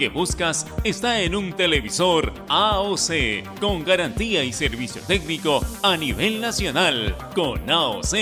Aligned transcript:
que 0.00 0.08
buscas 0.08 0.64
está 0.84 1.22
en 1.22 1.34
un 1.34 1.52
televisor 1.54 2.32
AOC 2.48 3.58
con 3.58 3.84
garantía 3.84 4.44
y 4.44 4.52
servicio 4.52 5.02
técnico 5.02 5.60
a 5.82 5.96
nivel 5.96 6.40
nacional. 6.40 7.16
Con 7.34 7.68
AOC 7.68 8.14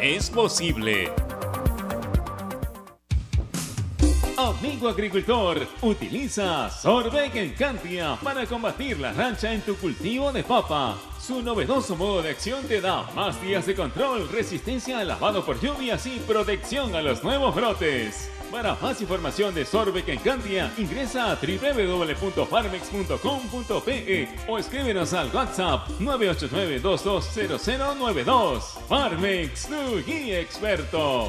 es 0.00 0.30
posible. 0.30 1.10
Amigo 4.36 4.88
agricultor, 4.88 5.66
utiliza 5.82 6.70
Sorbeck 6.70 7.34
Encantia 7.34 8.16
para 8.22 8.46
combatir 8.46 9.00
la 9.00 9.12
rancha 9.12 9.52
en 9.52 9.62
tu 9.62 9.74
cultivo 9.74 10.30
de 10.30 10.44
papa. 10.44 10.96
Su 11.20 11.42
novedoso 11.42 11.96
modo 11.96 12.22
de 12.22 12.30
acción 12.30 12.64
te 12.68 12.80
da 12.80 13.02
más 13.16 13.42
días 13.42 13.66
de 13.66 13.74
control, 13.74 14.28
resistencia 14.28 15.00
al 15.00 15.08
lavado 15.08 15.44
por 15.44 15.60
lluvias 15.60 16.06
y 16.06 16.20
protección 16.20 16.94
a 16.94 17.02
los 17.02 17.24
nuevos 17.24 17.56
brotes. 17.56 18.30
Para 18.50 18.74
más 18.76 19.00
información 19.00 19.52
de 19.54 19.64
Sorbeck 19.64 20.08
Encantia, 20.08 20.70
ingresa 20.78 21.32
a 21.32 21.36
www.farmex.com.pe 21.36 24.28
o 24.48 24.58
escríbenos 24.58 25.12
al 25.12 25.32
WhatsApp 25.34 25.88
989-220092. 26.00 28.60
Farmex, 28.88 29.68
tu 29.68 30.02
guía 30.04 30.40
experto. 30.40 31.28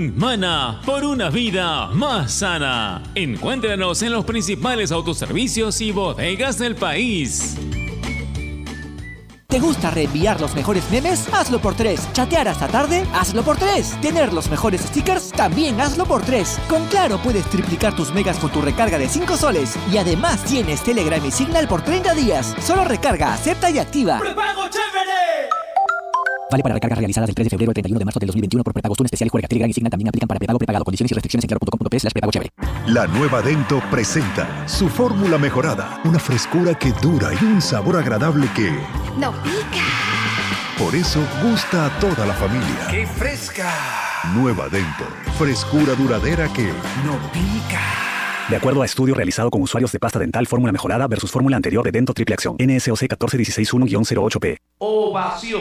Mana 0.00 0.80
por 0.86 1.04
una 1.04 1.28
vida 1.28 1.88
más 1.88 2.32
sana. 2.32 3.02
Encuéntranos 3.14 4.00
en 4.00 4.12
los 4.12 4.24
principales 4.24 4.92
autoservicios 4.92 5.80
y 5.82 5.92
bodegas 5.92 6.58
del 6.58 6.74
país. 6.74 7.58
¿Te 9.46 9.58
gusta 9.58 9.90
reenviar 9.90 10.40
los 10.40 10.54
mejores 10.54 10.88
memes? 10.90 11.28
Hazlo 11.34 11.60
por 11.60 11.74
tres. 11.74 12.08
¿Chatear 12.12 12.48
hasta 12.48 12.68
tarde? 12.68 13.04
Hazlo 13.12 13.42
por 13.42 13.58
tres. 13.58 14.00
¿Tener 14.00 14.32
los 14.32 14.48
mejores 14.48 14.80
stickers? 14.82 15.32
También 15.32 15.78
hazlo 15.80 16.06
por 16.06 16.22
tres. 16.22 16.58
Con 16.68 16.86
Claro 16.86 17.18
puedes 17.18 17.44
triplicar 17.46 17.94
tus 17.94 18.14
megas 18.14 18.38
con 18.38 18.50
tu 18.50 18.62
recarga 18.62 18.96
de 18.96 19.08
5 19.08 19.36
soles. 19.36 19.76
Y 19.92 19.98
además 19.98 20.42
tienes 20.44 20.82
Telegram 20.82 21.22
y 21.26 21.30
Signal 21.30 21.68
por 21.68 21.82
30 21.82 22.14
días. 22.14 22.54
Solo 22.62 22.84
recarga, 22.84 23.34
acepta 23.34 23.70
y 23.70 23.78
activa. 23.78 24.18
¡Prepago 24.20 24.68
chévere! 24.68 25.39
Vale 26.50 26.62
para 26.62 26.74
recargas 26.74 26.98
realizadas 26.98 27.28
del 27.28 27.34
3 27.34 27.46
de 27.46 27.50
febrero 27.50 27.70
al 27.70 27.74
31 27.74 27.98
de 27.98 28.04
marzo 28.04 28.18
de 28.20 28.26
2021 28.26 28.64
por 28.64 28.72
prepagos. 28.72 28.98
Tun 28.98 29.06
especial 29.06 29.26
y 29.28 29.30
juega 29.30 29.48
Telegram 29.48 29.70
y 29.70 29.72
Signal 29.72 29.90
también 29.90 30.08
aplican 30.08 30.26
para 30.28 30.38
prepago 30.38 30.58
prepagado. 30.58 30.84
Condiciones 30.84 31.12
y 31.12 31.14
restricciones 31.14 31.44
en 31.44 31.48
claro.com.p 31.48 32.00
slash 32.00 32.12
prepago 32.12 32.32
chévere. 32.32 32.50
La 32.86 33.06
nueva 33.06 33.40
Dento 33.42 33.80
presenta 33.90 34.66
su 34.68 34.88
fórmula 34.88 35.38
mejorada, 35.38 36.00
una 36.04 36.18
frescura 36.18 36.74
que 36.74 36.92
dura 37.00 37.30
y 37.40 37.44
un 37.44 37.62
sabor 37.62 37.96
agradable 37.96 38.48
que 38.56 38.70
No 39.18 39.32
pica. 39.42 39.84
por 40.78 40.94
eso 40.94 41.20
gusta 41.42 41.86
a 41.86 42.00
toda 42.00 42.26
la 42.26 42.34
familia. 42.34 42.86
¡Qué 42.90 43.06
fresca! 43.06 43.70
Nueva 44.34 44.68
Dento, 44.68 45.04
frescura 45.38 45.94
duradera 45.94 46.48
que 46.52 46.64
No 47.04 47.16
pica. 47.32 47.80
De 48.48 48.56
acuerdo 48.56 48.82
a 48.82 48.84
estudio 48.86 49.14
realizado 49.14 49.48
con 49.50 49.62
usuarios 49.62 49.92
de 49.92 50.00
pasta 50.00 50.18
dental 50.18 50.46
fórmula 50.48 50.72
mejorada 50.72 51.06
versus 51.06 51.30
fórmula 51.30 51.56
anterior 51.56 51.84
de 51.84 51.92
Dento 51.92 52.12
Triple 52.12 52.34
Acción, 52.34 52.56
NSOC 52.58 53.02
14161-08P. 53.02 54.56
Ovación. 54.78 55.60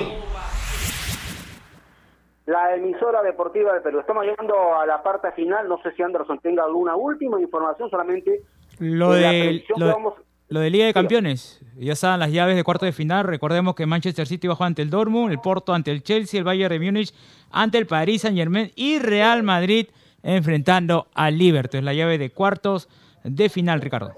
La 2.50 2.76
emisora 2.76 3.22
deportiva 3.22 3.74
del 3.74 3.82
Perú. 3.82 4.00
Estamos 4.00 4.26
llegando 4.26 4.76
a 4.76 4.86
la 4.86 5.02
parte 5.04 5.32
final. 5.34 5.68
No 5.70 5.78
sé 5.82 5.92
si 5.94 6.02
Anderson 6.02 6.40
tenga 6.40 6.64
alguna 6.64 6.96
última 6.96 7.40
información, 7.40 7.90
solamente 7.90 8.42
Lo 8.80 9.12
de 9.12 9.22
la 9.22 9.32
de, 9.32 9.64
lo, 9.70 9.76
que 9.76 9.84
vamos- 9.94 10.14
lo 10.48 10.60
de 10.60 10.70
Liga 10.72 10.86
de 10.86 10.94
Campeones. 10.94 11.62
Ya 11.78 11.94
estaban 11.94 12.20
las 12.20 12.32
llaves 12.32 12.56
de 12.56 12.64
cuarto 12.64 12.86
de 12.86 12.92
final. 12.92 13.26
Recordemos 13.26 13.76
que 13.76 13.86
Manchester 13.86 14.26
City 14.26 14.48
bajó 14.48 14.64
ante 14.64 14.82
el 14.82 14.90
Dortmund, 14.90 15.32
el 15.32 15.40
Porto 15.40 15.74
ante 15.74 15.92
el 15.92 16.02
Chelsea, 16.02 16.40
el 16.40 16.44
Bayern 16.44 16.74
de 16.74 16.80
Múnich 16.80 17.14
ante 17.52 17.78
el 17.78 17.86
Paris 17.86 18.24
Saint 18.24 18.36
Germain 18.38 18.72
y 18.76 19.00
Real 19.00 19.44
Madrid 19.44 19.88
enfrentando 20.24 21.08
al 21.14 21.38
Liverpool. 21.38 21.80
Es 21.80 21.84
la 21.86 21.94
llave 21.94 22.18
de 22.18 22.32
cuartos 22.32 22.90
de 23.24 23.50
final, 23.50 23.80
Ricardo. 23.82 24.12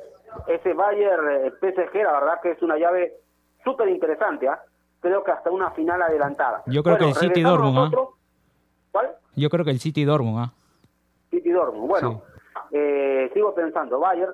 ese 0.47 0.73
Bayern 0.73 1.47
eh, 1.47 1.51
PSG, 1.59 1.95
la 2.03 2.13
verdad 2.13 2.33
que 2.41 2.51
es 2.51 2.61
una 2.61 2.77
llave 2.77 3.13
súper 3.63 3.89
interesante. 3.89 4.47
¿ah? 4.47 4.59
Creo 5.01 5.23
que 5.23 5.31
hasta 5.31 5.49
una 5.51 5.71
final 5.71 6.01
adelantada. 6.01 6.63
Yo 6.67 6.81
creo 6.83 6.97
que 6.97 7.05
el 7.09 7.15
City 7.15 7.41
Dortmund, 7.41 7.93
¿ah? 7.95 8.01
¿Cuál? 8.91 9.11
Yo 9.35 9.49
creo 9.49 9.65
que 9.65 9.71
el 9.71 9.79
City 9.79 10.03
Dortmund, 10.03 10.39
¿ah? 10.39 10.53
City 11.29 11.49
Dortmund. 11.51 11.87
Bueno, 11.87 12.23
eh, 12.71 13.29
sigo 13.33 13.53
pensando, 13.55 13.99
Bayern, 13.99 14.33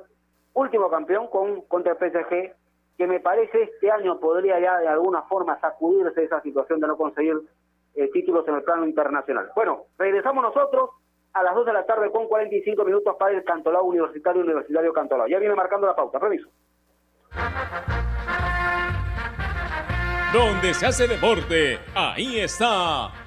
último 0.53 0.89
campeón 0.89 1.27
con 1.27 1.61
contra 1.61 1.93
el 1.93 1.97
PSG, 1.97 2.53
que 2.97 3.07
me 3.07 3.19
parece 3.19 3.63
este 3.63 3.91
año 3.91 4.19
podría 4.19 4.59
ya 4.59 4.79
de 4.79 4.87
alguna 4.87 5.21
forma 5.23 5.59
sacudirse 5.59 6.23
esa 6.23 6.41
situación 6.41 6.79
de 6.79 6.87
no 6.87 6.97
conseguir 6.97 7.35
eh, 7.93 8.09
títulos 8.11 8.47
en 8.47 8.55
el 8.55 8.63
plano 8.63 8.85
internacional. 8.85 9.51
Bueno, 9.55 9.85
regresamos 9.97 10.43
nosotros 10.43 10.89
a 11.33 11.43
las 11.43 11.53
2 11.53 11.65
de 11.67 11.73
la 11.73 11.85
tarde 11.85 12.11
con 12.11 12.27
45 12.27 12.83
minutos 12.83 13.15
para 13.19 13.35
el 13.35 13.43
Cantolao 13.43 13.83
Universitario 13.85 14.41
Universitario 14.41 14.91
Cantolao. 14.93 15.27
Ya 15.27 15.39
viene 15.39 15.55
marcando 15.55 15.85
la 15.85 15.95
pauta, 15.95 16.19
permiso. 16.19 16.49
Donde 20.33 20.73
se 20.73 20.85
hace 20.85 21.07
deporte, 21.07 21.79
ahí 21.95 22.39
está. 22.39 23.26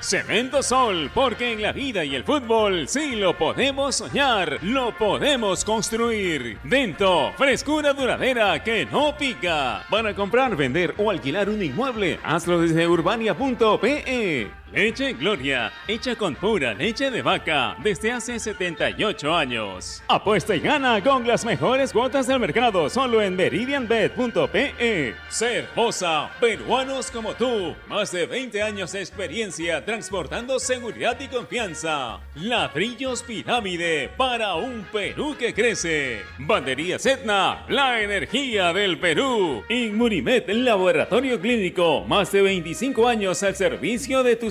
Cemento 0.00 0.62
Sol, 0.62 1.10
porque 1.14 1.52
en 1.52 1.62
la 1.62 1.72
vida 1.72 2.04
y 2.04 2.14
el 2.14 2.24
fútbol 2.24 2.88
sí 2.88 3.16
lo 3.16 3.36
podemos 3.36 3.96
soñar, 3.96 4.58
lo 4.62 4.96
podemos 4.96 5.64
construir. 5.64 6.58
Dento, 6.64 7.32
frescura 7.36 7.92
duradera 7.92 8.62
que 8.62 8.86
no 8.86 9.16
pica. 9.16 9.84
Para 9.90 10.14
comprar, 10.14 10.56
vender 10.56 10.94
o 10.96 11.10
alquilar 11.10 11.48
un 11.48 11.62
inmueble, 11.62 12.18
hazlo 12.24 12.60
desde 12.60 12.88
urbania.pe. 12.88 14.50
Leche 14.72 15.14
Gloria, 15.14 15.72
hecha 15.88 16.14
con 16.14 16.36
pura 16.36 16.72
leche 16.72 17.10
de 17.10 17.22
vaca 17.22 17.76
desde 17.82 18.12
hace 18.12 18.38
78 18.38 19.34
años. 19.34 20.00
Apuesta 20.06 20.54
y 20.54 20.60
gana 20.60 21.02
con 21.02 21.26
las 21.26 21.44
mejores 21.44 21.92
cuotas 21.92 22.28
del 22.28 22.38
mercado 22.38 22.88
solo 22.88 23.20
en 23.20 23.34
meridianbet.pe. 23.34 25.16
Ser 25.28 25.68
Moza, 25.74 26.30
peruanos 26.38 27.10
como 27.10 27.34
tú, 27.34 27.74
más 27.88 28.12
de 28.12 28.26
20 28.26 28.62
años 28.62 28.92
de 28.92 29.00
experiencia 29.00 29.84
transportando 29.84 30.60
seguridad 30.60 31.18
y 31.18 31.26
confianza. 31.26 32.20
Ladrillos 32.36 33.24
Pirámide 33.24 34.08
para 34.16 34.54
un 34.54 34.86
Perú 34.92 35.34
que 35.36 35.52
crece. 35.52 36.22
Bandería 36.38 36.96
Etna, 36.96 37.64
la 37.68 38.00
energía 38.02 38.72
del 38.72 39.00
Perú. 39.00 39.64
Inmunimed, 39.68 40.48
laboratorio 40.48 41.40
clínico, 41.40 42.04
más 42.04 42.30
de 42.30 42.42
25 42.42 43.08
años 43.08 43.42
al 43.42 43.56
servicio 43.56 44.22
de 44.22 44.36
tu 44.36 44.50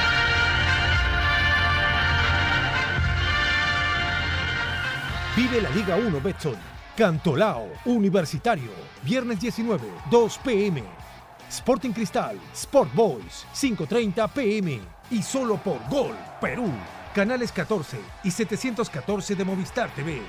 Vive 5.35 5.61
la 5.61 5.69
Liga 5.69 5.95
1 5.95 6.19
Betson. 6.21 6.55
Cantolao, 6.97 7.69
Universitario, 7.85 8.71
viernes 9.01 9.39
19, 9.39 9.87
2 10.09 10.37
pm. 10.39 10.83
Sporting 11.49 11.91
Cristal, 11.91 12.37
Sport 12.53 12.93
Boys, 12.93 13.45
5.30 13.53 14.29
pm. 14.29 14.79
Y 15.09 15.21
solo 15.21 15.57
por 15.57 15.77
Gol, 15.89 16.15
Perú. 16.39 16.69
Canales 17.15 17.51
14 17.51 17.97
y 18.23 18.31
714 18.31 19.35
de 19.35 19.45
Movistar 19.45 19.89
TV. 19.95 20.21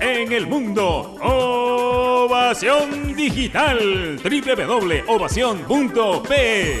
en 0.00 0.32
el 0.32 0.46
mundo. 0.46 1.16
Ovación 1.22 3.14
Digital. 3.14 4.18
www.ovación.p. 4.22 6.80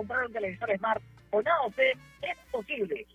Comprar 0.00 0.24
un 0.24 0.32
televisor 0.32 0.74
Smart 0.78 1.02
con 1.30 1.46
AOC, 1.46 1.78
es 1.78 2.38
posible. 2.50 3.06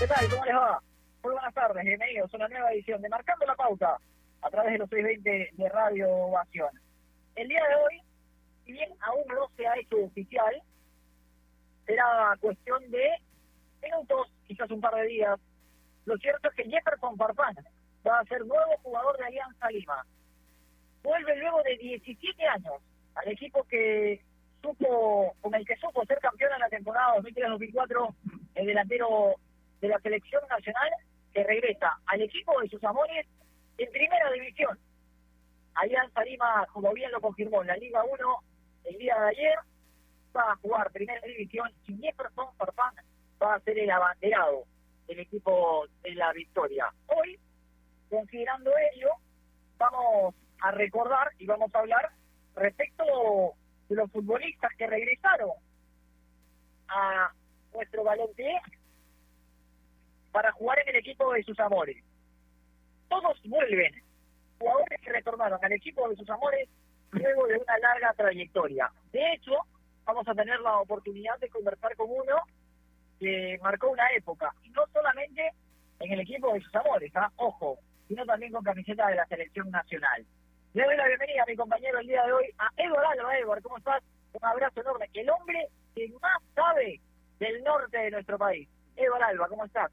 ¿Qué 0.00 0.06
tal? 0.08 0.28
¿Cómo 0.28 0.44
les 0.44 0.54
va? 0.56 0.82
Muy 1.22 1.32
buenas 1.34 1.54
tardes, 1.54 1.84
bienvenidos 1.84 2.34
a 2.34 2.36
una 2.36 2.48
nueva 2.48 2.72
edición 2.72 3.00
de 3.00 3.08
Marcando 3.08 3.46
la 3.46 3.54
Pauta 3.54 3.96
a 4.42 4.50
través 4.50 4.72
de 4.72 4.78
los 4.78 4.90
620 4.90 5.50
de 5.52 5.68
Radio 5.68 6.10
Ovación. 6.10 6.70
El 7.36 7.46
día 7.46 7.62
de 7.64 7.74
hoy, 7.76 8.02
si 8.64 8.72
bien 8.72 8.90
aún 9.02 9.22
no 9.28 9.48
se 9.56 9.68
ha 9.68 9.78
hecho 9.78 9.98
oficial, 10.02 10.60
será 11.86 12.36
cuestión 12.40 12.90
de 12.90 13.08
minutos, 13.80 14.32
quizás 14.48 14.68
un 14.72 14.80
par 14.80 14.96
de 14.96 15.06
días. 15.06 15.38
Lo 16.06 16.16
cierto 16.16 16.48
es 16.48 16.54
que 16.56 16.68
Jefferson 16.68 17.16
Farfán 17.16 17.54
va 18.06 18.20
a 18.20 18.24
ser 18.24 18.44
nuevo 18.44 18.76
jugador 18.82 19.16
de 19.18 19.24
Alianza 19.24 19.70
Lima. 19.70 20.06
Vuelve 21.02 21.36
luego 21.36 21.62
de 21.62 21.76
17 21.76 22.46
años 22.46 22.74
al 23.14 23.28
equipo 23.28 23.64
que 23.64 24.20
supo, 24.62 25.34
con 25.40 25.54
el 25.54 25.66
que 25.66 25.76
supo 25.76 26.04
ser 26.04 26.18
campeón 26.18 26.52
en 26.54 26.60
la 26.60 26.68
temporada 26.68 27.16
2003-2004, 27.18 28.14
el 28.54 28.66
delantero 28.66 29.34
de 29.80 29.88
la 29.88 29.98
selección 30.00 30.42
nacional, 30.48 30.90
que 31.32 31.44
regresa 31.44 31.98
al 32.06 32.22
equipo 32.22 32.60
de 32.60 32.68
sus 32.68 32.82
amores 32.84 33.26
en 33.78 33.90
primera 33.90 34.30
división. 34.32 34.78
Alianza 35.74 36.24
Lima, 36.24 36.66
como 36.72 36.92
bien 36.92 37.12
lo 37.12 37.20
confirmó 37.20 37.60
en 37.62 37.68
la 37.68 37.76
Liga 37.76 38.02
1 38.02 38.42
el 38.84 38.98
día 38.98 39.18
de 39.20 39.28
ayer, 39.28 39.58
va 40.34 40.52
a 40.52 40.56
jugar 40.56 40.90
primera 40.90 41.20
división 41.20 41.70
y 41.86 41.98
Jefferson 41.98 42.46
Farfán 42.56 42.94
va 43.42 43.54
a 43.54 43.60
ser 43.60 43.78
el 43.78 43.90
abanderado 43.90 44.64
del 45.06 45.20
equipo 45.20 45.86
de 46.02 46.14
la 46.14 46.32
victoria. 46.32 46.90
Hoy, 47.06 47.38
considerando 48.08 48.70
ello, 48.92 49.10
vamos 49.78 50.34
a 50.60 50.70
recordar 50.70 51.30
y 51.38 51.46
vamos 51.46 51.74
a 51.74 51.78
hablar 51.78 52.10
respecto 52.54 53.04
de 53.88 53.94
los 53.96 54.10
futbolistas 54.10 54.72
que 54.76 54.86
regresaron 54.86 55.50
a 56.88 57.30
nuestro 57.72 58.04
balompié 58.04 58.60
para 60.32 60.52
jugar 60.52 60.78
en 60.80 60.88
el 60.88 60.96
equipo 60.96 61.32
de 61.32 61.42
sus 61.42 61.58
amores. 61.60 62.02
Todos 63.08 63.40
vuelven, 63.44 64.02
jugadores 64.58 65.00
que 65.00 65.12
retornaron 65.12 65.58
al 65.62 65.72
equipo 65.72 66.08
de 66.08 66.16
sus 66.16 66.28
amores 66.28 66.68
luego 67.12 67.46
de 67.46 67.56
una 67.56 67.78
larga 67.78 68.12
trayectoria. 68.14 68.90
De 69.12 69.32
hecho, 69.32 69.52
vamos 70.04 70.26
a 70.28 70.34
tener 70.34 70.60
la 70.60 70.78
oportunidad 70.78 71.38
de 71.38 71.48
conversar 71.48 71.94
con 71.96 72.08
uno 72.10 72.36
que 73.18 73.58
marcó 73.62 73.90
una 73.90 74.06
época, 74.14 74.52
y 74.62 74.70
no 74.70 74.86
solamente 74.92 75.50
en 76.00 76.12
el 76.12 76.20
equipo 76.20 76.52
de 76.52 76.60
sus 76.60 76.74
amores, 76.74 77.10
¿ah? 77.16 77.30
ojo, 77.36 77.78
sino 78.08 78.24
también 78.24 78.52
con 78.52 78.64
camiseta 78.64 79.08
de 79.08 79.16
la 79.16 79.26
selección 79.26 79.70
nacional. 79.70 80.24
Le 80.74 80.84
doy 80.84 80.96
la 80.96 81.06
bienvenida 81.06 81.42
a 81.42 81.46
mi 81.46 81.56
compañero 81.56 81.98
el 81.98 82.06
día 82.06 82.24
de 82.24 82.32
hoy, 82.32 82.44
a 82.58 82.70
Edward 82.76 83.06
Alba. 83.06 83.38
Edward, 83.38 83.62
¿cómo 83.62 83.78
estás? 83.78 84.02
Un 84.32 84.44
abrazo 84.44 84.80
enorme. 84.80 85.08
El 85.14 85.30
hombre 85.30 85.68
que 85.94 86.08
más 86.20 86.42
sabe 86.54 87.00
del 87.38 87.64
norte 87.64 87.98
de 87.98 88.10
nuestro 88.10 88.38
país. 88.38 88.68
Edward 88.96 89.22
Alba, 89.22 89.48
¿cómo 89.48 89.64
estás? 89.64 89.90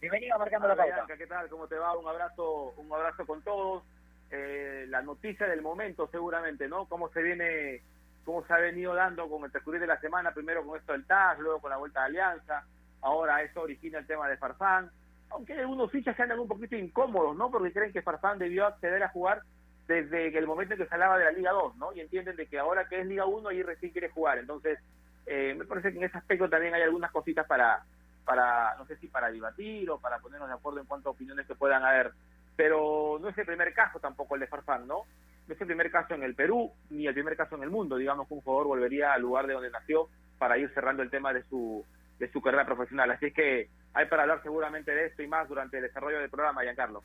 Bienvenido 0.00 0.34
a 0.34 0.38
Marcando 0.38 0.68
la 0.68 0.76
Pauta. 0.76 0.94
Bianca, 0.94 1.16
¿qué 1.16 1.26
tal? 1.26 1.48
¿Cómo 1.48 1.68
te 1.68 1.76
va? 1.76 1.96
Un 1.96 2.08
abrazo, 2.08 2.72
un 2.76 2.92
abrazo 2.92 3.26
con 3.26 3.42
todos. 3.42 3.84
Eh, 4.30 4.86
la 4.88 5.02
noticia 5.02 5.46
del 5.46 5.60
momento, 5.60 6.08
seguramente, 6.10 6.66
¿no? 6.66 6.86
Cómo 6.86 7.10
se 7.10 7.22
viene, 7.22 7.82
cómo 8.24 8.44
se 8.46 8.54
ha 8.54 8.56
venido 8.56 8.94
dando 8.94 9.28
con 9.28 9.44
el 9.44 9.52
transcurrir 9.52 9.82
de 9.82 9.86
la 9.86 10.00
semana, 10.00 10.32
primero 10.32 10.64
con 10.64 10.78
esto 10.78 10.92
del 10.92 11.06
TAS, 11.06 11.38
luego 11.38 11.60
con 11.60 11.70
la 11.70 11.76
vuelta 11.76 12.00
de 12.00 12.06
Alianza, 12.06 12.64
ahora 13.02 13.42
eso 13.42 13.60
origina 13.60 13.98
el 13.98 14.06
tema 14.06 14.28
de 14.28 14.38
Farfán. 14.38 14.90
Aunque 15.34 15.54
hay 15.54 15.60
algunos 15.60 15.90
fichas 15.90 16.14
que 16.14 16.22
andan 16.22 16.40
un 16.40 16.48
poquito 16.48 16.76
incómodos, 16.76 17.36
¿no? 17.36 17.50
Porque 17.50 17.72
creen 17.72 17.92
que 17.92 18.02
Farfán 18.02 18.38
debió 18.38 18.66
acceder 18.66 19.02
a 19.02 19.08
jugar 19.08 19.42
desde 19.86 20.36
el 20.36 20.46
momento 20.46 20.74
en 20.74 20.80
que 20.80 20.86
se 20.86 20.94
hablaba 20.94 21.18
de 21.18 21.24
la 21.24 21.32
Liga 21.32 21.52
2, 21.52 21.76
¿no? 21.76 21.92
Y 21.92 22.00
entienden 22.00 22.36
de 22.36 22.46
que 22.46 22.58
ahora 22.58 22.88
que 22.88 23.00
es 23.00 23.06
Liga 23.06 23.26
1 23.26 23.48
ahí 23.48 23.62
recién 23.62 23.92
quiere 23.92 24.10
jugar. 24.10 24.38
Entonces, 24.38 24.78
eh, 25.26 25.54
me 25.56 25.64
parece 25.64 25.92
que 25.92 25.98
en 25.98 26.04
ese 26.04 26.18
aspecto 26.18 26.48
también 26.48 26.74
hay 26.74 26.82
algunas 26.82 27.10
cositas 27.10 27.46
para, 27.46 27.84
para, 28.24 28.76
no 28.76 28.86
sé 28.86 28.96
si 28.96 29.08
para 29.08 29.30
debatir 29.30 29.90
o 29.90 29.98
para 29.98 30.18
ponernos 30.18 30.48
de 30.48 30.54
acuerdo 30.54 30.80
en 30.80 30.86
cuanto 30.86 31.08
a 31.08 31.12
opiniones 31.12 31.46
que 31.46 31.54
puedan 31.54 31.84
haber. 31.84 32.12
Pero 32.56 33.18
no 33.20 33.28
es 33.28 33.38
el 33.38 33.46
primer 33.46 33.72
caso 33.74 33.98
tampoco 33.98 34.34
el 34.34 34.42
de 34.42 34.46
Farfán, 34.46 34.86
¿no? 34.86 35.02
No 35.48 35.54
es 35.54 35.60
el 35.60 35.66
primer 35.66 35.90
caso 35.90 36.14
en 36.14 36.22
el 36.22 36.34
Perú, 36.34 36.72
ni 36.90 37.06
el 37.06 37.14
primer 37.14 37.36
caso 37.36 37.56
en 37.56 37.62
el 37.62 37.70
mundo. 37.70 37.96
Digamos 37.96 38.28
que 38.28 38.34
un 38.34 38.42
jugador 38.42 38.66
volvería 38.68 39.12
al 39.12 39.22
lugar 39.22 39.46
de 39.46 39.54
donde 39.54 39.70
nació 39.70 40.08
para 40.38 40.58
ir 40.58 40.72
cerrando 40.74 41.02
el 41.02 41.10
tema 41.10 41.32
de 41.32 41.42
su, 41.44 41.84
de 42.22 42.30
su 42.30 42.40
carrera 42.40 42.64
profesional. 42.64 43.10
Así 43.10 43.26
es 43.26 43.34
que 43.34 43.68
hay 43.94 44.06
para 44.06 44.22
hablar 44.22 44.40
seguramente 44.44 44.94
de 44.94 45.06
esto 45.06 45.24
y 45.24 45.26
más 45.26 45.48
durante 45.48 45.78
el 45.78 45.82
desarrollo 45.82 46.20
del 46.20 46.30
programa, 46.30 46.62
Giancarlo. 46.62 47.02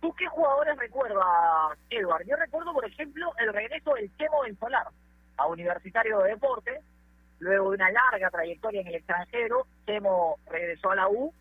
¿Tú 0.00 0.12
qué 0.14 0.26
jugadores 0.26 0.76
recuerdas, 0.76 1.78
Edward? 1.90 2.26
Yo 2.26 2.34
recuerdo, 2.34 2.72
por 2.72 2.84
ejemplo, 2.84 3.32
el 3.38 3.52
regreso 3.52 3.94
del 3.94 4.10
Chemo 4.16 4.42
del 4.42 4.58
Solar 4.58 4.88
a 5.36 5.46
Universitario 5.46 6.18
de 6.18 6.30
Deportes. 6.30 6.82
Luego 7.38 7.70
de 7.70 7.76
una 7.76 7.92
larga 7.92 8.30
trayectoria 8.30 8.80
en 8.80 8.88
el 8.88 8.96
extranjero, 8.96 9.68
Chemo 9.86 10.38
regresó 10.50 10.90
a 10.90 10.96
la 10.96 11.08
U 11.08 11.32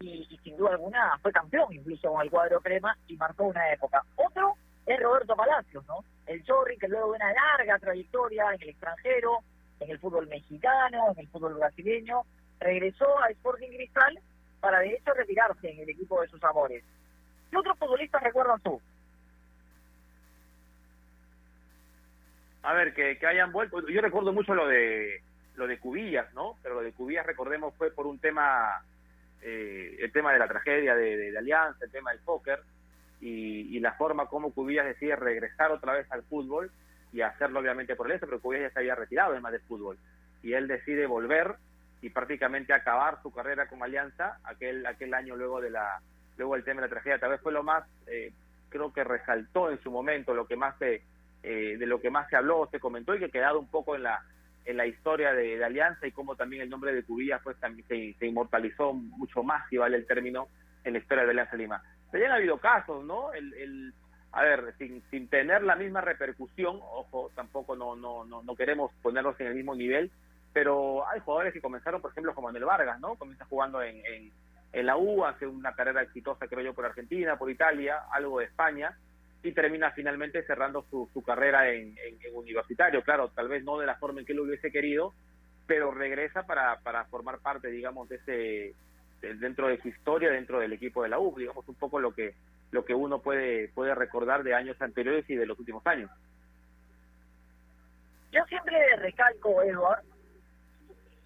y, 0.00 0.26
y 0.28 0.38
sin 0.38 0.56
duda 0.56 0.72
alguna 0.72 1.18
fue 1.22 1.30
campeón 1.30 1.72
incluso 1.72 2.12
con 2.12 2.22
el 2.22 2.30
cuadro 2.30 2.60
crema 2.60 2.96
y 3.06 3.16
marcó 3.16 3.44
una 3.44 3.72
época. 3.72 4.02
Otro 4.16 4.54
es 4.86 5.00
Roberto 5.00 5.36
Palacios, 5.36 5.86
¿no? 5.86 6.04
El 6.26 6.42
Chorri 6.42 6.76
que 6.78 6.88
luego 6.88 7.12
de 7.12 7.16
una 7.16 7.32
larga 7.32 7.78
trayectoria 7.78 8.52
en 8.54 8.62
el 8.62 8.70
extranjero, 8.70 9.38
en 9.80 9.90
el 9.90 9.98
fútbol 9.98 10.28
mexicano, 10.28 11.12
en 11.12 11.20
el 11.20 11.28
fútbol 11.28 11.54
brasileño, 11.54 12.22
regresó 12.60 13.06
a 13.22 13.30
Sporting 13.30 13.68
Cristal 13.68 14.18
para 14.60 14.80
de 14.80 14.94
hecho 14.94 15.12
retirarse 15.14 15.70
en 15.70 15.80
el 15.80 15.90
equipo 15.90 16.20
de 16.20 16.28
sus 16.28 16.42
amores. 16.44 16.84
¿Qué 17.50 17.56
otros 17.56 17.78
futbolistas 17.78 18.22
recuerdas 18.22 18.62
tú? 18.62 18.80
A 22.62 22.74
ver, 22.74 22.92
que, 22.92 23.18
que 23.18 23.26
hayan 23.26 23.52
vuelto. 23.52 23.86
Yo 23.88 24.02
recuerdo 24.02 24.32
mucho 24.32 24.54
lo 24.54 24.66
de 24.66 25.22
lo 25.56 25.66
de 25.66 25.78
Cubillas, 25.78 26.32
¿no? 26.34 26.56
Pero 26.62 26.76
lo 26.76 26.82
de 26.82 26.92
Cubillas, 26.92 27.26
recordemos, 27.26 27.74
fue 27.76 27.90
por 27.90 28.06
un 28.06 28.18
tema, 28.18 28.82
eh, 29.42 29.96
el 30.00 30.12
tema 30.12 30.32
de 30.32 30.38
la 30.38 30.48
tragedia 30.48 30.94
de, 30.94 31.16
de, 31.16 31.32
de 31.32 31.38
Alianza, 31.38 31.84
el 31.84 31.90
tema 31.90 32.12
del 32.12 32.20
póker, 32.20 32.60
y, 33.20 33.76
y, 33.76 33.80
la 33.80 33.92
forma 33.92 34.26
como 34.26 34.52
Cubillas 34.54 34.86
decide 34.86 35.16
regresar 35.16 35.70
otra 35.70 35.92
vez 35.92 36.10
al 36.10 36.22
fútbol 36.22 36.70
y 37.12 37.22
hacerlo 37.22 37.60
obviamente 37.60 37.96
por 37.96 38.10
eso, 38.10 38.26
pero 38.26 38.40
Cubillas 38.40 38.68
ya 38.68 38.74
se 38.74 38.78
había 38.80 38.94
retirado 38.94 39.32
además 39.32 39.52
del 39.52 39.62
fútbol. 39.62 39.98
Y 40.42 40.52
él 40.52 40.68
decide 40.68 41.06
volver 41.06 41.56
y 42.02 42.10
prácticamente 42.10 42.72
acabar 42.72 43.20
su 43.22 43.32
carrera 43.32 43.68
con 43.68 43.82
Alianza 43.82 44.38
aquel 44.44 44.86
aquel 44.86 45.12
año 45.12 45.36
luego 45.36 45.60
de 45.60 45.70
la 45.70 46.00
luego 46.38 46.56
el 46.56 46.64
tema 46.64 46.80
de 46.80 46.88
la 46.88 46.94
tragedia. 46.94 47.18
Tal 47.18 47.30
vez 47.30 47.40
fue 47.40 47.52
lo 47.52 47.62
más, 47.62 47.84
eh, 48.06 48.32
creo 48.70 48.92
que 48.92 49.04
resaltó 49.04 49.70
en 49.70 49.82
su 49.82 49.90
momento, 49.90 50.34
lo 50.34 50.46
que 50.46 50.56
más 50.56 50.78
se, 50.78 51.02
eh, 51.42 51.76
de 51.78 51.86
lo 51.86 52.00
que 52.00 52.10
más 52.10 52.28
se 52.30 52.36
habló, 52.36 52.68
se 52.70 52.80
comentó 52.80 53.14
y 53.14 53.18
que 53.18 53.26
ha 53.26 53.30
quedado 53.30 53.58
un 53.58 53.68
poco 53.68 53.94
en 53.96 54.04
la 54.04 54.22
en 54.66 54.76
la 54.76 54.86
historia 54.86 55.32
de, 55.32 55.62
Alianza 55.64 56.06
y 56.06 56.12
como 56.12 56.36
también 56.36 56.62
el 56.62 56.70
nombre 56.70 56.92
de 56.92 57.02
Cubillas 57.02 57.40
pues 57.42 57.58
también 57.58 57.86
se, 57.88 58.14
se, 58.18 58.26
inmortalizó 58.26 58.92
mucho 58.92 59.42
más, 59.42 59.68
si 59.68 59.78
vale 59.78 59.96
el 59.96 60.06
término, 60.06 60.48
en 60.84 60.92
la 60.92 60.98
historia 60.98 61.24
de 61.24 61.30
Alianza 61.30 61.56
Lima. 61.56 61.82
Pero 62.10 62.24
ya 62.24 62.30
han 62.30 62.36
habido 62.36 62.58
casos, 62.58 63.04
¿no? 63.04 63.32
El, 63.32 63.54
el, 63.54 63.94
a 64.32 64.42
ver, 64.42 64.74
sin, 64.78 65.02
sin 65.10 65.28
tener 65.28 65.62
la 65.62 65.76
misma 65.76 66.00
repercusión, 66.00 66.78
ojo, 66.80 67.30
tampoco 67.34 67.74
no, 67.74 67.96
no, 67.96 68.24
no, 68.24 68.42
no 68.42 68.54
queremos 68.54 68.92
ponerlos 69.02 69.38
en 69.40 69.48
el 69.48 69.54
mismo 69.54 69.74
nivel, 69.74 70.10
pero 70.52 71.06
hay 71.08 71.20
jugadores 71.20 71.52
que 71.52 71.60
comenzaron, 71.60 72.00
por 72.00 72.10
ejemplo, 72.10 72.34
como 72.34 72.48
Manuel 72.48 72.64
Vargas, 72.64 73.00
¿no? 73.00 73.16
Comienza 73.16 73.44
jugando 73.44 73.82
en, 73.82 74.02
en, 74.72 74.86
la 74.86 74.96
U, 74.96 75.24
hace 75.24 75.46
una 75.46 75.74
carrera 75.74 76.02
exitosa, 76.02 76.46
creo 76.46 76.64
yo, 76.64 76.74
por 76.74 76.86
Argentina, 76.86 77.36
por 77.36 77.50
Italia, 77.50 78.02
algo 78.12 78.38
de 78.38 78.46
España, 78.46 78.96
y 79.42 79.52
termina 79.52 79.90
finalmente 79.92 80.44
cerrando 80.44 80.84
su, 80.90 81.08
su 81.12 81.22
carrera 81.22 81.70
en, 81.70 81.96
universitario. 82.34 83.02
Claro, 83.02 83.30
tal 83.30 83.48
vez 83.48 83.64
no 83.64 83.78
de 83.78 83.86
la 83.86 83.96
forma 83.96 84.20
en 84.20 84.26
que 84.26 84.32
él 84.32 84.40
hubiese 84.40 84.70
querido, 84.70 85.12
pero 85.66 85.90
regresa 85.92 86.44
para, 86.44 86.78
para 86.80 87.04
formar 87.06 87.38
parte, 87.40 87.68
digamos, 87.68 88.08
de 88.08 88.16
ese 88.16 88.74
dentro 89.38 89.68
de 89.68 89.80
su 89.82 89.88
historia, 89.88 90.30
dentro 90.30 90.58
del 90.58 90.72
equipo 90.72 91.02
de 91.02 91.10
la 91.10 91.18
U, 91.18 91.34
digamos 91.36 91.68
un 91.68 91.74
poco 91.74 92.00
lo 92.00 92.14
que 92.14 92.34
lo 92.70 92.84
que 92.84 92.94
uno 92.94 93.20
puede 93.20 93.68
puede 93.68 93.94
recordar 93.94 94.42
de 94.42 94.54
años 94.54 94.80
anteriores 94.80 95.28
y 95.28 95.34
de 95.34 95.46
los 95.46 95.58
últimos 95.58 95.86
años. 95.86 96.10
Yo 98.32 98.44
siempre 98.44 98.96
recalco, 98.96 99.60
Edward, 99.62 100.04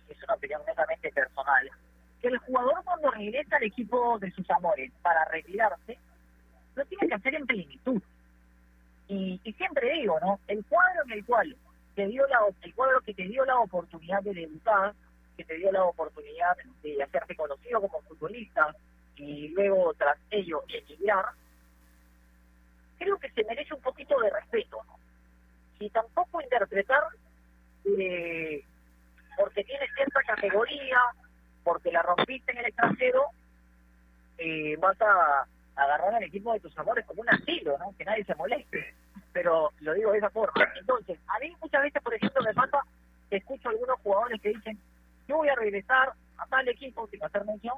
es 0.08 0.22
una 0.22 0.34
opinión 0.34 0.62
netamente 0.66 1.10
personal, 1.12 1.70
que 2.20 2.28
el 2.28 2.38
jugador 2.38 2.82
cuando 2.84 3.10
regresa 3.10 3.56
al 3.56 3.64
equipo 3.64 4.18
de 4.18 4.30
sus 4.32 4.48
amores 4.50 4.90
para 5.02 5.24
retirarse, 5.26 5.98
lo 6.74 6.84
tiene 6.86 7.08
que 7.08 7.14
hacer 7.14 7.34
en 7.34 7.46
plenitud. 7.46 8.02
Y, 9.06 9.38
siempre 9.58 9.92
digo, 9.92 10.18
¿no? 10.20 10.40
El 10.48 10.64
cuadro 10.64 11.02
en 11.04 11.12
el 11.12 11.24
cual 11.26 11.54
te 11.94 12.06
dio 12.06 12.26
la, 12.26 12.38
el 12.62 12.74
cuadro 12.74 13.00
que 13.02 13.12
te 13.12 13.24
dio 13.24 13.44
la 13.44 13.58
oportunidad 13.58 14.22
de 14.22 14.32
debutar, 14.32 14.94
que 15.36 15.44
te 15.44 15.56
dio 15.56 15.70
la 15.70 15.84
oportunidad 15.84 16.56
de 16.82 17.02
hacerte 17.02 17.36
conocido 17.36 17.82
como 17.82 18.00
futbolista 18.02 18.74
y 19.16 19.48
luego 19.48 19.94
tras 19.94 20.18
ello 20.30 20.62
emigrar, 20.68 21.26
creo 22.98 23.18
que 23.18 23.30
se 23.30 23.44
merece 23.44 23.74
un 23.74 23.80
poquito 23.80 24.18
de 24.20 24.30
respeto, 24.30 24.82
¿no? 24.86 24.98
Y 25.78 25.90
tampoco 25.90 26.40
interpretar 26.40 27.02
eh, 27.84 28.64
porque 29.36 29.64
tienes 29.64 29.90
cierta 29.94 30.22
categoría, 30.22 30.98
porque 31.62 31.92
la 31.92 32.02
rompiste 32.02 32.52
en 32.52 32.58
el 32.58 32.66
extranjero, 32.66 33.26
eh, 34.38 34.76
vas 34.78 35.00
a 35.00 35.46
agarrar 35.76 36.14
al 36.14 36.22
equipo 36.22 36.52
de 36.52 36.60
tus 36.60 36.76
amores 36.78 37.04
como 37.06 37.22
un 37.22 37.28
asilo, 37.28 37.76
¿no? 37.78 37.94
Que 37.98 38.04
nadie 38.04 38.24
se 38.24 38.34
moleste. 38.34 38.94
Pero 39.32 39.72
lo 39.80 39.94
digo 39.94 40.12
de 40.12 40.18
esa 40.18 40.30
forma. 40.30 40.64
Entonces, 40.78 41.18
a 41.26 41.38
mí 41.40 41.54
muchas 41.60 41.82
veces, 41.82 42.02
por 42.02 42.14
ejemplo, 42.14 42.42
me 42.42 42.54
pasa 42.54 42.80
escucho 43.30 43.68
a 43.68 43.72
algunos 43.72 43.98
jugadores 44.00 44.40
que 44.40 44.50
dicen, 44.50 44.78
yo 45.26 45.38
voy 45.38 45.48
a 45.48 45.54
regresar 45.54 46.12
a 46.38 46.46
tal 46.46 46.68
equipo, 46.68 47.08
sin 47.08 47.22
hacer 47.24 47.44
mención, 47.44 47.76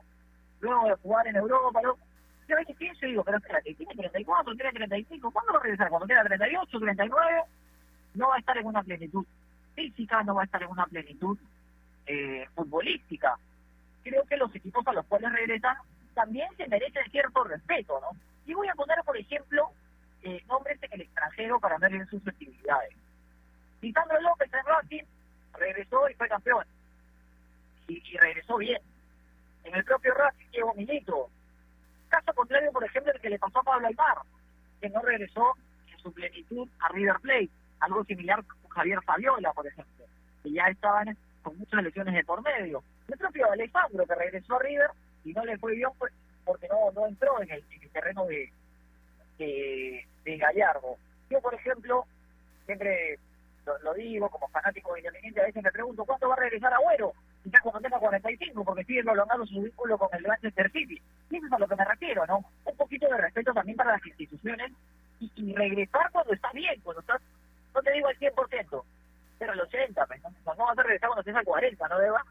luego 0.67 0.91
a 0.91 0.97
jugar 0.97 1.27
en 1.27 1.37
Europa. 1.37 1.81
Yo 1.83 2.55
a 2.55 2.59
veces 2.61 2.77
pienso 2.77 3.07
y 3.07 3.11
digo, 3.11 3.25
pero 3.25 3.39
espérate, 3.39 3.75
tiene 3.75 3.95
34, 3.95 4.55
tiene 4.55 4.73
35, 4.73 5.31
¿cuándo 5.31 5.53
va 5.53 5.59
a 5.59 5.63
regresar? 5.63 5.89
Cuando 5.89 6.07
tenga 6.07 6.25
38, 6.25 6.79
39, 6.79 7.43
no 8.15 8.29
va 8.29 8.37
a 8.37 8.39
estar 8.39 8.57
en 8.57 8.67
una 8.67 8.83
plenitud 8.83 9.27
física, 9.75 10.23
no 10.23 10.35
va 10.35 10.43
a 10.43 10.45
estar 10.45 10.63
en 10.63 10.71
una 10.71 10.87
plenitud 10.87 11.39
eh, 12.07 12.47
futbolística. 12.55 13.37
Creo 14.03 14.25
que 14.25 14.37
los 14.37 14.55
equipos 14.55 14.87
a 14.87 14.93
los 14.93 15.07
cuales 15.07 15.33
regresan 15.33 15.77
también 16.15 16.49
se 16.57 16.69
merecen 16.69 17.11
cierto 17.11 17.45
respeto, 17.45 18.01
¿no? 18.01 18.19
Y 18.47 18.55
voy 18.55 18.69
a 18.69 18.75
poner, 18.75 18.97
por 19.05 19.17
ejemplo, 19.17 19.71
eh, 20.23 20.43
nombres 20.49 20.83
en 20.83 20.93
el 20.93 21.01
extranjero 21.03 21.59
para 21.61 21.79
ver 21.79 21.95
en 21.95 22.07
sus 22.07 22.27
actividades. 22.27 22.95
Lisandro 23.83 24.21
López 24.21 24.51
en 24.53 24.65
Racing 24.65 25.05
regresó 25.59 26.09
y 26.09 26.15
fue 26.15 26.29
campeón. 26.29 26.65
Y, 27.89 28.17
regresó 28.17 28.57
bien. 28.57 28.81
En 29.67 29.75
el 29.75 29.85
propio 29.85 30.15
Racing 30.15 30.47
llegó 30.53 30.75
Milito. 30.75 31.29
Caso 32.09 32.33
contrario, 32.35 32.71
por 32.71 32.85
ejemplo, 32.85 33.13
el 33.13 33.21
que 33.21 33.31
le 33.31 33.39
pasó 33.39 33.59
a 33.59 33.65
Pablo 33.65 33.89
Aymar, 33.89 34.19
que 34.81 34.89
no 34.89 35.03
regresó 35.03 35.55
en 35.91 35.99
su 35.99 36.13
plenitud 36.13 36.69
a 36.79 36.89
River 36.91 37.17
Plate. 37.21 37.51
Algo 37.81 38.05
similar 38.05 38.45
con 38.45 38.71
Javier 38.71 39.03
Fabiola, 39.03 39.53
por 39.53 39.67
ejemplo, 39.67 40.07
que 40.43 40.53
ya 40.53 40.67
estaban 40.69 41.17
con 41.43 41.59
muchas 41.59 41.83
lesiones 41.83 42.15
de 42.15 42.25
por 42.25 42.43
medio. 42.43 42.83
El 43.09 43.19
propio 43.19 43.51
Alejandro, 43.51 44.07
que 44.07 44.15
regresó 44.15 44.55
a 44.55 44.63
River 44.63 44.91
y 45.25 45.33
no 45.33 45.45
le 45.45 45.59
fue 45.59 45.75
bien 45.75 45.91
porque 46.45 46.69
no, 46.69 46.93
no 46.93 47.09
entró 47.09 47.43
en 47.43 47.51
el, 47.51 47.65
terreno 47.93 48.25
de, 48.27 48.53
de, 49.39 50.37
Gallardo. 50.37 50.97
Yo, 51.29 51.41
por 51.41 51.55
ejemplo, 51.55 52.05
siempre 52.67 53.19
lo, 53.83 53.95
digo 53.95 54.29
como 54.29 54.49
fanático 54.49 54.93
de 54.93 55.01
Independiente, 55.01 55.41
a 55.41 55.47
veces 55.47 55.63
me 55.63 55.73
pregunto, 55.73 56.05
¿cuándo 56.05 56.29
va 56.29 56.35
a 56.35 56.41
regresar 56.41 56.73
Agüero? 56.73 57.13
Quizás 57.47 57.63
cuando 57.63 57.81
tenga 57.81 58.01
45, 58.01 58.65
porque 58.65 58.83
sigue 58.83 59.05
prolongando 59.05 59.47
su 59.47 59.63
vínculo 59.63 59.97
con 59.97 60.09
el 60.13 60.27
Manchester 60.27 60.69
City. 60.73 61.01
Y 61.31 61.37
eso 61.37 61.47
es 61.47 61.53
a 61.53 61.59
lo 61.61 61.69
que 61.69 61.77
me 61.77 61.85
refiero, 61.85 62.27
¿no? 62.27 62.45
Un 62.65 62.77
poquito 62.77 63.07
de 63.07 63.19
respeto 63.19 63.55
también 63.55 63.77
para 63.77 63.93
las 63.93 64.05
instituciones 64.05 64.73
y, 65.21 65.55
regresar 65.55 66.11
cuando 66.11 66.33
está 66.33 66.51
bien, 66.51 66.81
cuando 66.81 67.03
estás, 67.03 67.23
no 67.73 67.81
te 67.83 67.93
digo 67.93 68.09
al 68.09 68.19
100%, 68.19 68.85
pero 69.39 69.53
al 69.53 69.61
80%, 69.61 69.95
pues, 69.95 70.59
no, 70.59 70.67
vas 70.67 70.77
a 70.77 70.83
regresar 70.83 71.09
cuando 71.09 71.21
estés 71.21 71.37
al 71.37 71.45
40%, 71.45 71.89
¿no, 71.89 71.99
Deba? 72.01 72.25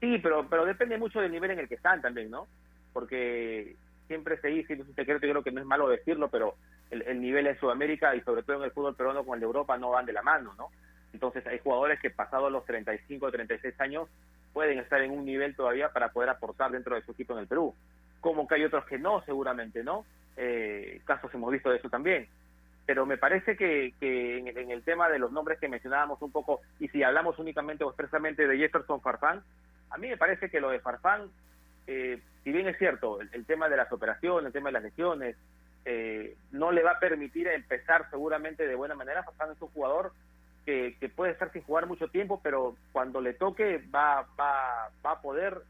Sí, 0.00 0.18
pero, 0.22 0.46
pero 0.50 0.66
depende 0.66 0.98
mucho 0.98 1.22
del 1.22 1.32
nivel 1.32 1.52
en 1.52 1.60
el 1.60 1.68
que 1.68 1.76
están 1.76 2.02
también, 2.02 2.30
¿no? 2.30 2.46
Porque 2.92 3.74
siempre 4.06 4.38
se 4.38 4.48
dice, 4.48 4.76
no 4.76 4.82
es 4.82 4.90
un 4.90 4.94
secreto, 4.96 5.26
yo 5.26 5.32
creo 5.32 5.44
que 5.44 5.52
no 5.52 5.62
es 5.62 5.66
malo 5.66 5.88
decirlo, 5.88 6.28
pero 6.28 6.56
el, 6.90 7.22
nivel 7.22 7.46
en 7.46 7.58
Sudamérica 7.58 8.14
y 8.14 8.20
sobre 8.20 8.42
todo 8.42 8.58
en 8.58 8.64
el 8.64 8.70
fútbol 8.72 8.94
peruano 8.94 9.24
con 9.24 9.34
el 9.34 9.40
de 9.40 9.46
Europa 9.46 9.78
no 9.78 9.92
van 9.92 10.04
de 10.04 10.12
la 10.12 10.20
mano, 10.20 10.52
¿no? 10.58 10.68
Entonces 11.16 11.46
hay 11.46 11.58
jugadores 11.60 11.98
que 11.98 12.10
pasados 12.10 12.52
los 12.52 12.66
35 12.66 13.24
o 13.24 13.32
36 13.32 13.80
años 13.80 14.06
pueden 14.52 14.78
estar 14.78 15.00
en 15.00 15.12
un 15.12 15.24
nivel 15.24 15.56
todavía 15.56 15.88
para 15.88 16.10
poder 16.10 16.28
aportar 16.28 16.70
dentro 16.70 16.94
de 16.94 17.00
su 17.00 17.12
equipo 17.12 17.32
en 17.32 17.38
el 17.38 17.46
Perú. 17.46 17.74
Como 18.20 18.46
que 18.46 18.56
hay 18.56 18.64
otros 18.64 18.84
que 18.84 18.98
no, 18.98 19.22
seguramente, 19.24 19.82
¿no? 19.82 20.04
Eh, 20.36 21.00
casos 21.06 21.32
hemos 21.32 21.50
visto 21.50 21.70
de 21.70 21.78
eso 21.78 21.88
también. 21.88 22.28
Pero 22.84 23.06
me 23.06 23.16
parece 23.16 23.56
que, 23.56 23.94
que 23.98 24.36
en, 24.36 24.70
el 24.70 24.82
tema 24.82 25.08
de 25.08 25.18
los 25.18 25.32
nombres 25.32 25.58
que 25.58 25.68
mencionábamos 25.70 26.20
un 26.20 26.32
poco, 26.32 26.60
y 26.78 26.88
si 26.88 27.02
hablamos 27.02 27.38
únicamente 27.38 27.82
o 27.82 27.88
expresamente 27.88 28.46
de 28.46 28.58
Jefferson 28.58 29.00
Farfán, 29.00 29.42
a 29.88 29.96
mí 29.96 30.08
me 30.08 30.18
parece 30.18 30.50
que 30.50 30.60
lo 30.60 30.68
de 30.68 30.80
Farfán, 30.80 31.30
eh, 31.86 32.20
si 32.44 32.52
bien 32.52 32.68
es 32.68 32.76
cierto, 32.76 33.22
el, 33.22 33.46
tema 33.46 33.70
de 33.70 33.78
las 33.78 33.90
operaciones, 33.90 34.48
el 34.48 34.52
tema 34.52 34.68
de 34.68 34.74
las 34.74 34.82
lesiones, 34.82 35.36
eh, 35.86 36.36
no 36.50 36.72
le 36.72 36.82
va 36.82 36.92
a 36.92 37.00
permitir 37.00 37.48
empezar 37.48 38.10
seguramente 38.10 38.68
de 38.68 38.74
buena 38.74 38.94
manera. 38.94 39.22
Farfán 39.22 39.52
es 39.52 39.62
un 39.62 39.68
jugador 39.68 40.12
que, 40.66 41.10
puede 41.14 41.32
estar 41.32 41.50
sin 41.52 41.62
jugar 41.62 41.86
mucho 41.86 42.08
tiempo, 42.08 42.40
pero 42.42 42.76
cuando 42.92 43.20
le 43.20 43.32
toque 43.32 43.82
va, 43.94 44.26
va, 44.38 44.90
va 45.04 45.10
a 45.12 45.20
poder, 45.22 45.62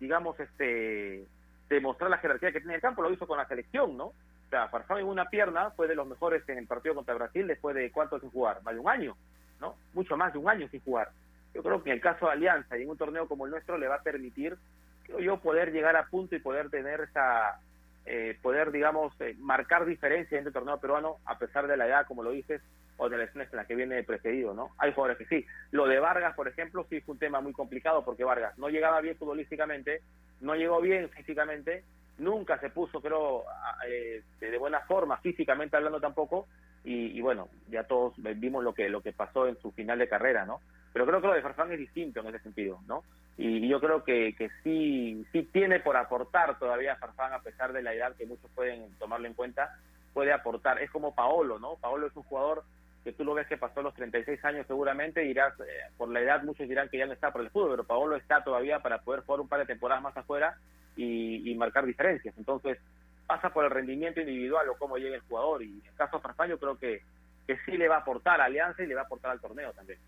digamos, 0.00 0.38
este 0.40 1.26
demostrar 1.68 2.08
la 2.08 2.18
jerarquía 2.18 2.52
que 2.52 2.60
tiene 2.60 2.74
en 2.74 2.76
el 2.76 2.82
campo. 2.82 3.02
Lo 3.02 3.12
hizo 3.12 3.26
con 3.26 3.36
la 3.36 3.48
selección, 3.48 3.96
¿no? 3.96 4.06
O 4.06 4.14
sea, 4.50 4.68
Farfán 4.68 4.98
en 4.98 5.06
una 5.06 5.28
pierna 5.28 5.70
fue 5.72 5.88
de 5.88 5.94
los 5.94 6.06
mejores 6.06 6.48
en 6.48 6.58
el 6.58 6.66
partido 6.66 6.94
contra 6.94 7.14
Brasil 7.14 7.46
después 7.46 7.74
de 7.74 7.90
cuánto 7.90 8.18
sin 8.20 8.30
jugar, 8.30 8.62
más 8.62 8.74
de 8.74 8.80
un 8.80 8.88
año, 8.88 9.16
¿no? 9.60 9.74
Mucho 9.92 10.16
más 10.16 10.32
de 10.32 10.38
un 10.38 10.48
año 10.48 10.68
sin 10.68 10.80
jugar 10.80 11.10
yo 11.54 11.62
creo 11.62 11.82
que 11.82 11.90
en 11.90 11.96
el 11.96 12.02
caso 12.02 12.26
de 12.26 12.32
Alianza 12.32 12.76
y 12.76 12.82
en 12.82 12.90
un 12.90 12.98
torneo 12.98 13.28
como 13.28 13.44
el 13.46 13.52
nuestro 13.52 13.78
le 13.78 13.86
va 13.86 13.96
a 13.96 14.02
permitir, 14.02 14.58
creo 15.04 15.20
yo, 15.20 15.38
poder 15.38 15.72
llegar 15.72 15.96
a 15.96 16.06
punto 16.06 16.34
y 16.34 16.40
poder 16.40 16.68
tener 16.68 17.00
esa, 17.00 17.60
eh, 18.06 18.36
poder, 18.42 18.72
digamos, 18.72 19.14
eh, 19.20 19.36
marcar 19.38 19.86
diferencia 19.86 20.38
en 20.38 20.46
el 20.46 20.52
torneo 20.52 20.78
peruano 20.78 21.16
a 21.24 21.38
pesar 21.38 21.68
de 21.68 21.76
la 21.76 21.86
edad, 21.86 22.06
como 22.06 22.24
lo 22.24 22.32
dices, 22.32 22.60
o 22.96 23.08
de 23.08 23.18
la 23.18 23.24
en 23.24 23.48
la 23.52 23.66
que 23.66 23.74
viene 23.74 24.02
precedido, 24.04 24.54
¿no? 24.54 24.70
Hay 24.78 24.92
jugadores 24.92 25.18
que 25.18 25.26
sí. 25.26 25.46
Lo 25.70 25.86
de 25.86 25.98
Vargas, 25.98 26.34
por 26.34 26.48
ejemplo, 26.48 26.86
sí 26.88 27.00
fue 27.00 27.14
un 27.14 27.18
tema 27.18 27.40
muy 27.40 27.52
complicado 27.52 28.04
porque 28.04 28.24
Vargas 28.24 28.56
no 28.58 28.68
llegaba 28.68 29.00
bien 29.00 29.16
futbolísticamente, 29.16 30.02
no 30.40 30.54
llegó 30.54 30.80
bien 30.80 31.08
físicamente, 31.10 31.84
nunca 32.18 32.58
se 32.58 32.70
puso, 32.70 33.00
creo, 33.00 33.44
eh, 33.88 34.22
de 34.40 34.58
buena 34.58 34.80
forma, 34.80 35.16
físicamente 35.18 35.76
hablando 35.76 36.00
tampoco, 36.00 36.46
y, 36.84 37.18
y, 37.18 37.20
bueno, 37.22 37.48
ya 37.70 37.84
todos 37.84 38.12
vimos 38.36 38.62
lo 38.62 38.74
que 38.74 38.90
lo 38.90 39.00
que 39.00 39.12
pasó 39.12 39.48
en 39.48 39.56
su 39.58 39.72
final 39.72 39.98
de 39.98 40.08
carrera, 40.08 40.44
¿no? 40.44 40.60
Pero 40.92 41.06
creo 41.06 41.20
que 41.20 41.26
lo 41.26 41.34
de 41.34 41.42
Farfán 41.42 41.72
es 41.72 41.78
distinto 41.78 42.20
en 42.20 42.26
ese 42.26 42.40
sentido, 42.40 42.78
¿no? 42.86 43.02
Y, 43.36 43.66
yo 43.66 43.80
creo 43.80 44.04
que, 44.04 44.34
que 44.36 44.50
sí, 44.62 45.26
sí 45.32 45.42
tiene 45.52 45.80
por 45.80 45.96
aportar 45.96 46.58
todavía 46.58 46.96
Farfán, 46.96 47.32
a 47.32 47.40
pesar 47.40 47.72
de 47.72 47.82
la 47.82 47.94
edad 47.94 48.14
que 48.16 48.26
muchos 48.26 48.50
pueden 48.54 48.94
tomarlo 48.98 49.26
en 49.26 49.34
cuenta, 49.34 49.76
puede 50.12 50.32
aportar. 50.32 50.80
Es 50.80 50.90
como 50.90 51.14
Paolo, 51.14 51.58
¿no? 51.58 51.76
Paolo 51.76 52.06
es 52.06 52.16
un 52.16 52.22
jugador 52.22 52.64
que 53.04 53.12
tú 53.12 53.22
lo 53.22 53.34
ves 53.34 53.46
que 53.46 53.58
pasó 53.58 53.82
los 53.82 53.94
36 53.94 54.42
años 54.46 54.66
seguramente, 54.66 55.20
dirás, 55.20 55.52
eh, 55.60 55.90
por 55.98 56.08
la 56.08 56.20
edad 56.20 56.42
muchos 56.42 56.66
dirán 56.66 56.88
que 56.88 56.96
ya 56.96 57.06
no 57.06 57.12
está 57.12 57.30
por 57.30 57.42
el 57.42 57.50
fútbol, 57.50 57.72
pero 57.72 57.84
Paolo 57.84 58.16
está 58.16 58.42
todavía 58.42 58.80
para 58.80 59.02
poder 59.02 59.20
jugar 59.20 59.42
un 59.42 59.48
par 59.48 59.60
de 59.60 59.66
temporadas 59.66 60.02
más 60.02 60.16
afuera 60.16 60.56
y, 60.96 61.54
marcar 61.54 61.84
diferencias. 61.84 62.34
Entonces, 62.38 62.78
pasa 63.26 63.50
por 63.50 63.64
el 63.64 63.70
rendimiento 63.70 64.20
individual 64.20 64.68
o 64.70 64.78
cómo 64.78 64.96
llega 64.96 65.16
el 65.16 65.22
jugador. 65.22 65.62
Y 65.62 65.80
en 65.80 65.86
el 65.86 65.94
caso 65.94 66.16
de 66.16 66.22
Farfán 66.22 66.48
yo 66.48 66.58
creo 66.58 66.78
que, 66.78 67.02
que 67.46 67.58
sí 67.66 67.76
le 67.76 67.88
va 67.88 67.96
a 67.96 68.00
aportar 68.00 68.40
a 68.40 68.46
Alianza 68.46 68.82
y 68.82 68.86
le 68.86 68.94
va 68.94 69.02
a 69.02 69.04
aportar 69.04 69.32
al 69.32 69.40
torneo 69.40 69.72
también. 69.72 69.98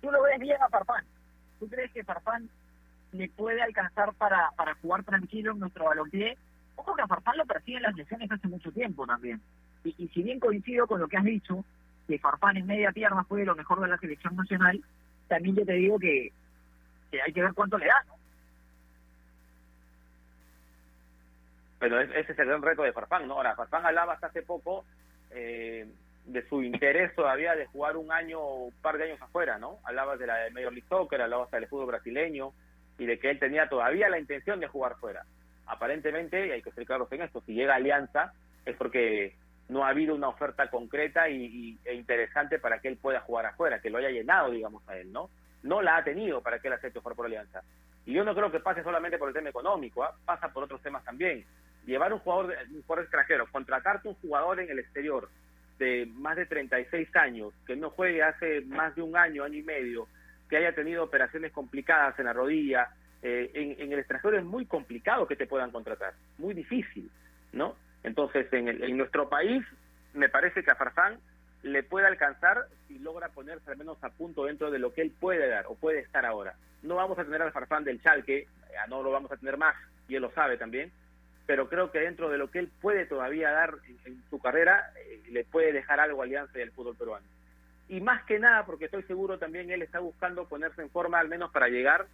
tú 0.00 0.10
lo 0.10 0.22
ves 0.22 0.38
bien 0.38 0.60
a 0.62 0.68
Farfán. 0.68 1.04
¿Tú 1.58 1.68
crees 1.68 1.92
que 1.92 2.04
Farfán 2.04 2.48
le 3.12 3.28
puede 3.28 3.60
alcanzar 3.60 4.14
para, 4.14 4.50
para 4.56 4.74
jugar 4.76 5.04
tranquilo 5.04 5.52
en 5.52 5.60
nuestro 5.60 5.84
balompié? 5.84 6.38
Ojo 6.80 6.96
que 6.96 7.02
a 7.02 7.06
Farfán 7.06 7.36
lo 7.36 7.44
persiguen 7.44 7.82
las 7.82 7.94
lesiones 7.94 8.32
hace 8.32 8.48
mucho 8.48 8.72
tiempo 8.72 9.06
también. 9.06 9.38
Y, 9.84 10.08
si 10.08 10.22
bien 10.22 10.40
coincido 10.40 10.86
con 10.86 10.98
lo 10.98 11.08
que 11.08 11.18
has 11.18 11.24
dicho, 11.24 11.62
que 12.08 12.18
Farfán 12.18 12.56
en 12.56 12.66
media 12.66 12.90
pierna 12.90 13.22
fue 13.24 13.44
lo 13.44 13.54
mejor 13.54 13.80
de 13.80 13.88
la 13.88 13.98
selección 13.98 14.34
nacional, 14.34 14.82
también 15.28 15.56
yo 15.56 15.66
te 15.66 15.74
digo 15.74 15.98
que, 15.98 16.32
que 17.10 17.20
hay 17.20 17.32
que 17.34 17.42
ver 17.42 17.52
cuánto 17.52 17.76
le 17.76 17.86
da, 17.86 18.02
¿no? 18.08 18.14
Pero 21.80 22.00
ese 22.00 22.32
es 22.32 22.38
el 22.38 22.46
gran 22.46 22.62
reto 22.62 22.82
de 22.82 22.94
Farfán, 22.94 23.28
¿no? 23.28 23.34
Ahora, 23.34 23.54
Farfán 23.54 23.84
hablaba 23.84 24.14
hasta 24.14 24.28
hace 24.28 24.42
poco 24.42 24.86
eh, 25.30 25.86
de 26.24 26.48
su 26.48 26.62
interés 26.62 27.14
todavía 27.14 27.54
de 27.56 27.66
jugar 27.66 27.98
un 27.98 28.10
año 28.10 28.42
un 28.42 28.74
par 28.80 28.96
de 28.96 29.04
años 29.04 29.20
afuera, 29.20 29.58
¿no? 29.58 29.80
Hablabas 29.84 30.18
de 30.18 30.26
la 30.26 30.36
de 30.36 30.50
Major 30.50 30.72
League 30.72 30.88
Soccer, 30.88 31.20
hablabas 31.20 31.50
del 31.50 31.68
fútbol 31.68 31.88
brasileño 31.88 32.54
y 32.98 33.04
de 33.04 33.18
que 33.18 33.28
él 33.28 33.38
tenía 33.38 33.68
todavía 33.68 34.08
la 34.08 34.18
intención 34.18 34.60
de 34.60 34.68
jugar 34.68 34.96
fuera. 34.96 35.26
Aparentemente, 35.70 36.48
y 36.48 36.50
hay 36.50 36.62
que 36.62 36.72
ser 36.72 36.84
claros 36.84 37.10
en 37.12 37.22
esto, 37.22 37.42
si 37.46 37.54
llega 37.54 37.76
Alianza 37.76 38.32
es 38.64 38.76
porque 38.76 39.36
no 39.68 39.84
ha 39.84 39.90
habido 39.90 40.14
una 40.14 40.28
oferta 40.28 40.68
concreta 40.68 41.28
y, 41.28 41.78
e 41.84 41.94
interesante 41.94 42.58
para 42.58 42.80
que 42.80 42.88
él 42.88 42.96
pueda 42.96 43.20
jugar 43.20 43.46
afuera, 43.46 43.80
que 43.80 43.88
lo 43.88 43.98
haya 43.98 44.10
llenado, 44.10 44.50
digamos, 44.50 44.86
a 44.88 44.96
él, 44.96 45.12
¿no? 45.12 45.30
No 45.62 45.80
la 45.80 45.96
ha 45.96 46.04
tenido 46.04 46.42
para 46.42 46.58
que 46.58 46.68
él 46.68 46.74
acepte 46.74 46.98
jugar 46.98 47.16
por 47.16 47.26
Alianza. 47.26 47.62
Y 48.04 48.12
yo 48.12 48.24
no 48.24 48.34
creo 48.34 48.50
que 48.50 48.60
pase 48.60 48.82
solamente 48.82 49.18
por 49.18 49.28
el 49.28 49.34
tema 49.34 49.50
económico, 49.50 50.02
¿ah? 50.02 50.14
pasa 50.24 50.48
por 50.48 50.64
otros 50.64 50.82
temas 50.82 51.04
también. 51.04 51.44
Llevar 51.86 52.12
un 52.12 52.18
jugador, 52.18 52.56
un 52.70 52.82
jugador 52.82 53.04
extranjero, 53.04 53.46
contratarte 53.50 54.08
un 54.08 54.14
jugador 54.14 54.60
en 54.60 54.70
el 54.70 54.78
exterior 54.78 55.28
de 55.78 56.06
más 56.14 56.36
de 56.36 56.46
36 56.46 57.14
años, 57.16 57.54
que 57.66 57.76
no 57.76 57.90
juegue 57.90 58.22
hace 58.22 58.62
más 58.62 58.94
de 58.96 59.02
un 59.02 59.16
año, 59.16 59.44
año 59.44 59.58
y 59.58 59.62
medio, 59.62 60.08
que 60.48 60.56
haya 60.56 60.74
tenido 60.74 61.04
operaciones 61.04 61.52
complicadas 61.52 62.18
en 62.18 62.26
la 62.26 62.32
rodilla, 62.32 62.90
eh, 63.22 63.50
en, 63.54 63.92
el 63.92 63.98
extranjero 63.98 64.38
es 64.38 64.44
muy 64.44 64.66
complicado 64.66 65.26
que 65.26 65.36
te 65.36 65.46
puedan 65.46 65.70
contratar, 65.70 66.14
muy 66.38 66.54
difícil, 66.54 67.10
¿no? 67.52 67.76
Entonces, 68.02 68.50
en, 68.52 68.68
el, 68.68 68.82
en 68.82 68.96
nuestro 68.96 69.28
país, 69.28 69.62
me 70.14 70.28
parece 70.28 70.62
que 70.62 70.70
a 70.70 70.76
Farfán 70.76 71.18
le 71.62 71.82
puede 71.82 72.06
alcanzar 72.06 72.66
si 72.88 72.98
logra 72.98 73.28
ponerse 73.28 73.70
al 73.70 73.76
menos 73.76 74.02
a 74.02 74.08
punto 74.08 74.46
dentro 74.46 74.70
de 74.70 74.78
lo 74.78 74.94
que 74.94 75.02
él 75.02 75.12
puede 75.20 75.48
dar 75.48 75.66
o 75.66 75.74
puede 75.74 76.00
estar 76.00 76.24
ahora. 76.24 76.54
No 76.82 76.94
vamos 76.96 77.18
a 77.18 77.24
tener 77.24 77.42
al 77.42 77.52
Farfán 77.52 77.84
del 77.84 78.00
Chalque, 78.02 78.48
no 78.88 79.02
lo 79.02 79.10
vamos 79.10 79.30
a 79.30 79.36
tener 79.36 79.58
más, 79.58 79.76
y 80.08 80.14
él 80.14 80.22
lo 80.22 80.30
sabe 80.32 80.56
también, 80.56 80.90
pero 81.46 81.68
creo 81.68 81.90
que 81.90 82.00
dentro 82.00 82.30
de 82.30 82.38
lo 82.38 82.50
que 82.50 82.60
él 82.60 82.70
puede 82.80 83.06
todavía 83.06 83.50
dar 83.50 83.74
en, 84.04 84.22
su 84.30 84.38
carrera, 84.38 84.92
eh, 84.96 85.20
le 85.30 85.44
puede 85.44 85.72
dejar 85.72 86.00
algo 86.00 86.22
Alianza 86.22 86.58
del 86.58 86.72
fútbol 86.72 86.96
peruano. 86.96 87.26
Y 87.88 88.00
más 88.00 88.24
que 88.24 88.38
nada, 88.38 88.64
porque 88.64 88.84
estoy 88.84 89.02
seguro 89.02 89.38
también 89.38 89.70
él 89.70 89.82
está 89.82 89.98
buscando 89.98 90.46
ponerse 90.46 90.80
en 90.80 90.90
forma 90.90 91.18
al 91.18 91.28
menos 91.28 91.50
para 91.50 91.68
llegar 91.68 92.06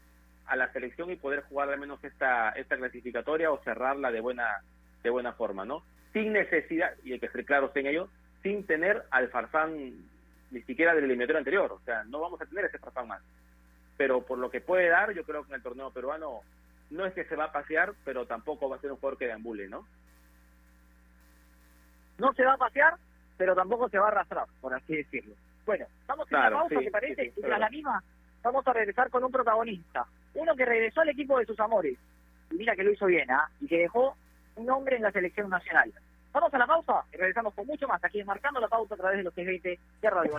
a 0.46 0.56
la 0.56 0.72
selección 0.72 1.10
y 1.10 1.16
poder 1.16 1.42
jugar 1.42 1.70
al 1.70 1.78
menos 1.78 2.02
esta, 2.04 2.50
esta 2.50 2.76
clasificatoria 2.76 3.50
o 3.50 3.62
cerrarla 3.62 4.10
de 4.10 4.20
buena 4.20 4.62
de 5.02 5.10
buena 5.10 5.32
forma, 5.32 5.64
¿no? 5.64 5.82
Sin 6.12 6.32
necesidad, 6.32 6.92
y 7.04 7.12
hay 7.12 7.20
que 7.20 7.28
ser 7.28 7.44
claros 7.44 7.70
en 7.76 7.86
ello, 7.86 8.08
sin 8.42 8.66
tener 8.66 9.04
al 9.10 9.28
Farfán 9.28 9.92
ni 10.50 10.62
siquiera 10.62 10.94
del 10.94 11.04
eliminatorio 11.04 11.38
anterior, 11.38 11.72
o 11.72 11.80
sea, 11.80 12.02
no 12.04 12.20
vamos 12.20 12.40
a 12.40 12.46
tener 12.46 12.64
ese 12.64 12.78
Farfán 12.78 13.08
más. 13.08 13.22
Pero 13.96 14.22
por 14.22 14.38
lo 14.38 14.50
que 14.50 14.60
puede 14.60 14.88
dar, 14.88 15.12
yo 15.12 15.24
creo 15.24 15.42
que 15.42 15.50
en 15.50 15.56
el 15.56 15.62
torneo 15.62 15.90
peruano 15.90 16.40
no 16.90 17.06
es 17.06 17.14
que 17.14 17.24
se 17.24 17.36
va 17.36 17.44
a 17.44 17.52
pasear, 17.52 17.94
pero 18.04 18.26
tampoco 18.26 18.68
va 18.68 18.76
a 18.76 18.80
ser 18.80 18.90
un 18.90 18.98
jugador 18.98 19.18
que 19.18 19.26
deambule, 19.26 19.68
¿no? 19.68 19.86
No 22.18 22.32
se 22.32 22.44
va 22.44 22.54
a 22.54 22.58
pasear, 22.58 22.94
pero 23.36 23.54
tampoco 23.54 23.88
se 23.88 23.98
va 23.98 24.06
a 24.06 24.08
arrastrar, 24.08 24.46
por 24.60 24.74
así 24.74 24.96
decirlo. 24.96 25.34
Bueno, 25.64 25.86
vamos 26.06 26.32
a 26.32 26.38
una 26.38 26.50
pausa, 26.50 26.78
¿te 26.78 26.90
parece? 26.90 27.32
y 27.36 27.40
tras 27.40 27.60
la 27.60 27.70
misma 27.70 28.02
vamos 28.42 28.66
a 28.66 28.72
regresar 28.72 29.10
con 29.10 29.24
un 29.24 29.32
protagonista. 29.32 30.06
Uno 30.36 30.54
que 30.54 30.64
regresó 30.64 31.00
al 31.00 31.08
equipo 31.08 31.38
de 31.38 31.46
sus 31.46 31.58
amores. 31.60 31.98
Y 32.50 32.54
mira 32.54 32.76
que 32.76 32.84
lo 32.84 32.92
hizo 32.92 33.06
bien, 33.06 33.30
¿ah? 33.30 33.50
Y 33.60 33.66
que 33.66 33.78
dejó 33.78 34.16
un 34.54 34.66
nombre 34.66 34.96
en 34.96 35.02
la 35.02 35.12
selección 35.12 35.50
nacional. 35.50 35.92
Vamos 36.32 36.52
a 36.52 36.58
la 36.58 36.66
pausa 36.66 37.04
y 37.12 37.16
regresamos 37.16 37.54
con 37.54 37.66
mucho 37.66 37.88
más 37.88 38.02
aquí 38.04 38.22
Marcando 38.22 38.60
la 38.60 38.68
Pausa 38.68 38.94
a 38.94 38.98
través 38.98 39.18
de 39.18 39.24
los 39.24 39.34
620 39.34 39.80
de 40.02 40.10
Radio 40.10 40.38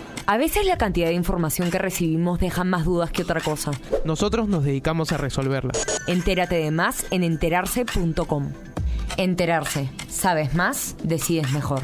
A 0.27 0.37
veces 0.37 0.65
la 0.65 0.77
cantidad 0.77 1.07
de 1.07 1.13
información 1.13 1.71
que 1.71 1.77
recibimos 1.77 2.39
deja 2.39 2.63
más 2.63 2.85
dudas 2.85 3.11
que 3.11 3.23
otra 3.23 3.41
cosa. 3.41 3.71
Nosotros 4.05 4.47
nos 4.47 4.63
dedicamos 4.63 5.11
a 5.11 5.17
resolverla. 5.17 5.73
Entérate 6.07 6.55
de 6.55 6.71
más 6.71 7.05
en 7.11 7.23
enterarse.com. 7.23 8.51
Enterarse. 9.17 9.89
Sabes 10.07 10.53
más, 10.53 10.95
decides 11.03 11.51
mejor. 11.51 11.81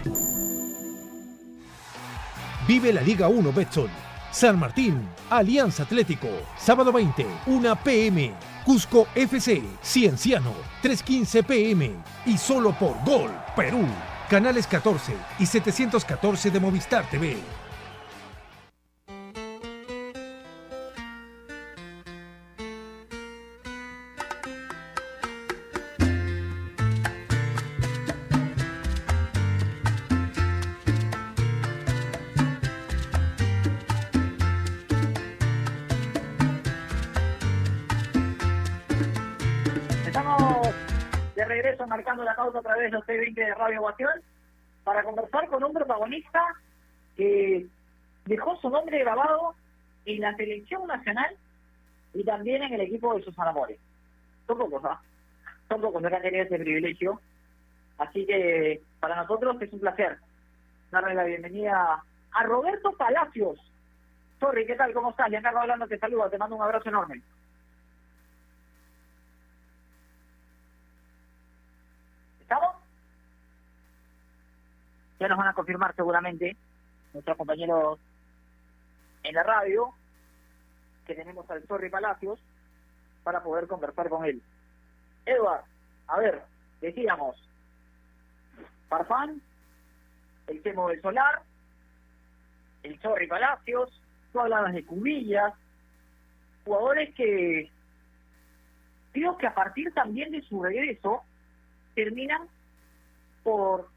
Vive 2.67 2.93
la 2.93 3.01
Liga 3.01 3.27
1 3.27 3.53
Betson. 3.53 3.89
San 4.31 4.59
Martín, 4.59 5.01
Alianza 5.29 5.83
Atlético. 5.83 6.27
Sábado 6.57 6.91
20, 6.91 7.25
1 7.47 7.75
pm. 7.83 8.33
Cusco 8.65 9.07
FC, 9.15 9.63
Cienciano, 9.81 10.53
3.15 10.83 11.43
pm. 11.45 11.91
Y 12.25 12.37
solo 12.37 12.77
por 12.77 12.95
Gol, 13.05 13.31
Perú. 13.55 13.85
Canales 14.29 14.67
14 14.67 15.13
y 15.39 15.45
714 15.45 16.51
de 16.51 16.59
Movistar 16.59 17.09
TV. 17.09 17.37
Pausa 42.51 42.59
a 42.59 42.73
través 42.73 42.91
de 42.91 42.97
los 42.97 43.05
C20 43.05 43.33
de 43.33 43.53
Radio 43.55 43.81
Ovación 43.81 44.21
para 44.83 45.03
conversar 45.03 45.47
con 45.47 45.63
un 45.63 45.73
protagonista 45.73 46.41
que 47.15 47.65
dejó 48.25 48.55
su 48.57 48.69
nombre 48.69 48.99
grabado 48.99 49.53
en 50.05 50.21
la 50.21 50.35
selección 50.35 50.87
nacional 50.87 51.35
y 52.13 52.23
también 52.23 52.63
en 52.63 52.73
el 52.73 52.81
equipo 52.81 53.13
de 53.15 53.23
sus 53.23 53.37
amores. 53.39 53.79
Son 54.45 54.57
pocos, 54.57 54.83
¿ah? 54.85 55.01
Son 55.67 55.81
pocos 55.81 56.03
han 56.03 56.21
tenido 56.21 56.45
ese 56.45 56.59
privilegio. 56.59 57.19
Así 57.97 58.25
que 58.25 58.81
para 58.99 59.15
nosotros 59.17 59.61
es 59.61 59.73
un 59.73 59.79
placer 59.79 60.17
darle 60.91 61.15
la 61.15 61.25
bienvenida 61.25 62.01
a 62.31 62.43
Roberto 62.43 62.93
Palacios. 62.93 63.59
Sorry, 64.39 64.65
¿qué 64.65 64.75
tal? 64.75 64.93
¿Cómo 64.93 65.09
estás? 65.09 65.29
Giancarlo 65.29 65.61
hablando, 65.61 65.87
te 65.87 65.97
saluda, 65.97 66.29
te 66.29 66.37
mando 66.37 66.55
un 66.55 66.61
abrazo 66.61 66.89
enorme. 66.89 67.21
Ya 75.19 75.27
nos 75.27 75.37
van 75.37 75.47
a 75.47 75.53
confirmar 75.53 75.95
seguramente 75.95 76.55
nuestros 77.13 77.37
compañeros 77.37 77.99
en 79.23 79.35
la 79.35 79.43
radio 79.43 79.93
que 81.05 81.15
tenemos 81.15 81.49
al 81.49 81.65
Sorry 81.67 81.89
Palacios 81.89 82.39
para 83.23 83.41
poder 83.41 83.67
conversar 83.67 84.09
con 84.09 84.25
él. 84.25 84.41
Edward, 85.25 85.63
a 86.07 86.17
ver, 86.17 86.41
decíamos, 86.81 87.35
Farfán, 88.87 89.41
el 90.47 90.61
Temo 90.61 90.89
del 90.89 91.01
Solar, 91.01 91.41
el 92.83 92.99
Sorry 93.01 93.27
Palacios, 93.27 94.01
tú 94.31 94.39
hablabas 94.39 94.73
de 94.73 94.85
Cubillas, 94.85 95.53
jugadores 96.63 97.13
que 97.15 97.71
creo 99.13 99.37
que 99.37 99.47
a 99.47 99.55
partir 99.55 99.93
también 99.93 100.31
de 100.31 100.41
su 100.43 100.61
regreso 100.61 101.23
terminan 101.95 102.47
por 103.43 103.89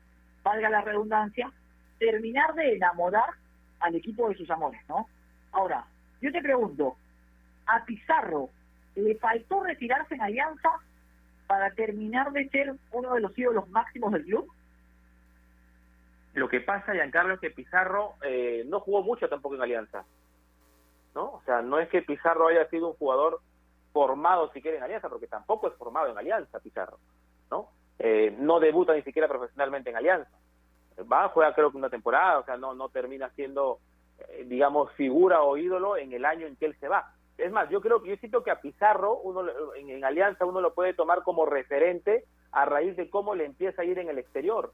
valga 0.42 0.70
la 0.70 0.80
redundancia, 0.82 1.52
terminar 1.98 2.54
de 2.54 2.74
enamorar 2.74 3.30
al 3.80 3.94
equipo 3.94 4.28
de 4.28 4.36
sus 4.36 4.50
amores, 4.50 4.80
¿no? 4.88 5.06
Ahora, 5.52 5.84
yo 6.20 6.30
te 6.32 6.42
pregunto, 6.42 6.96
¿a 7.66 7.84
Pizarro 7.84 8.50
le 8.94 9.14
faltó 9.16 9.62
retirarse 9.62 10.14
en 10.14 10.22
Alianza 10.22 10.70
para 11.46 11.70
terminar 11.72 12.32
de 12.32 12.48
ser 12.48 12.74
uno 12.92 13.14
de 13.14 13.20
los 13.20 13.36
ídolos 13.38 13.68
máximos 13.70 14.12
del 14.12 14.24
club? 14.24 14.52
Lo 16.34 16.48
que 16.48 16.60
pasa, 16.60 16.92
Giancarlo, 16.92 17.34
es 17.34 17.40
que 17.40 17.50
Pizarro 17.50 18.14
eh, 18.22 18.64
no 18.66 18.80
jugó 18.80 19.02
mucho 19.02 19.28
tampoco 19.28 19.56
en 19.56 19.62
Alianza. 19.62 20.04
¿no? 21.14 21.24
O 21.32 21.42
sea, 21.44 21.62
no 21.62 21.78
es 21.78 21.88
que 21.88 22.02
Pizarro 22.02 22.48
haya 22.48 22.68
sido 22.68 22.88
un 22.88 22.94
jugador 22.94 23.40
formado 23.92 24.50
si 24.52 24.62
quiere 24.62 24.76
en 24.76 24.84
Alianza, 24.84 25.08
porque 25.08 25.26
tampoco 25.26 25.68
es 25.68 25.74
formado 25.74 26.08
en 26.08 26.18
Alianza 26.18 26.60
Pizarro, 26.60 26.98
¿no? 27.50 27.68
Eh, 28.02 28.34
no 28.38 28.60
debuta 28.60 28.94
ni 28.94 29.02
siquiera 29.02 29.28
profesionalmente 29.28 29.90
en 29.90 29.96
Alianza. 29.96 30.30
Va, 31.10 31.28
juega 31.28 31.54
creo 31.54 31.70
que 31.70 31.76
una 31.76 31.90
temporada, 31.90 32.38
o 32.38 32.44
sea, 32.44 32.56
no, 32.56 32.74
no 32.74 32.88
termina 32.88 33.28
siendo, 33.36 33.78
eh, 34.18 34.44
digamos, 34.46 34.90
figura 34.92 35.42
o 35.42 35.56
ídolo 35.58 35.96
en 35.98 36.12
el 36.14 36.24
año 36.24 36.46
en 36.46 36.56
que 36.56 36.64
él 36.66 36.76
se 36.80 36.88
va. 36.88 37.12
es 37.36 37.52
más, 37.52 37.68
yo 37.70 37.80
creo 37.80 38.02
que 38.02 38.08
yo 38.10 38.16
siento 38.16 38.42
que 38.42 38.50
a 38.50 38.60
Pizarro, 38.60 39.16
uno 39.18 39.44
en, 39.76 39.90
en 39.90 40.04
Alianza, 40.04 40.44
uno 40.46 40.60
lo 40.62 40.72
puede 40.74 40.94
tomar 40.94 41.22
como 41.22 41.44
referente 41.46 42.24
a 42.52 42.64
raíz 42.64 42.96
de 42.96 43.08
cómo 43.10 43.34
le 43.34 43.44
empieza 43.44 43.82
a 43.82 43.84
ir 43.84 43.98
en 43.98 44.08
el 44.08 44.18
exterior. 44.18 44.72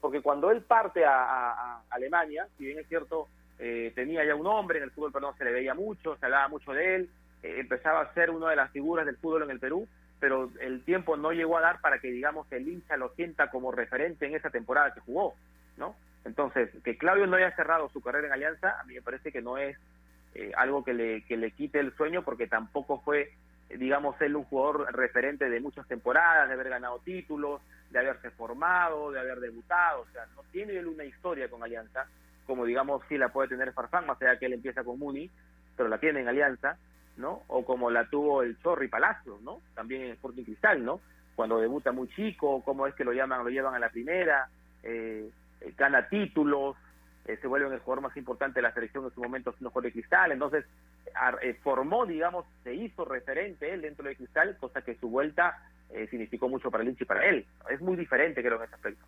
Porque 0.00 0.20
cuando 0.20 0.50
él 0.50 0.62
parte 0.62 1.04
a, 1.04 1.14
a- 1.52 1.82
Alemania, 1.90 2.48
si 2.58 2.64
bien 2.66 2.78
es 2.78 2.88
cierto, 2.88 3.28
eh, 3.58 3.92
tenía 3.94 4.24
ya 4.24 4.34
un 4.34 4.46
hombre 4.46 4.78
en 4.78 4.84
el 4.84 4.90
fútbol, 4.90 5.10
pero 5.12 5.26
no 5.28 5.36
se 5.36 5.44
le 5.44 5.52
veía 5.52 5.74
mucho, 5.74 6.16
se 6.16 6.26
hablaba 6.26 6.48
mucho 6.48 6.72
de 6.72 6.96
él, 6.96 7.10
eh, 7.42 7.56
empezaba 7.60 8.00
a 8.02 8.12
ser 8.14 8.30
una 8.30 8.50
de 8.50 8.56
las 8.56 8.70
figuras 8.72 9.06
del 9.06 9.16
fútbol 9.16 9.42
en 9.44 9.50
el 9.50 9.60
Perú, 9.60 9.86
pero 10.22 10.52
el 10.60 10.84
tiempo 10.84 11.16
no 11.16 11.32
llegó 11.32 11.58
a 11.58 11.62
dar 11.62 11.80
para 11.80 11.98
que, 11.98 12.06
digamos, 12.06 12.46
el 12.52 12.68
hincha 12.68 12.96
lo 12.96 13.08
sienta 13.16 13.50
como 13.50 13.72
referente 13.72 14.24
en 14.24 14.36
esa 14.36 14.50
temporada 14.50 14.94
que 14.94 15.00
jugó, 15.00 15.34
¿no? 15.76 15.96
Entonces, 16.24 16.70
que 16.84 16.96
Claudio 16.96 17.26
no 17.26 17.38
haya 17.38 17.50
cerrado 17.56 17.88
su 17.88 18.00
carrera 18.00 18.28
en 18.28 18.32
Alianza, 18.34 18.78
a 18.78 18.84
mí 18.84 18.94
me 18.94 19.02
parece 19.02 19.32
que 19.32 19.42
no 19.42 19.58
es 19.58 19.76
eh, 20.36 20.52
algo 20.56 20.84
que 20.84 20.94
le, 20.94 21.24
que 21.24 21.36
le 21.36 21.50
quite 21.50 21.80
el 21.80 21.92
sueño, 21.96 22.22
porque 22.22 22.46
tampoco 22.46 23.00
fue, 23.00 23.32
digamos, 23.68 24.14
él 24.20 24.36
un 24.36 24.44
jugador 24.44 24.94
referente 24.94 25.50
de 25.50 25.58
muchas 25.58 25.88
temporadas, 25.88 26.46
de 26.46 26.54
haber 26.54 26.68
ganado 26.68 27.00
títulos, 27.00 27.60
de 27.90 27.98
haberse 27.98 28.30
formado, 28.30 29.10
de 29.10 29.18
haber 29.18 29.40
debutado, 29.40 30.02
o 30.02 30.06
sea, 30.12 30.24
no 30.36 30.44
tiene 30.52 30.76
él 30.76 30.86
una 30.86 31.02
historia 31.02 31.48
con 31.48 31.64
Alianza, 31.64 32.06
como 32.46 32.64
digamos 32.64 33.02
sí 33.08 33.18
la 33.18 33.30
puede 33.30 33.48
tener 33.48 33.72
Farfán, 33.72 34.06
más 34.06 34.22
allá 34.22 34.38
que 34.38 34.46
él 34.46 34.52
empieza 34.52 34.84
con 34.84 35.00
Muni, 35.00 35.28
pero 35.76 35.88
la 35.88 35.98
tiene 35.98 36.20
en 36.20 36.28
Alianza, 36.28 36.78
¿no? 37.22 37.42
O 37.48 37.64
como 37.64 37.90
la 37.90 38.04
tuvo 38.10 38.42
el 38.42 38.58
Chorri 38.58 38.88
Palacios, 38.88 39.40
¿no? 39.40 39.62
También 39.74 40.02
en 40.02 40.10
Sporting 40.12 40.44
Cristal, 40.44 40.84
¿no? 40.84 41.00
Cuando 41.34 41.58
debuta 41.58 41.92
muy 41.92 42.08
chico, 42.08 42.62
cómo 42.62 42.86
es 42.86 42.94
que 42.94 43.04
lo 43.04 43.12
llaman, 43.14 43.42
lo 43.42 43.48
llevan 43.48 43.74
a 43.74 43.78
la 43.78 43.88
primera, 43.88 44.48
eh, 44.82 45.30
eh, 45.62 45.74
gana 45.78 46.08
títulos, 46.10 46.76
eh, 47.24 47.38
se 47.40 47.46
vuelve 47.46 47.72
el 47.72 47.80
jugador 47.80 48.02
más 48.02 48.16
importante 48.18 48.58
de 48.58 48.62
la 48.62 48.74
selección 48.74 49.04
en 49.04 49.14
su 49.14 49.22
momento 49.22 49.52
jugador 49.52 49.84
de 49.84 49.92
Cristal, 49.92 50.32
entonces 50.32 50.66
ar- 51.14 51.38
eh, 51.40 51.54
formó, 51.62 52.04
digamos, 52.04 52.44
se 52.64 52.74
hizo 52.74 53.06
referente 53.06 53.72
él 53.72 53.80
dentro 53.80 54.06
de 54.06 54.16
Cristal, 54.16 54.56
cosa 54.58 54.82
que 54.82 54.96
su 54.96 55.08
vuelta 55.08 55.56
significó 56.10 56.48
mucho 56.48 56.70
para 56.70 56.82
el 56.82 56.88
hincha 56.88 57.04
y 57.04 57.06
para 57.06 57.24
él. 57.26 57.44
Es 57.68 57.80
muy 57.82 57.96
diferente 57.98 58.40
creo 58.42 58.56
en 58.56 58.64
ese 58.64 58.74
aspecto. 58.74 59.04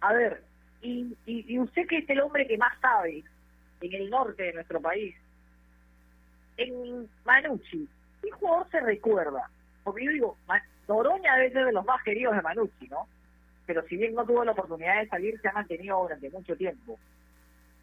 A 0.00 0.12
ver, 0.12 0.42
y, 0.82 1.16
y 1.24 1.58
usted 1.58 1.86
que 1.86 1.98
es 1.98 2.10
el 2.10 2.20
hombre 2.20 2.46
que 2.46 2.58
más 2.58 2.78
sabe 2.80 3.22
en 3.80 3.94
el 3.94 4.10
norte 4.10 4.44
de 4.44 4.52
nuestro 4.52 4.80
país, 4.80 5.14
en 6.56 7.08
Manucci, 7.24 7.88
¿qué 8.22 8.30
jugador 8.30 8.70
se 8.70 8.80
recuerda? 8.80 9.50
Porque 9.82 10.04
yo 10.04 10.10
digo, 10.10 10.36
Noroña 10.88 11.36
debe 11.36 11.52
ser 11.52 11.66
de 11.66 11.72
los 11.72 11.84
más 11.84 12.02
queridos 12.02 12.36
de 12.36 12.42
Manucci, 12.42 12.88
¿no? 12.88 13.08
Pero 13.66 13.82
si 13.88 13.96
bien 13.96 14.14
no 14.14 14.24
tuvo 14.24 14.44
la 14.44 14.52
oportunidad 14.52 15.00
de 15.00 15.08
salir, 15.08 15.40
se 15.40 15.48
ha 15.48 15.52
mantenido 15.52 16.02
durante 16.02 16.30
mucho 16.30 16.56
tiempo. 16.56 16.98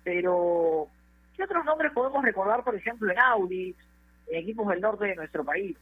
Pero, 0.03 0.87
¿qué 1.35 1.43
otros 1.43 1.65
nombres 1.65 1.91
podemos 1.91 2.23
recordar, 2.23 2.63
por 2.63 2.75
ejemplo, 2.75 3.11
en 3.11 3.19
Audi, 3.19 3.75
en 4.27 4.39
equipos 4.41 4.67
del 4.67 4.81
norte 4.81 5.05
de 5.05 5.15
nuestro 5.15 5.43
país? 5.43 5.77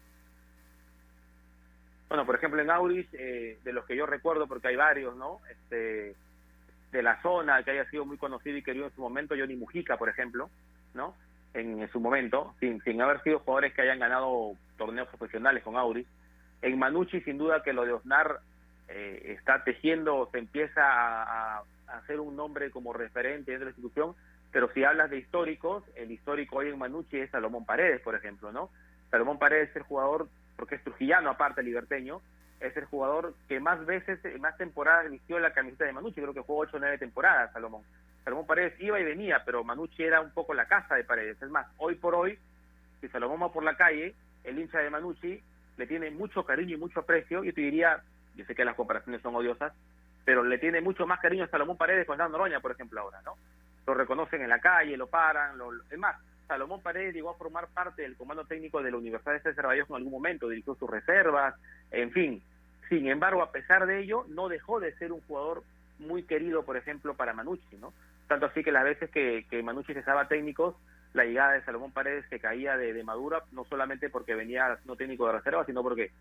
Bueno, 2.09 2.25
por 2.25 2.35
ejemplo, 2.35 2.59
en 2.59 2.71
Auris, 2.71 3.07
eh, 3.13 3.59
de 3.63 3.73
los 3.73 3.85
que 3.85 3.95
yo 3.95 4.07
recuerdo, 4.07 4.47
porque 4.47 4.69
hay 4.69 4.75
varios, 4.75 5.15
¿no? 5.15 5.39
Este, 5.49 6.15
de 6.91 7.03
la 7.03 7.21
zona, 7.21 7.61
que 7.63 7.71
haya 7.71 7.89
sido 7.89 8.05
muy 8.05 8.17
conocido 8.17 8.57
y 8.57 8.63
querido 8.63 8.85
en 8.85 8.95
su 8.95 9.01
momento, 9.01 9.35
Johnny 9.37 9.55
Mujica, 9.55 9.97
por 9.97 10.09
ejemplo, 10.09 10.49
¿no? 10.93 11.13
En, 11.53 11.81
en 11.81 11.91
su 11.91 11.99
momento, 11.99 12.53
sin, 12.59 12.81
sin 12.83 13.01
haber 13.01 13.21
sido 13.23 13.39
jugadores 13.39 13.73
que 13.73 13.81
hayan 13.81 13.99
ganado 13.99 14.53
torneos 14.77 15.07
profesionales 15.07 15.63
con 15.63 15.77
Auris. 15.77 16.07
En 16.61 16.77
Manucci, 16.77 17.21
sin 17.21 17.37
duda 17.37 17.63
que 17.63 17.73
lo 17.73 17.85
de 17.85 17.93
Osnar 17.93 18.39
eh, 18.87 19.35
está 19.37 19.63
tejiendo, 19.63 20.29
se 20.31 20.39
empieza 20.39 20.81
a, 20.83 21.57
a- 21.59 21.63
hacer 21.97 22.19
un 22.19 22.35
nombre 22.35 22.69
como 22.69 22.93
referente 22.93 23.51
dentro 23.51 23.65
de 23.67 23.71
la 23.71 23.77
institución, 23.77 24.15
pero 24.51 24.71
si 24.73 24.83
hablas 24.83 25.09
de 25.09 25.17
históricos, 25.17 25.83
el 25.95 26.11
histórico 26.11 26.57
hoy 26.57 26.69
en 26.69 26.77
Manucci 26.77 27.17
es 27.19 27.29
Salomón 27.31 27.65
Paredes, 27.65 28.01
por 28.01 28.15
ejemplo, 28.15 28.51
¿no? 28.51 28.69
Salomón 29.11 29.39
Paredes 29.39 29.69
es 29.71 29.75
el 29.77 29.83
jugador, 29.83 30.27
porque 30.55 30.75
es 30.75 30.83
trujillano 30.83 31.29
aparte, 31.31 31.63
liberteño, 31.63 32.21
es 32.59 32.75
el 32.77 32.85
jugador 32.85 33.33
que 33.47 33.59
más 33.59 33.85
veces, 33.85 34.19
más 34.39 34.57
temporadas 34.57 35.09
vistió 35.09 35.39
la 35.39 35.53
camiseta 35.53 35.85
de 35.85 35.93
Manucci, 35.93 36.21
creo 36.21 36.33
que 36.33 36.41
jugó 36.41 36.59
8 36.61 36.77
o 36.77 36.79
9 36.79 36.97
temporadas, 36.97 37.51
Salomón. 37.53 37.83
Salomón 38.23 38.45
Paredes 38.45 38.73
iba 38.79 38.99
y 38.99 39.03
venía, 39.03 39.43
pero 39.45 39.63
Manucci 39.63 40.03
era 40.03 40.21
un 40.21 40.31
poco 40.31 40.53
la 40.53 40.65
casa 40.67 40.95
de 40.95 41.03
Paredes. 41.05 41.41
Es 41.41 41.49
más, 41.49 41.67
hoy 41.77 41.95
por 41.95 42.15
hoy, 42.15 42.37
si 43.01 43.07
Salomón 43.09 43.41
va 43.41 43.51
por 43.53 43.63
la 43.63 43.75
calle, 43.77 44.13
el 44.43 44.59
hincha 44.59 44.79
de 44.79 44.89
Manucci 44.89 45.41
le 45.77 45.87
tiene 45.87 46.11
mucho 46.11 46.43
cariño 46.43 46.75
y 46.75 46.79
mucho 46.79 46.99
aprecio, 46.99 47.43
yo 47.43 47.53
te 47.53 47.61
diría, 47.61 48.01
yo 48.35 48.45
sé 48.45 48.53
que 48.53 48.65
las 48.65 48.75
comparaciones 48.75 49.21
son 49.21 49.35
odiosas, 49.35 49.73
pero 50.25 50.43
le 50.43 50.57
tiene 50.57 50.81
mucho 50.81 51.07
más 51.07 51.19
cariño 51.21 51.45
a 51.45 51.47
Salomón 51.47 51.77
Paredes 51.77 52.05
con 52.05 52.17
Dan 52.17 52.31
Noroña, 52.31 52.59
por 52.59 52.71
ejemplo, 52.71 52.99
ahora, 52.99 53.21
¿no? 53.23 53.35
Lo 53.87 53.93
reconocen 53.93 54.41
en 54.41 54.49
la 54.49 54.59
calle, 54.59 54.97
lo 54.97 55.07
paran, 55.07 55.57
lo- 55.57 55.71
es 55.89 55.97
más, 55.97 56.17
Salomón 56.47 56.81
Paredes 56.81 57.13
llegó 57.13 57.29
a 57.29 57.37
formar 57.37 57.67
parte 57.67 58.01
del 58.01 58.17
comando 58.17 58.43
técnico 58.45 58.81
de 58.83 58.91
la 58.91 58.97
Universidad 58.97 59.33
de 59.33 59.39
César 59.41 59.67
Vallejo 59.67 59.93
en 59.93 59.97
algún 59.97 60.11
momento, 60.13 60.49
dirigió 60.49 60.75
sus 60.75 60.89
reservas, 60.89 61.55
en 61.91 62.11
fin. 62.11 62.43
Sin 62.89 63.07
embargo, 63.07 63.41
a 63.41 63.51
pesar 63.51 63.85
de 63.85 63.99
ello, 63.99 64.25
no 64.27 64.49
dejó 64.49 64.79
de 64.79 64.93
ser 64.95 65.11
un 65.11 65.21
jugador 65.21 65.63
muy 65.99 66.23
querido, 66.23 66.63
por 66.63 66.75
ejemplo, 66.75 67.13
para 67.13 67.33
Manucci, 67.33 67.77
¿no? 67.77 67.93
Tanto 68.27 68.47
así 68.47 68.63
que 68.63 68.71
las 68.71 68.83
veces 68.83 69.09
que, 69.11 69.45
que 69.49 69.63
Manucci 69.63 69.93
cesaba 69.93 70.27
técnicos, 70.27 70.75
la 71.13 71.25
llegada 71.25 71.53
de 71.53 71.63
Salomón 71.63 71.91
Paredes 71.91 72.25
que 72.27 72.39
caía 72.39 72.77
de, 72.77 73.03
Madura, 73.03 73.43
no 73.51 73.65
solamente 73.65 74.09
porque 74.09 74.35
venía 74.35 74.77
no 74.85 74.95
técnico 74.95 75.25
de 75.25 75.33
reserva, 75.33 75.65
sino 75.65 75.81
porque 75.81 76.11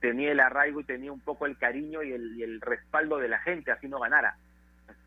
tenía 0.00 0.32
el 0.32 0.40
arraigo 0.40 0.80
y 0.80 0.84
tenía 0.84 1.12
un 1.12 1.20
poco 1.20 1.46
el 1.46 1.58
cariño 1.58 2.02
y 2.02 2.12
el, 2.12 2.60
respaldo 2.60 3.18
de 3.18 3.28
la 3.28 3.38
gente, 3.40 3.70
así 3.70 3.88
no 3.88 4.00
ganara. 4.00 4.36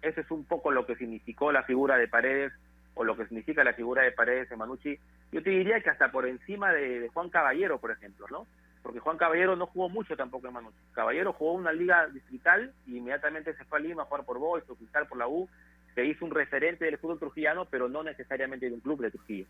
Ese 0.02 0.22
es 0.22 0.32
un 0.32 0.46
poco 0.46 0.72
lo 0.72 0.86
que 0.86 0.96
significó 0.96 1.52
la 1.52 1.64
figura 1.64 1.98
de 1.98 2.08
Paredes 2.08 2.54
o 2.94 3.04
lo 3.04 3.18
que 3.18 3.26
significa 3.26 3.64
la 3.64 3.74
figura 3.74 4.04
de 4.04 4.12
Paredes 4.12 4.52
en 4.52 4.60
Manucci. 4.60 5.00
Yo 5.32 5.42
te 5.42 5.50
diría 5.50 5.82
que 5.82 5.90
hasta 5.90 6.12
por 6.12 6.28
encima 6.28 6.72
de 6.72 7.10
Juan 7.12 7.30
Caballero, 7.30 7.80
por 7.80 7.92
ejemplo, 7.92 8.28
¿no? 8.30 8.46
Porque 8.84 9.00
Juan 9.00 9.18
Caballero 9.18 9.56
no 9.56 9.66
jugó 9.68 9.88
mucho 9.88 10.16
tampoco 10.18 10.48
en 10.48 10.54
Manucci. 10.54 10.78
Caballero 10.92 11.32
jugó 11.32 11.54
una 11.54 11.72
liga 11.72 12.06
distrital 12.08 12.74
y 12.86 12.98
inmediatamente 12.98 13.56
se 13.56 13.64
fue 13.64 13.80
a 13.80 13.82
Lima 13.82 14.04
a 14.04 14.06
jugar 14.06 14.26
por 14.26 14.38
Boys, 14.38 14.66
por 14.66 14.76
Cristal, 14.76 15.08
por 15.08 15.18
la 15.18 15.28
U. 15.28 15.50
Se 15.96 16.06
hizo 16.06 16.26
un 16.26 16.32
referente 16.32 16.86
del 16.86 16.98
fútbol 16.98 17.18
trujillano, 17.18 17.66
pero 17.66 17.88
no 17.88 18.04
necesariamente 18.04 18.68
de 18.68 18.74
un 18.74 18.82
club 18.82 19.00
de 19.00 19.12
Trujillo. 19.12 19.46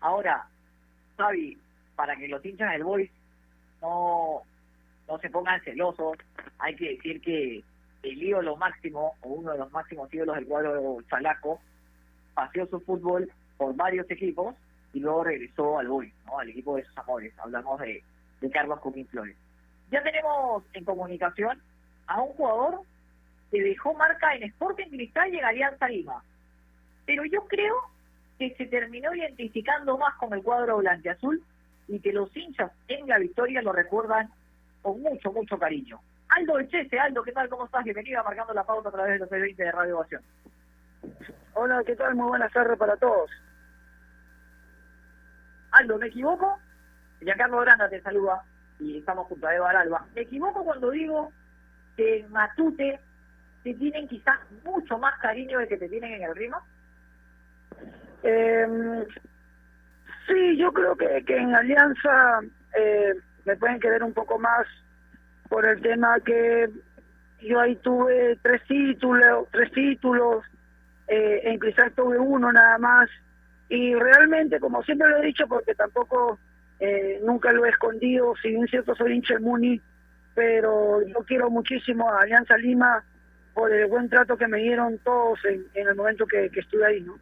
Ahora, 0.00 0.44
Fabi, 1.16 1.56
para 1.94 2.16
que 2.16 2.26
los 2.26 2.44
hinchas 2.44 2.72
del 2.72 2.82
Boys 2.82 3.10
no, 3.80 4.42
no 5.06 5.18
se 5.18 5.30
pongan 5.30 5.60
celosos, 5.62 6.18
hay 6.58 6.74
que 6.74 6.96
decir 6.96 7.20
que 7.20 7.62
el 8.02 8.22
ídolo 8.22 8.56
máximo, 8.56 9.14
o 9.20 9.28
uno 9.28 9.52
de 9.52 9.58
los 9.58 9.70
máximos 9.70 10.12
ídolos 10.12 10.34
del 10.34 10.46
cuadro 10.46 10.98
chalaco, 11.08 11.60
paseó 12.34 12.66
su 12.66 12.80
fútbol 12.80 13.30
por 13.56 13.76
varios 13.76 14.10
equipos 14.10 14.56
y 14.92 15.00
luego 15.00 15.24
regresó 15.24 15.78
al 15.78 15.88
Boys, 15.88 16.12
¿no? 16.26 16.38
al 16.38 16.48
equipo 16.48 16.76
de 16.76 16.84
sus 16.84 16.96
amores. 16.98 17.32
Hablamos 17.38 17.80
de, 17.80 18.02
de 18.40 18.50
Carlos 18.50 18.80
Coquín 18.80 19.06
Flores. 19.08 19.36
Ya 19.90 20.02
tenemos 20.02 20.64
en 20.72 20.84
comunicación 20.84 21.60
a 22.06 22.20
un 22.20 22.32
jugador 22.34 22.80
que 23.50 23.62
dejó 23.62 23.94
marca 23.94 24.34
en 24.34 24.44
Sporting 24.44 24.88
Cristal 24.88 25.32
y 25.32 25.38
en 25.38 25.44
Alianza 25.44 25.88
Lima. 25.88 26.22
Pero 27.06 27.24
yo 27.24 27.46
creo 27.46 27.74
que 28.38 28.54
se 28.56 28.66
terminó 28.66 29.14
identificando 29.14 29.98
más 29.98 30.14
con 30.16 30.32
el 30.32 30.42
cuadro 30.42 30.78
blanqueazul 30.78 31.42
y 31.88 32.00
que 32.00 32.12
los 32.12 32.34
hinchas 32.36 32.72
en 32.88 33.06
la 33.06 33.18
victoria 33.18 33.62
lo 33.62 33.72
recuerdan 33.72 34.30
con 34.80 35.00
mucho, 35.02 35.32
mucho 35.32 35.58
cariño. 35.58 36.00
Aldo 36.28 36.58
Echese, 36.58 36.98
Aldo, 36.98 37.22
¿qué 37.22 37.32
tal? 37.32 37.48
¿Cómo 37.48 37.66
estás? 37.66 37.84
Bienvenido 37.84 38.20
a 38.20 38.24
Marcando 38.24 38.54
la 38.54 38.64
Pauta 38.64 38.88
a 38.88 38.92
través 38.92 39.12
de 39.12 39.18
los 39.18 39.28
20 39.28 39.62
de 39.62 39.70
Radio 39.70 39.98
Ovación. 39.98 40.22
Hola, 41.54 41.82
¿qué 41.84 41.94
tal? 41.94 42.14
Muy 42.14 42.28
buenas 42.28 42.52
tardes 42.52 42.78
para 42.78 42.96
todos. 42.96 43.30
Aldo, 45.72 45.98
¿me 45.98 46.06
equivoco? 46.06 46.58
Giancarlo 47.20 47.60
Granda 47.60 47.88
te 47.88 48.00
saluda 48.00 48.42
y 48.78 48.98
estamos 48.98 49.26
junto 49.26 49.46
a 49.46 49.54
Eva 49.54 49.70
Alba. 49.70 50.06
¿Me 50.14 50.22
equivoco 50.22 50.64
cuando 50.64 50.90
digo 50.90 51.32
que 51.96 52.20
en 52.20 52.32
Matute 52.32 53.00
te 53.62 53.74
tienen 53.74 54.08
quizás 54.08 54.38
mucho 54.64 54.98
más 54.98 55.18
cariño 55.20 55.58
del 55.58 55.68
que 55.68 55.76
te 55.76 55.88
tienen 55.88 56.14
en 56.14 56.22
el 56.24 56.34
Rima? 56.34 56.60
Eh, 58.22 59.06
sí, 60.26 60.56
yo 60.56 60.72
creo 60.72 60.96
que, 60.96 61.24
que 61.24 61.36
en 61.36 61.54
Alianza 61.54 62.40
eh, 62.76 63.14
me 63.44 63.56
pueden 63.56 63.80
querer 63.80 64.02
un 64.02 64.12
poco 64.12 64.38
más 64.38 64.66
por 65.48 65.64
el 65.66 65.80
tema 65.80 66.18
que 66.20 66.70
yo 67.40 67.60
ahí 67.60 67.76
tuve 67.76 68.38
tres 68.42 68.62
títulos, 68.66 69.48
tres 69.50 69.70
títulos, 69.72 70.44
eh, 71.08 71.40
en 71.44 71.58
Cristal 71.58 71.92
tuve 71.92 72.18
uno 72.18 72.52
nada 72.52 72.78
más, 72.78 73.10
y 73.72 73.94
realmente, 73.94 74.60
como 74.60 74.82
siempre 74.82 75.08
lo 75.08 75.16
he 75.16 75.26
dicho, 75.26 75.48
porque 75.48 75.74
tampoco 75.74 76.38
eh, 76.78 77.18
nunca 77.24 77.52
lo 77.52 77.64
he 77.64 77.70
escondido, 77.70 78.34
si 78.42 78.50
bien 78.50 78.68
cierto 78.68 78.94
soy 78.94 79.14
hincha 79.14 79.32
del 79.32 79.42
Muni, 79.42 79.80
pero 80.34 81.00
yo 81.00 81.24
quiero 81.24 81.48
muchísimo 81.48 82.10
a 82.10 82.20
Alianza 82.20 82.54
Lima 82.58 83.02
por 83.54 83.72
el 83.72 83.86
buen 83.86 84.10
trato 84.10 84.36
que 84.36 84.46
me 84.46 84.58
dieron 84.58 84.98
todos 84.98 85.42
en, 85.46 85.64
en 85.72 85.88
el 85.88 85.94
momento 85.94 86.26
que, 86.26 86.50
que 86.50 86.60
estuve 86.60 86.84
ahí, 86.84 87.00
¿no? 87.00 87.18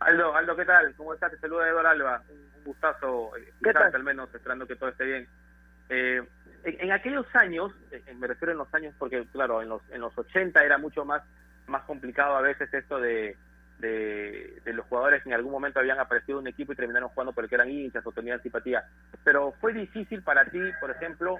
Aldo, 0.00 0.34
Aldo, 0.34 0.56
¿qué 0.56 0.64
tal? 0.64 0.92
¿Cómo 0.96 1.14
estás? 1.14 1.30
Te 1.30 1.38
saluda 1.38 1.68
Eduardo 1.68 1.90
Alba. 1.90 2.22
Un, 2.28 2.38
un 2.38 2.64
gustazo 2.64 3.36
eh, 3.36 3.50
escucharte 3.50 3.96
al 3.96 4.02
menos, 4.02 4.34
esperando 4.34 4.66
que 4.66 4.74
todo 4.74 4.88
esté 4.88 5.04
bien. 5.04 5.28
Eh, 5.90 6.20
en, 6.64 6.80
en 6.80 6.90
aquellos 6.90 7.26
años, 7.36 7.72
eh, 7.92 8.02
me 8.18 8.26
refiero 8.26 8.50
en 8.50 8.58
los 8.58 8.74
años 8.74 8.96
porque, 8.98 9.24
claro, 9.30 9.62
en 9.62 9.68
los, 9.68 9.82
en 9.92 10.00
los 10.00 10.18
80 10.18 10.60
era 10.64 10.76
mucho 10.76 11.04
más, 11.04 11.22
más 11.68 11.84
complicado 11.84 12.34
a 12.34 12.40
veces 12.40 12.74
esto 12.74 12.98
de, 12.98 13.36
de, 13.80 14.60
los 14.66 14.86
jugadores 14.86 15.22
que 15.22 15.28
en 15.28 15.34
algún 15.34 15.52
momento 15.52 15.80
habían 15.80 15.98
aparecido 15.98 16.38
en 16.38 16.42
un 16.42 16.48
equipo 16.48 16.72
y 16.72 16.76
terminaron 16.76 17.08
jugando 17.08 17.32
porque 17.32 17.54
eran 17.54 17.70
hinchas 17.70 18.06
o 18.06 18.12
tenían 18.12 18.42
simpatía. 18.42 18.84
Pero 19.24 19.52
fue 19.60 19.72
difícil 19.72 20.22
para 20.22 20.44
ti, 20.44 20.60
por 20.80 20.90
ejemplo, 20.90 21.36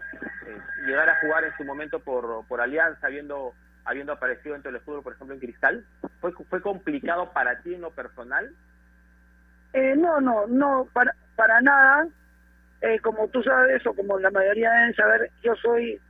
eh, 0.46 0.58
llegar 0.86 1.08
a 1.08 1.20
jugar 1.20 1.44
en 1.44 1.56
su 1.56 1.64
momento 1.64 2.00
por, 2.00 2.46
por 2.46 2.60
Alianza, 2.60 3.06
habiendo, 3.06 3.52
habiendo 3.84 4.12
aparecido 4.12 4.54
dentro 4.54 4.72
del 4.72 4.80
fútbol, 4.80 5.02
por 5.02 5.12
ejemplo, 5.12 5.34
en 5.34 5.40
Cristal. 5.40 5.84
¿Fue, 6.20 6.32
fue 6.32 6.60
complicado 6.60 7.32
para 7.32 7.60
ti 7.62 7.74
en 7.74 7.82
lo 7.82 7.90
personal? 7.90 8.52
Eh, 9.72 9.94
no, 9.96 10.20
no, 10.20 10.46
no, 10.46 10.88
para, 10.92 11.14
para 11.36 11.60
nada. 11.60 12.08
Eh, 12.82 12.98
como 13.00 13.28
tú 13.28 13.42
sabes, 13.42 13.86
o 13.86 13.94
como 13.94 14.18
la 14.18 14.30
mayoría 14.30 14.70
deben 14.70 14.94
saber, 14.94 15.30
yo 15.42 15.54
soy 15.56 16.00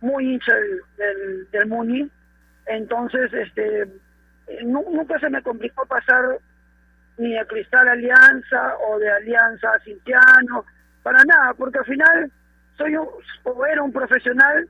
muy 0.00 0.34
hincha 0.34 0.52
del, 0.54 0.80
del, 0.96 1.50
del 1.50 1.66
Muni. 1.66 2.10
Entonces, 2.66 3.32
este, 3.32 3.86
nunca 4.64 5.18
se 5.18 5.30
me 5.30 5.42
complicó 5.42 5.86
pasar 5.86 6.38
ni 7.18 7.32
de 7.32 7.46
Cristal 7.46 7.88
Alianza 7.88 8.76
o 8.88 8.98
de 8.98 9.10
Alianza 9.10 9.78
Cintiano, 9.84 10.64
para 11.02 11.22
nada, 11.24 11.54
porque 11.54 11.78
al 11.78 11.84
final 11.84 12.32
soy 12.76 12.96
un, 12.96 13.08
o 13.44 13.66
era 13.66 13.82
un 13.82 13.92
profesional 13.92 14.68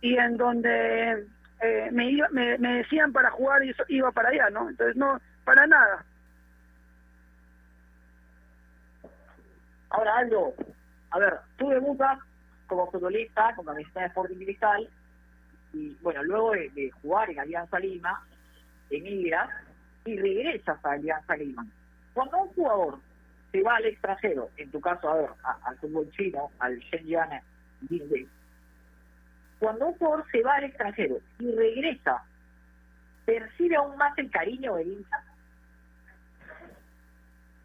y 0.00 0.16
en 0.16 0.36
donde 0.36 1.26
eh, 1.60 1.88
me, 1.92 2.10
iba, 2.10 2.28
me, 2.28 2.56
me 2.58 2.78
decían 2.78 3.12
para 3.12 3.30
jugar 3.30 3.64
y 3.64 3.74
iba 3.88 4.12
para 4.12 4.28
allá, 4.28 4.50
¿no? 4.50 4.68
Entonces, 4.68 4.96
no, 4.96 5.20
para 5.44 5.66
nada. 5.66 6.04
Ahora, 9.90 10.18
Aldo, 10.18 10.54
a 11.10 11.18
ver, 11.18 11.34
tú 11.56 11.70
debutas 11.70 12.18
como 12.66 12.90
futbolista 12.90 13.54
con 13.56 13.64
camiseta 13.64 14.00
de 14.00 14.06
Sporting 14.06 14.36
Cristal 14.36 14.88
y, 15.72 15.96
bueno, 16.02 16.22
luego 16.22 16.52
de 16.52 16.90
jugar 17.02 17.30
en 17.30 17.40
Alianza 17.40 17.78
Lima, 17.80 18.22
emigras 18.90 19.50
y 20.04 20.16
regresas 20.18 20.84
a 20.84 20.92
Alianza 20.92 21.36
Lima. 21.36 21.66
Cuando 22.14 22.42
un 22.42 22.48
jugador 22.48 22.98
se 23.52 23.62
va 23.62 23.76
al 23.76 23.86
extranjero, 23.86 24.50
en 24.56 24.70
tu 24.70 24.80
caso, 24.80 25.08
a 25.08 25.14
ver, 25.14 25.30
al 25.64 25.76
fútbol 25.78 26.10
chino, 26.12 26.50
al 26.58 26.78
Shenyang 26.78 27.40
Jingwei, 27.88 28.26
cuando 29.58 29.88
un 29.88 29.94
jugador 29.94 30.24
se 30.30 30.42
va 30.42 30.54
al 30.54 30.64
extranjero 30.64 31.18
y 31.38 31.50
regresa, 31.52 32.22
¿percibe 33.24 33.76
aún 33.76 33.96
más 33.96 34.16
el 34.18 34.30
cariño 34.30 34.76
del 34.76 34.92
hincha? 34.92 35.22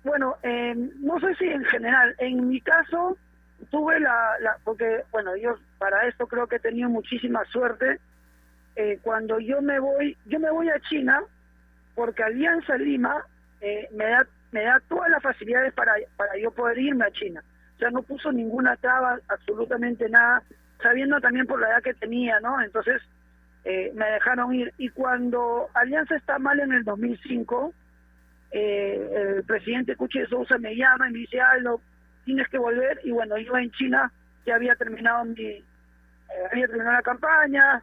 Bueno, 0.04 0.36
eh, 0.44 0.76
no 0.76 1.20
sé 1.20 1.36
si 1.36 1.46
en 1.46 1.64
general, 1.66 2.16
en 2.18 2.50
mi 2.50 2.60
caso 2.62 3.18
tuve 3.72 4.00
la, 4.00 4.38
la, 4.42 4.58
porque 4.64 5.04
bueno, 5.12 5.36
yo 5.38 5.58
para 5.78 6.08
esto 6.08 6.28
creo 6.28 6.48
que 6.48 6.58
he 6.58 6.60
tenido 6.60 6.90
muchísima 6.90 7.46
suerte. 7.46 8.00
Eh, 8.76 9.00
cuando 9.02 9.40
yo 9.40 9.62
me 9.62 9.80
voy, 9.80 10.18
yo 10.26 10.40
me 10.40 10.50
voy 10.50 10.70
a 10.70 10.80
China 10.82 11.22
porque 11.96 12.24
Alianza 12.24 12.76
Lima 12.78 13.24
eh, 13.62 13.88
me 13.92 14.06
da 14.06 14.28
me 14.52 14.64
da 14.64 14.82
todas 14.88 15.10
las 15.10 15.22
facilidades 15.22 15.74
para 15.74 15.94
para 16.18 16.38
yo 16.38 16.52
poder 16.52 16.78
irme 16.80 17.06
a 17.06 17.12
China. 17.12 17.44
O 17.76 17.80
sea, 17.80 17.90
no 17.90 18.04
puso 18.04 18.32
ninguna 18.32 18.76
traba, 18.78 19.20
absolutamente 19.28 20.10
nada, 20.10 20.44
sabiendo 20.82 21.20
también 21.20 21.48
por 21.48 21.60
la 21.60 21.70
edad 21.70 21.84
que 21.84 21.94
tenía, 21.94 22.40
¿no? 22.40 22.62
Entonces 22.62 23.02
eh, 23.66 23.92
me 23.96 24.06
dejaron 24.06 24.54
ir. 24.54 24.74
Y 24.78 24.90
cuando 24.90 25.70
Alianza 25.74 26.16
está 26.16 26.38
mal 26.38 26.60
en 26.60 26.74
el 26.74 26.84
2005, 26.84 27.74
eh, 28.52 29.36
el 29.38 29.44
presidente 29.44 29.96
Cuchi 29.96 30.20
de 30.20 30.28
Sousa 30.28 30.58
me 30.58 30.76
llama 30.76 31.10
y 31.10 31.14
me 31.14 31.20
dice, 31.20 31.40
Aldo, 31.42 31.82
tienes 32.26 32.48
que 32.50 32.58
volver. 32.58 33.00
Y 33.04 33.12
bueno, 33.12 33.38
yo 33.38 33.58
en 33.58 33.72
China 33.72 34.12
ya 34.46 34.56
había 34.56 34.76
terminado 34.76 35.24
mi, 35.26 35.44
eh, 35.44 35.64
había 36.52 36.68
terminado 36.68 36.94
la 36.94 37.02
campaña, 37.02 37.82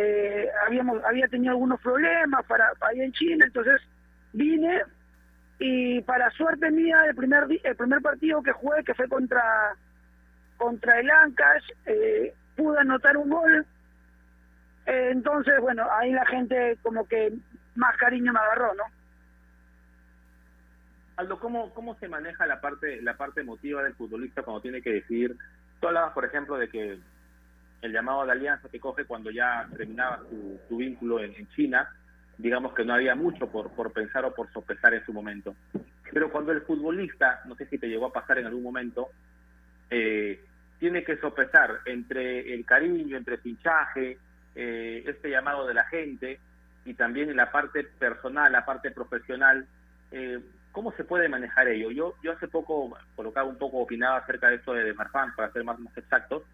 eh, 0.00 0.48
habíamos, 0.64 1.02
había 1.04 1.26
tenido 1.26 1.52
algunos 1.52 1.80
problemas 1.80 2.44
para, 2.46 2.72
para 2.78 2.92
en 2.92 3.12
China, 3.12 3.44
entonces 3.44 3.80
vine 4.32 4.82
y 5.58 6.00
para 6.02 6.30
suerte 6.30 6.70
mía 6.70 7.04
el 7.08 7.16
primer 7.16 7.48
el 7.64 7.76
primer 7.76 8.00
partido 8.00 8.42
que 8.42 8.52
jugué 8.52 8.84
que 8.84 8.94
fue 8.94 9.08
contra 9.08 9.42
contra 10.56 11.00
el 11.00 11.10
Ancash 11.10 11.64
eh, 11.86 12.32
pude 12.56 12.78
anotar 12.78 13.16
un 13.16 13.28
gol 13.28 13.66
entonces 14.86 15.60
bueno 15.60 15.84
ahí 15.90 16.12
la 16.12 16.26
gente 16.26 16.78
como 16.82 17.08
que 17.08 17.32
más 17.74 17.96
cariño 17.96 18.32
me 18.32 18.38
agarró 18.38 18.72
no 18.74 18.84
Aldo, 21.16 21.40
¿cómo, 21.40 21.74
¿cómo 21.74 21.96
se 21.96 22.06
maneja 22.06 22.46
la 22.46 22.60
parte 22.60 23.02
la 23.02 23.16
parte 23.16 23.40
emotiva 23.40 23.82
del 23.82 23.94
futbolista 23.94 24.44
cuando 24.44 24.60
tiene 24.60 24.80
que 24.80 24.92
decidir? 24.92 25.36
Tú 25.80 25.88
hablabas, 25.88 26.12
por 26.12 26.24
ejemplo, 26.24 26.56
de 26.56 26.68
que 26.68 27.00
el 27.82 27.92
llamado 27.92 28.24
de 28.24 28.32
alianza 28.32 28.68
que 28.68 28.80
coge 28.80 29.04
cuando 29.04 29.30
ya 29.30 29.68
terminaba 29.76 30.20
su, 30.28 30.60
su 30.68 30.76
vínculo 30.76 31.20
en, 31.20 31.34
en 31.34 31.48
China, 31.50 31.88
digamos 32.36 32.72
que 32.74 32.84
no 32.84 32.94
había 32.94 33.14
mucho 33.14 33.50
por, 33.50 33.70
por 33.72 33.92
pensar 33.92 34.24
o 34.24 34.34
por 34.34 34.50
sopesar 34.52 34.94
en 34.94 35.04
su 35.04 35.12
momento. 35.12 35.54
Pero 36.12 36.30
cuando 36.30 36.52
el 36.52 36.62
futbolista, 36.62 37.42
no 37.46 37.54
sé 37.56 37.66
si 37.66 37.78
te 37.78 37.88
llegó 37.88 38.06
a 38.06 38.12
pasar 38.12 38.38
en 38.38 38.46
algún 38.46 38.62
momento, 38.62 39.08
eh, 39.90 40.44
tiene 40.78 41.02
que 41.04 41.16
sopesar 41.18 41.80
entre 41.84 42.54
el 42.54 42.64
cariño, 42.64 43.16
entre 43.16 43.34
el 43.34 43.40
pinchaje, 43.40 44.18
eh, 44.54 45.02
este 45.06 45.30
llamado 45.30 45.66
de 45.66 45.74
la 45.74 45.84
gente 45.84 46.40
y 46.84 46.94
también 46.94 47.36
la 47.36 47.50
parte 47.50 47.84
personal, 47.84 48.50
la 48.50 48.64
parte 48.64 48.90
profesional, 48.90 49.66
eh, 50.12 50.40
¿cómo 50.72 50.92
se 50.92 51.04
puede 51.04 51.28
manejar 51.28 51.68
ello? 51.68 51.90
Yo, 51.90 52.14
yo 52.22 52.32
hace 52.32 52.48
poco 52.48 52.96
colocaba 53.16 53.48
un 53.48 53.58
poco, 53.58 53.78
opinaba 53.78 54.18
acerca 54.18 54.48
de 54.48 54.56
esto 54.56 54.72
de, 54.72 54.84
de 54.84 54.94
Marfan, 54.94 55.34
para 55.34 55.52
ser 55.52 55.64
más, 55.64 55.78
más 55.78 55.96
exactos, 55.96 56.44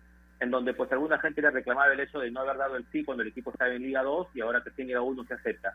en 0.45 0.51
donde 0.51 0.73
pues 0.75 0.91
alguna 0.93 1.19
gente 1.19 1.43
le 1.43 1.51
reclamaba 1.51 1.93
el 1.93 2.01
hecho 2.01 2.21
de 2.21 2.31
no 2.31 2.41
haber 2.41 2.57
dado 2.57 2.77
el 2.77 2.85
sí 2.93 3.05
cuando 3.05 3.23
el 3.23 3.31
equipo 3.31 3.51
estaba 3.51 3.73
en 3.73 3.83
Liga 3.83 4.03
2 4.03 4.29
y 4.35 4.41
ahora 4.41 4.63
que 4.63 4.69
está 4.71 4.83
en 4.83 4.89
Liga 4.89 5.01
1 5.01 5.25
se 5.25 5.35
acepta. 5.35 5.75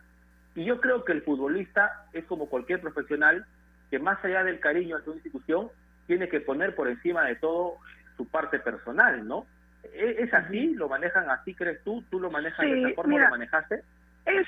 Y 0.54 0.64
yo 0.64 0.80
creo 0.80 1.04
que 1.04 1.12
el 1.12 1.22
futbolista 1.22 2.06
es 2.12 2.24
como 2.24 2.48
cualquier 2.48 2.80
profesional 2.80 3.44
que 3.90 3.98
más 3.98 4.24
allá 4.24 4.42
del 4.44 4.60
cariño 4.60 4.96
a 4.96 5.02
su 5.02 5.12
institución, 5.12 5.68
tiene 6.06 6.28
que 6.28 6.40
poner 6.40 6.74
por 6.74 6.88
encima 6.88 7.24
de 7.24 7.36
todo 7.36 7.74
su 8.16 8.26
parte 8.28 8.58
personal, 8.60 9.26
¿no? 9.26 9.46
¿E- 9.82 10.16
¿Es 10.20 10.32
así? 10.34 10.74
¿Lo 10.74 10.88
manejan 10.88 11.28
así, 11.30 11.54
crees 11.54 11.82
tú? 11.84 12.02
¿Tú 12.10 12.20
lo 12.20 12.30
manejas 12.30 12.64
de 12.66 12.80
esa 12.82 12.94
forma? 12.94 13.12
mira, 13.14 13.24
¿Lo 13.26 13.30
manejaste? 13.30 13.82
es, 14.26 14.46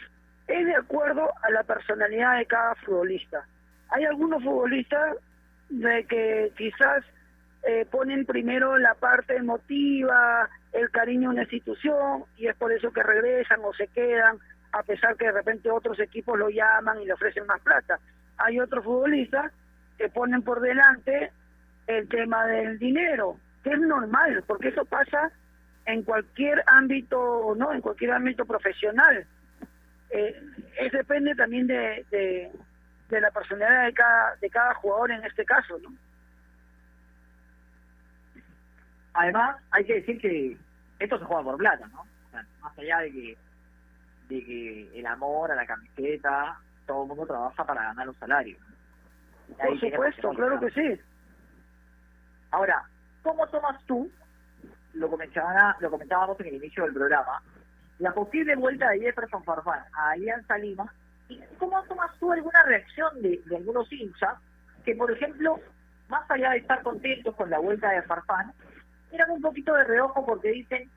es 0.48 0.66
de 0.66 0.74
acuerdo 0.76 1.28
a 1.42 1.50
la 1.50 1.62
personalidad 1.64 2.38
de 2.38 2.46
cada 2.46 2.74
futbolista. 2.76 3.44
Hay 3.90 4.04
algunos 4.04 4.42
futbolistas 4.42 5.16
de 5.70 6.04
que 6.04 6.52
quizás 6.56 7.04
eh, 7.64 7.86
ponen 7.90 8.26
primero 8.26 8.76
la 8.78 8.94
parte 8.94 9.36
emotiva, 9.36 10.48
el 10.72 10.90
cariño 10.90 11.28
a 11.28 11.32
una 11.32 11.42
institución, 11.42 12.24
y 12.36 12.48
es 12.48 12.56
por 12.56 12.72
eso 12.72 12.92
que 12.92 13.02
regresan 13.02 13.60
o 13.62 13.72
se 13.74 13.86
quedan, 13.88 14.38
a 14.72 14.82
pesar 14.82 15.16
que 15.16 15.26
de 15.26 15.32
repente 15.32 15.70
otros 15.70 16.00
equipos 16.00 16.38
lo 16.38 16.48
llaman 16.48 17.00
y 17.00 17.06
le 17.06 17.12
ofrecen 17.12 17.46
más 17.46 17.60
plata. 17.60 17.98
Hay 18.38 18.58
otros 18.58 18.84
futbolistas 18.84 19.52
que 19.98 20.08
ponen 20.08 20.42
por 20.42 20.60
delante 20.60 21.30
el 21.86 22.08
tema 22.08 22.46
del 22.46 22.78
dinero, 22.78 23.36
que 23.62 23.70
es 23.70 23.78
normal, 23.78 24.42
porque 24.46 24.68
eso 24.68 24.84
pasa 24.84 25.30
en 25.84 26.02
cualquier 26.02 26.62
ámbito, 26.66 27.54
¿no? 27.56 27.72
En 27.72 27.80
cualquier 27.80 28.12
ámbito 28.12 28.44
profesional. 28.44 29.26
Eh, 30.10 30.40
es 30.78 30.92
depende 30.92 31.34
también 31.34 31.66
de, 31.66 32.04
de, 32.10 32.50
de 33.08 33.20
la 33.20 33.30
personalidad 33.30 33.86
de 33.86 33.92
cada, 33.92 34.36
de 34.36 34.50
cada 34.50 34.74
jugador 34.74 35.10
en 35.12 35.24
este 35.24 35.44
caso, 35.44 35.78
¿no? 35.78 35.90
Además, 39.14 39.56
hay 39.70 39.84
que 39.84 39.94
decir 39.94 40.20
que 40.20 40.56
esto 40.98 41.18
se 41.18 41.24
juega 41.24 41.42
por 41.42 41.56
plata, 41.56 41.86
¿no? 41.88 42.00
O 42.00 42.30
sea, 42.30 42.44
más 42.60 42.78
allá 42.78 42.98
de 43.00 43.12
que, 43.12 43.38
de 44.28 44.44
que 44.44 45.00
el 45.00 45.06
amor 45.06 45.50
a 45.52 45.56
la 45.56 45.66
camiseta, 45.66 46.58
todo 46.86 47.02
el 47.02 47.08
mundo 47.08 47.26
trabaja 47.26 47.64
para 47.64 47.82
ganar 47.82 48.08
un 48.08 48.18
salario. 48.18 48.56
Por 49.56 49.66
Ahí 49.66 49.78
supuesto, 49.78 50.30
claro 50.30 50.60
que 50.60 50.70
sí. 50.70 51.00
Ahora, 52.50 52.82
¿cómo 53.22 53.46
tomas 53.48 53.82
tú, 53.86 54.10
lo, 54.94 55.10
comentaba, 55.10 55.76
lo 55.80 55.90
comentábamos 55.90 56.38
en 56.40 56.46
el 56.46 56.54
inicio 56.54 56.84
del 56.84 56.94
programa, 56.94 57.42
la 57.98 58.12
posible 58.12 58.56
vuelta 58.56 58.90
de 58.90 59.00
Jefferson 59.00 59.44
Farfán 59.44 59.84
a 59.92 60.10
Alianza 60.10 60.56
Lima? 60.58 60.92
¿Y 61.28 61.40
cómo 61.58 61.82
tomas 61.84 62.10
tú 62.18 62.32
alguna 62.32 62.62
reacción 62.64 63.22
de, 63.22 63.42
de 63.44 63.56
algunos 63.56 63.90
hinchas 63.92 64.38
que, 64.84 64.94
por 64.94 65.10
ejemplo, 65.10 65.60
más 66.08 66.30
allá 66.30 66.50
de 66.50 66.58
estar 66.58 66.82
contentos 66.82 67.34
con 67.36 67.48
la 67.48 67.58
vuelta 67.58 67.90
de 67.90 68.02
Farfán, 68.02 68.52
miran 69.12 69.30
un 69.30 69.40
poquito 69.42 69.74
de 69.74 69.84
reojo 69.84 70.24
porque 70.26 70.50
dicen, 70.50 70.90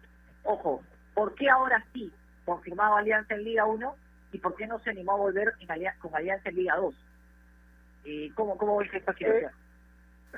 ojo, 0.44 0.82
¿por 1.14 1.36
qué 1.36 1.50
ahora 1.50 1.84
sí 1.94 2.12
confirmaba 2.46 3.00
Alianza 3.00 3.36
en 3.36 3.44
Liga 3.44 3.66
1 3.66 3.96
y 4.32 4.40
por 4.40 4.56
qué 4.56 4.66
no 4.68 4.80
se 4.80 4.90
animó 4.92 5.14
a 5.14 5.18
volver 5.18 5.54
en 5.60 5.70
alia- 5.72 5.96
con 6.00 6.16
Alianza 6.16 6.50
en 6.50 6.56
Liga 6.56 6.76
2? 6.78 6.96
¿Y 8.06 8.30
cómo, 8.32 8.58
cómo 8.58 8.78
ves 8.78 8.94
esta 8.94 9.14
situación? 9.14 9.52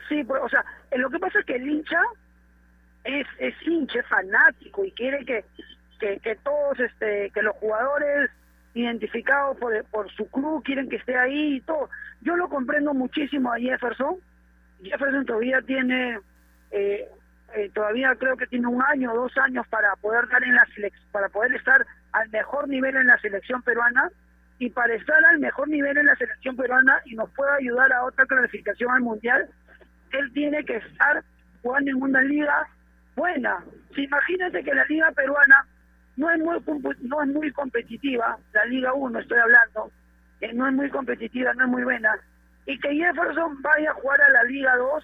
Sí, 0.10 0.24
pues, 0.24 0.42
o 0.44 0.50
sea, 0.50 0.64
eh, 0.92 0.98
lo 0.98 1.10
que 1.10 1.20
pasa 1.20 1.40
es 1.40 1.46
que 1.46 1.56
el 1.56 1.68
hincha 1.68 2.02
es, 3.04 3.26
es 3.40 3.56
hincha, 3.66 4.00
es 4.00 4.08
fanático 4.08 4.86
y 4.86 4.92
quiere 4.92 5.26
que, 5.26 5.44
que, 6.00 6.20
que 6.20 6.36
todos, 6.38 6.80
este, 6.80 7.32
que 7.32 7.42
los 7.42 7.56
jugadores 7.58 8.30
identificados 8.74 9.58
por, 9.58 9.84
por 9.86 10.12
su 10.12 10.30
club 10.30 10.64
quieren 10.64 10.88
que 10.88 10.98
esté 10.98 11.18
ahí 11.18 11.56
y 11.56 11.62
todo. 11.62 11.90
Yo 12.22 12.36
lo 12.36 12.48
comprendo 12.48 12.94
muchísimo 12.94 13.52
a 13.52 13.58
Jefferson. 13.58 14.18
Jefferson 14.84 15.26
todavía 15.26 15.62
tiene 15.64 16.20
eh, 16.72 17.10
eh, 17.56 17.72
todavía 17.74 18.16
creo 18.16 18.36
que 18.36 18.48
tiene 18.48 18.68
un 18.68 18.82
año 18.82 19.14
o 19.14 19.22
dos 19.22 19.38
años 19.38 19.66
para 19.68 19.96
poder 19.98 20.26
estar 20.26 20.44
en 20.44 20.56
la 20.56 20.68
para 21.12 21.30
poder 21.30 21.54
estar 21.56 21.86
al 22.12 22.30
mejor 22.30 22.68
nivel 22.68 22.96
en 22.96 23.08
la 23.08 23.18
selección 23.20 23.62
peruana 23.62 24.10
y 24.60 24.70
para 24.70 24.94
estar 24.96 25.24
al 25.26 25.40
mejor 25.40 25.68
nivel 25.70 25.98
en 25.98 26.08
la 26.08 26.16
selección 26.16 26.56
peruana 26.56 27.02
y 27.06 27.16
nos 27.16 27.30
pueda 27.32 27.56
ayudar 27.56 27.92
a 27.94 28.04
otra 28.04 28.26
clasificación 28.26 28.92
al 28.92 29.02
mundial, 29.02 29.50
él 30.12 30.32
tiene 30.34 30.64
que 30.66 30.78
estar 30.78 31.24
jugando 31.62 31.92
en 31.92 32.02
una 32.02 32.22
liga 32.22 32.68
buena. 33.16 33.64
Si 33.96 34.04
imagínate 34.04 34.64
que 34.64 34.74
la 34.74 34.86
liga 34.86 35.12
peruana 35.12 35.66
no 36.16 36.32
es 36.32 36.40
muy 36.40 36.60
no 37.02 37.22
es 37.22 37.28
muy 37.28 37.52
competitiva, 37.52 38.38
la 38.54 38.66
liga 38.66 38.94
1 38.94 39.20
estoy 39.20 39.38
hablando, 39.38 39.92
eh, 40.42 40.52
no 40.54 40.68
es 40.68 40.74
muy 40.74 40.90
competitiva, 40.90 41.54
no 41.54 41.66
es 41.66 41.70
muy 41.70 41.84
buena, 41.84 42.18
y 42.66 42.78
que 42.80 42.96
Jefferson 42.96 43.62
vaya 43.62 43.92
a 43.92 43.94
jugar 43.94 44.22
a 44.22 44.30
la 44.30 44.44
liga 44.44 44.76
2, 44.76 45.04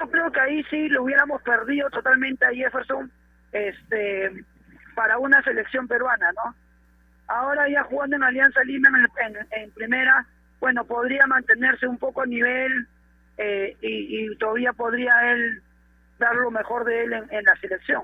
yo 0.00 0.10
creo 0.10 0.32
que 0.32 0.40
ahí 0.40 0.64
sí 0.70 0.88
lo 0.88 1.02
hubiéramos 1.04 1.42
perdido 1.42 1.88
totalmente 1.90 2.44
a 2.46 2.50
Jefferson 2.52 3.10
este 3.52 4.44
para 4.94 5.18
una 5.18 5.42
selección 5.42 5.86
peruana, 5.88 6.30
¿no? 6.32 6.54
Ahora 7.28 7.68
ya 7.68 7.84
jugando 7.84 8.16
en 8.16 8.22
Alianza 8.24 8.62
Lima 8.64 8.88
en, 8.88 9.36
en- 9.36 9.46
en 9.52 9.70
primera, 9.72 10.26
bueno, 10.58 10.84
podría 10.84 11.26
mantenerse 11.26 11.86
un 11.86 11.96
poco 11.98 12.22
a 12.22 12.26
nivel 12.26 12.86
eh, 13.38 13.76
y, 13.80 14.30
y 14.32 14.36
todavía 14.36 14.72
podría 14.72 15.32
él 15.32 15.62
dar 16.18 16.34
lo 16.36 16.50
mejor 16.50 16.84
de 16.84 17.04
él 17.04 17.12
en, 17.30 17.44
la 17.44 17.56
selección. 17.60 18.02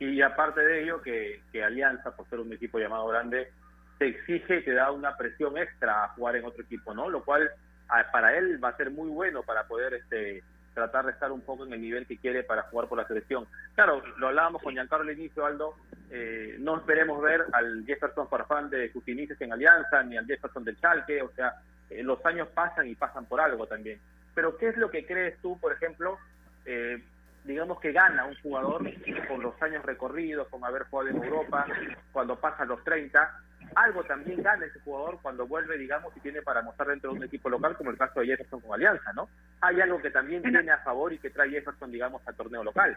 Y 0.00 0.20
aparte 0.22 0.60
de 0.60 0.82
ello, 0.82 1.02
que, 1.02 1.40
que 1.52 1.62
Alianza, 1.62 2.14
por 2.16 2.28
ser 2.28 2.40
un 2.40 2.52
equipo 2.52 2.78
llamado 2.78 3.06
grande, 3.08 3.50
te 3.98 4.08
exige 4.08 4.58
y 4.58 4.64
te 4.64 4.72
da 4.72 4.90
una 4.90 5.16
presión 5.16 5.56
extra 5.58 6.04
a 6.04 6.08
jugar 6.10 6.36
en 6.36 6.44
otro 6.46 6.62
equipo, 6.62 6.94
¿no? 6.94 7.10
Lo 7.10 7.24
cual 7.24 7.48
a- 7.88 8.10
para 8.10 8.36
él 8.36 8.62
va 8.62 8.68
a 8.70 8.76
ser 8.76 8.90
muy 8.90 9.08
bueno 9.08 9.42
para 9.42 9.64
poder 9.64 9.94
este 9.94 10.42
tratar 10.74 11.06
de 11.06 11.12
estar 11.12 11.32
un 11.32 11.40
poco 11.40 11.66
en 11.66 11.72
el 11.72 11.80
nivel 11.80 12.06
que 12.06 12.18
quiere 12.18 12.44
para 12.44 12.62
jugar 12.64 12.86
por 12.88 12.98
la 12.98 13.06
selección. 13.08 13.46
Claro, 13.74 14.00
lo 14.18 14.28
hablábamos 14.28 14.62
con 14.62 14.72
Giancarlo 14.74 15.10
al 15.10 15.18
inicio, 15.18 15.44
Aldo, 15.44 15.74
eh, 16.10 16.54
no 16.60 16.76
esperemos 16.76 17.20
ver 17.20 17.44
al 17.52 17.84
Jefferson 17.84 18.28
Farfán 18.28 18.70
de 18.70 18.92
sus 18.92 19.06
inicios 19.08 19.40
en 19.40 19.52
Alianza, 19.52 20.04
ni 20.04 20.16
al 20.16 20.26
Jefferson 20.26 20.62
del 20.62 20.78
Chalque, 20.78 21.20
o 21.20 21.30
sea, 21.32 21.54
eh, 21.90 22.04
los 22.04 22.24
años 22.24 22.46
pasan 22.54 22.86
y 22.86 22.94
pasan 22.94 23.24
por 23.26 23.40
algo 23.40 23.66
también. 23.66 23.98
Pero 24.34 24.56
¿qué 24.56 24.68
es 24.68 24.76
lo 24.76 24.88
que 24.88 25.04
crees 25.04 25.36
tú, 25.42 25.58
por 25.58 25.72
ejemplo, 25.72 26.16
eh, 26.64 27.02
digamos 27.42 27.80
que 27.80 27.90
gana 27.90 28.26
un 28.26 28.36
jugador 28.40 28.82
con 29.26 29.42
los 29.42 29.60
años 29.60 29.84
recorridos, 29.84 30.46
con 30.46 30.64
haber 30.64 30.84
jugado 30.84 31.08
en 31.10 31.24
Europa, 31.24 31.66
cuando 32.12 32.38
pasa 32.38 32.64
los 32.64 32.84
30, 32.84 33.36
algo 33.74 34.02
también 34.04 34.42
gana 34.42 34.66
ese 34.66 34.80
jugador 34.80 35.18
cuando 35.22 35.46
vuelve, 35.46 35.76
digamos, 35.78 36.16
y 36.16 36.20
tiene 36.20 36.42
para 36.42 36.62
mostrar 36.62 36.88
dentro 36.88 37.10
de 37.12 37.18
un 37.18 37.24
equipo 37.24 37.48
local, 37.48 37.76
como 37.76 37.90
el 37.90 37.98
caso 37.98 38.20
de 38.20 38.26
Jefferson 38.26 38.60
con 38.60 38.74
Alianza, 38.74 39.12
¿no? 39.12 39.28
Hay 39.60 39.80
algo 39.80 40.00
que 40.00 40.10
también 40.10 40.42
tiene 40.42 40.70
a 40.70 40.78
favor 40.78 41.12
y 41.12 41.18
que 41.18 41.30
trae 41.30 41.50
Jefferson, 41.50 41.90
digamos, 41.90 42.26
al 42.26 42.34
torneo 42.36 42.64
local. 42.64 42.96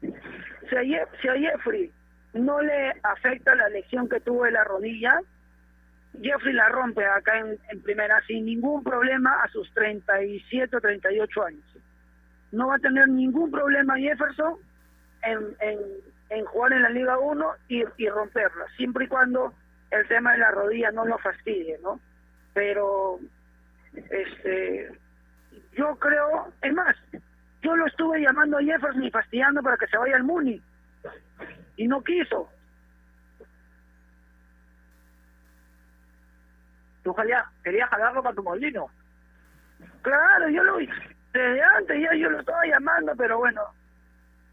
Si 0.00 0.76
a, 0.76 0.82
Ye- 0.82 1.06
si 1.20 1.28
a 1.28 1.34
Jeffrey 1.34 1.92
no 2.34 2.60
le 2.60 2.92
afecta 3.02 3.54
la 3.54 3.68
lesión 3.68 4.08
que 4.08 4.20
tuvo 4.20 4.46
en 4.46 4.54
la 4.54 4.64
rodilla, 4.64 5.20
Jeffrey 6.22 6.52
la 6.54 6.68
rompe 6.68 7.04
acá 7.06 7.38
en, 7.38 7.58
en 7.70 7.82
primera 7.82 8.20
sin 8.26 8.44
ningún 8.46 8.82
problema 8.84 9.42
a 9.42 9.48
sus 9.48 9.72
37 9.74 10.76
o 10.76 10.80
38 10.80 11.44
años. 11.44 11.64
No 12.52 12.68
va 12.68 12.76
a 12.76 12.78
tener 12.80 13.08
ningún 13.08 13.50
problema 13.50 13.96
Jefferson 13.98 14.54
en, 15.22 15.38
en, 15.60 15.78
en 16.30 16.44
jugar 16.46 16.72
en 16.72 16.82
la 16.82 16.90
Liga 16.90 17.18
1 17.18 17.50
y, 17.68 17.84
y 17.98 18.08
romperla, 18.08 18.66
siempre 18.76 19.04
y 19.04 19.08
cuando 19.08 19.52
el 19.90 20.06
tema 20.08 20.32
de 20.32 20.38
la 20.38 20.50
rodilla 20.50 20.90
no 20.90 21.04
lo 21.04 21.18
fastidie, 21.18 21.78
¿no? 21.82 22.00
Pero, 22.54 23.18
este, 23.94 24.90
yo 25.72 25.96
creo, 25.96 26.52
es 26.62 26.72
más, 26.72 26.96
yo 27.62 27.76
lo 27.76 27.86
estuve 27.86 28.20
llamando 28.20 28.58
a 28.58 28.62
Jefferson 28.62 29.04
y 29.04 29.10
fastidiando 29.10 29.62
para 29.62 29.76
que 29.76 29.86
se 29.86 29.96
vaya 29.96 30.16
al 30.16 30.24
Muni 30.24 30.60
y 31.76 31.86
no 31.86 32.02
quiso. 32.02 32.48
Tú 37.02 37.14
querías, 37.14 37.44
querías 37.62 37.88
jalarlo 37.88 38.22
para 38.22 38.34
tu 38.34 38.42
molino. 38.42 38.88
Claro, 40.02 40.48
yo 40.48 40.62
lo 40.64 40.78
desde 41.32 41.62
antes 41.62 42.02
ya 42.02 42.14
yo 42.14 42.30
lo 42.30 42.40
estaba 42.40 42.64
llamando, 42.66 43.12
pero 43.16 43.38
bueno, 43.38 43.62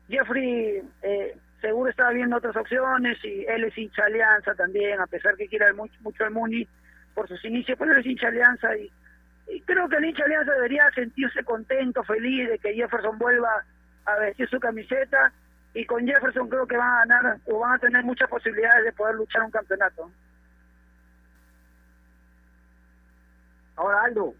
Jeffrey 0.08 0.84
eh, 1.02 1.38
seguro 1.62 1.89
estaba 1.89 2.12
viendo 2.12 2.38
otras 2.38 2.56
opciones 2.56 3.18
y 3.24 3.46
él 3.46 3.63
es 3.65 3.78
hincha 3.78 4.06
Alianza 4.06 4.54
también, 4.56 5.00
a 5.00 5.08
pesar 5.08 5.36
que 5.36 5.48
quiera 5.48 5.74
mucho, 5.74 5.96
mucho 6.02 6.24
al 6.24 6.32
Muni 6.32 6.68
por 7.13 7.28
sus 7.28 7.44
inicios, 7.46 7.78
pero 7.78 7.94
él 7.94 8.00
es 8.00 8.06
hincha 8.06 8.28
Alianza 8.28 8.76
y, 8.78 8.91
creo 9.65 9.88
que 9.88 9.98
el 9.98 10.06
hincha 10.06 10.24
Alianza 10.24 10.52
debería 10.54 10.89
sentirse 10.91 11.44
contento, 11.44 12.04
feliz 12.04 12.50
de 12.50 12.60
que 12.60 12.74
Jefferson 12.74 13.18
vuelva 13.18 13.63
a 14.06 14.15
vestir 14.20 14.50
su 14.50 14.60
camiseta 14.60 15.32
y 15.74 15.86
con 15.86 16.06
Jefferson 16.06 16.48
creo 16.50 16.68
que 16.68 16.78
van 16.78 16.89
a 16.89 17.06
ganar 17.06 17.38
o 17.46 17.60
van 17.60 17.74
a 17.74 17.80
tener 17.80 18.04
muchas 18.04 18.30
posibilidades 18.30 18.86
de 18.86 18.94
poder 18.94 19.15
luchar 19.15 19.44
un 19.44 19.52
campeonato. 19.52 20.12
Ahora, 23.76 24.04
Aldo, 24.04 24.34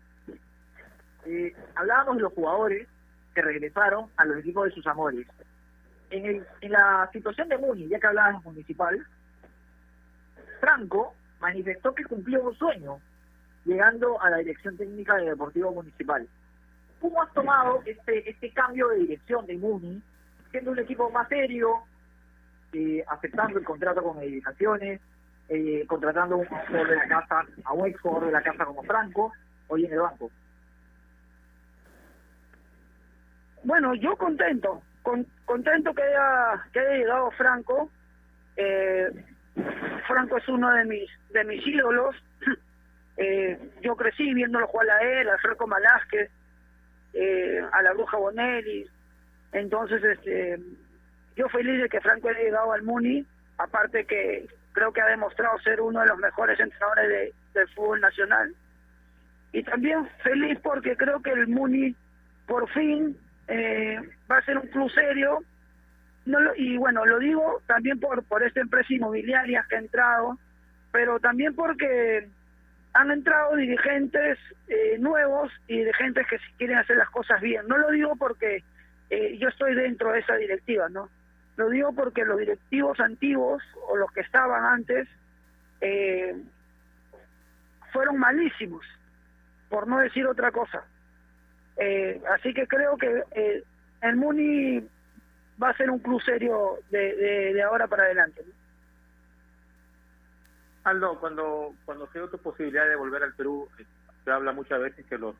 eh, 1.25 1.54
hablábamos 1.75 2.17
de 2.17 2.21
los 2.23 2.34
jugadores 2.34 2.88
que 3.34 3.41
regresaron 3.41 4.10
a 4.15 4.25
los 4.25 4.38
equipos 4.38 4.65
de 4.65 4.71
sus 4.71 4.88
amores. 4.88 5.28
En, 6.09 6.25
el, 6.25 6.47
en 6.61 6.71
la 6.71 7.09
situación 7.11 7.49
de 7.49 7.57
Muni, 7.57 7.87
ya 7.87 7.99
que 7.99 8.07
hablabas 8.07 8.43
de 8.43 8.49
municipal, 8.49 9.05
Franco 10.59 11.13
manifestó 11.39 11.93
que 11.93 12.05
cumplió 12.05 12.43
un 12.43 12.55
sueño 12.55 12.99
llegando 13.65 14.21
a 14.21 14.29
la 14.29 14.37
dirección 14.37 14.77
técnica 14.77 15.15
del 15.15 15.25
Deportivo 15.25 15.71
Municipal. 15.71 16.27
¿Cómo 17.01 17.21
has 17.21 17.33
tomado 17.33 17.81
este, 17.85 18.29
este 18.29 18.51
cambio 18.51 18.87
de 18.89 18.99
dirección 18.99 19.45
de 19.45 19.57
Muni, 19.57 20.01
siendo 20.51 20.71
un 20.71 20.79
equipo 20.79 21.09
más 21.09 21.27
serio, 21.27 21.83
eh, 22.73 23.03
aceptando 23.07 23.59
el 23.59 23.65
contrato 23.65 24.01
con 24.03 24.21
edificaciones, 24.21 25.01
eh, 25.49 25.85
contratando 25.87 26.35
a 26.35 26.37
un 26.39 26.45
jugador 26.45 26.89
de 26.89 26.95
la 26.95 27.07
casa, 27.07 27.45
a 27.63 27.73
un 27.73 27.87
ex 27.87 27.99
jugador 27.99 28.25
de 28.27 28.31
la 28.31 28.41
casa 28.41 28.65
como 28.65 28.83
Franco, 28.83 29.33
hoy 29.67 29.85
en 29.85 29.93
el 29.93 29.99
banco? 29.99 30.31
Bueno, 33.63 33.95
yo 33.95 34.15
contento, 34.15 34.81
con- 35.05 35.27
contento 35.45 35.93
que 35.93 36.01
haya, 36.01 36.65
que 36.73 36.79
haya 36.79 36.97
llegado 36.97 37.31
Franco. 37.31 37.89
Eh, 38.57 39.07
Franco 40.07 40.37
es 40.37 40.47
uno 40.49 40.69
de 40.71 40.83
mis 40.85 41.09
de 41.31 41.43
mis 41.45 41.65
ídolos. 41.65 42.15
Eh, 43.17 43.57
yo 43.81 43.95
crecí 43.95 44.33
viéndolo 44.33 44.67
jugar 44.67 44.89
a 44.89 45.01
él, 45.01 45.29
a 45.29 45.37
Franco 45.37 45.65
Malásquez, 45.67 46.29
eh, 47.13 47.61
a 47.71 47.81
la 47.81 47.93
Bruja 47.93 48.17
Bonelli. 48.17 48.85
Entonces, 49.53 50.03
este, 50.03 50.59
yo 51.37 51.47
feliz 51.47 51.81
de 51.81 51.87
que 51.87 52.01
Franco 52.01 52.27
haya 52.27 52.39
llegado 52.41 52.73
al 52.73 52.83
Muni, 52.83 53.25
aparte 53.57 54.03
que 54.03 54.45
creo 54.73 54.91
que 54.91 54.99
ha 54.99 55.05
demostrado 55.07 55.57
ser 55.59 55.79
uno 55.79 56.01
de 56.01 56.07
los 56.07 56.17
mejores 56.17 56.59
entrenadores 56.59 57.07
de, 57.07 57.33
del 57.53 57.69
fútbol 57.69 58.01
nacional. 58.01 58.53
Y 59.53 59.63
también 59.63 60.09
feliz 60.21 60.59
porque 60.61 60.97
creo 60.97 61.21
que 61.21 61.31
el 61.31 61.47
Muni 61.47 61.95
por 62.47 62.69
fin 62.71 63.17
eh, 63.47 63.97
va 64.29 64.38
a 64.38 64.45
ser 64.45 64.58
un 64.58 64.67
club 64.67 64.89
serio. 64.91 65.39
No 66.25 66.39
lo- 66.39 66.55
y 66.55 66.77
bueno, 66.77 67.05
lo 67.05 67.19
digo 67.19 67.62
también 67.67 67.99
por, 67.99 68.23
por 68.23 68.43
esta 68.43 68.62
empresa 68.62 68.93
inmobiliaria 68.93 69.65
que 69.69 69.75
ha 69.75 69.79
entrado, 69.79 70.39
pero 70.91 71.19
también 71.19 71.53
porque 71.55 72.27
han 72.93 73.12
entrado 73.12 73.55
dirigentes 73.55 74.39
eh, 74.67 74.97
nuevos 74.99 75.51
y 75.67 75.79
dirigentes 75.79 76.25
que 76.27 76.38
quieren 76.58 76.77
hacer 76.77 76.97
las 76.97 77.10
cosas 77.10 77.41
bien. 77.41 77.67
No 77.67 77.77
lo 77.77 77.91
digo 77.91 78.15
porque 78.15 78.63
eh, 79.10 79.38
yo 79.38 79.49
estoy 79.49 79.75
dentro 79.75 80.12
de 80.13 80.19
esa 80.19 80.36
directiva, 80.36 80.89
¿no? 80.89 81.10
Lo 81.58 81.69
digo 81.69 81.93
porque 81.93 82.25
los 82.25 82.39
directivos 82.39 82.99
antiguos 82.99 83.62
o 83.88 83.95
los 83.97 84.12
que 84.12 84.21
estaban 84.21 84.63
antes 84.65 85.08
eh, 85.81 86.36
fueron 87.91 88.17
malísimos, 88.17 88.86
por 89.69 89.88
no 89.88 89.99
decir 89.99 90.25
otra 90.27 90.51
cosa. 90.51 90.84
Eh, 91.77 92.21
así 92.35 92.53
que 92.53 92.67
creo 92.67 92.97
que 92.97 93.23
eh, 93.31 93.63
el 94.01 94.15
Muni 94.15 94.88
va 95.61 95.69
a 95.69 95.77
ser 95.77 95.89
un 95.89 95.99
club 95.99 96.21
serio 96.21 96.79
de, 96.89 97.15
de, 97.53 97.63
ahora 97.63 97.88
para 97.88 98.03
adelante. 98.03 98.43
Aldo, 100.84 101.19
cuando, 101.19 101.73
cuando 101.86 102.07
se 102.07 102.19
dio 102.19 102.30
tu 102.30 102.38
posibilidad 102.38 102.88
de 102.88 102.95
volver 102.95 103.23
al 103.23 103.34
Perú, 103.34 103.67
eh, 103.80 103.86
se 104.23 104.32
habla 104.32 104.51
muchas 104.51 104.80
veces 104.80 105.05
que 105.05 105.17
los, 105.17 105.36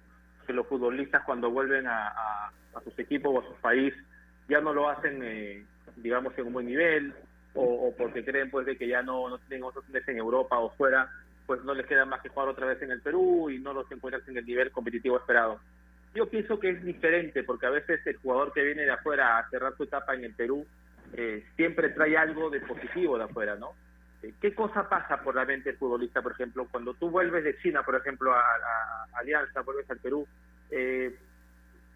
que 0.46 0.54
los 0.54 0.68
futbolistas 0.68 1.24
cuando 1.24 1.52
vuelven 1.52 1.88
a, 1.88 2.08
a, 2.08 2.82
sus 2.84 2.98
equipos 3.00 3.34
o 3.34 3.40
a 3.40 3.48
su 3.48 3.62
país 3.62 3.94
ya 4.48 4.62
no 4.62 4.74
lo 4.74 4.90
hacen, 4.90 5.22
eh, 5.24 5.66
digamos, 5.98 6.38
en 6.38 6.48
un 6.48 6.54
buen 6.54 6.66
nivel 6.66 7.14
o, 7.56 7.94
porque 7.98 8.26
creen 8.26 8.52
pues 8.52 8.66
de 8.66 8.78
que 8.78 8.88
ya 8.88 9.02
no, 9.02 9.30
no 9.30 9.38
tienen 9.40 9.64
otros 9.64 9.86
en 9.90 10.18
Europa 10.18 10.60
o 10.60 10.72
fuera, 10.72 11.10
pues 11.46 11.64
no 11.64 11.74
les 11.74 11.86
queda 11.86 12.06
más 12.06 12.22
que 12.22 12.30
jugar 12.30 12.50
otra 12.50 12.66
vez 12.66 12.82
en 12.82 12.92
el 12.92 13.02
Perú 13.02 13.50
y 13.50 13.60
no 13.60 13.74
los 13.74 13.90
encuentran 13.92 14.24
en 14.28 14.38
el 14.38 14.46
nivel 14.46 14.72
competitivo 14.72 15.18
esperado. 15.18 15.60
Yo 16.16 16.28
pienso 16.30 16.60
que 16.60 16.70
es 16.70 16.84
diferente 16.84 17.44
porque 17.44 17.66
a 17.68 17.70
veces 17.72 18.00
el 18.08 18.16
jugador 18.18 18.54
que 18.54 18.64
viene 18.64 18.84
de 18.84 18.92
afuera 18.92 19.38
a 19.38 19.50
cerrar 19.50 19.76
su 19.76 19.84
etapa 19.84 20.16
en 20.16 20.24
el 20.24 20.34
Perú 20.34 20.66
eh, 21.14 21.46
siempre 21.56 21.90
trae 21.90 22.18
algo 22.18 22.50
de 22.50 22.62
positivo 22.62 23.18
de 23.18 23.26
afuera, 23.26 23.56
¿no? 23.56 23.72
Eh, 24.24 24.34
¿Qué 24.42 24.56
cosa 24.56 24.88
pasa 24.90 25.22
por 25.22 25.36
la 25.36 25.46
mente 25.46 25.70
del 25.70 25.78
futbolista, 25.78 26.22
por 26.22 26.32
ejemplo, 26.32 26.68
cuando 26.72 26.94
tú 26.94 27.10
vuelves 27.10 27.44
de 27.44 27.58
China, 27.58 27.84
por 27.84 27.96
ejemplo, 27.96 28.34
a, 28.34 28.42
Alianza, 29.14 29.62
vuelves 29.62 29.90
al 29.92 30.00
Perú? 30.00 30.26
Eh, 30.72 31.16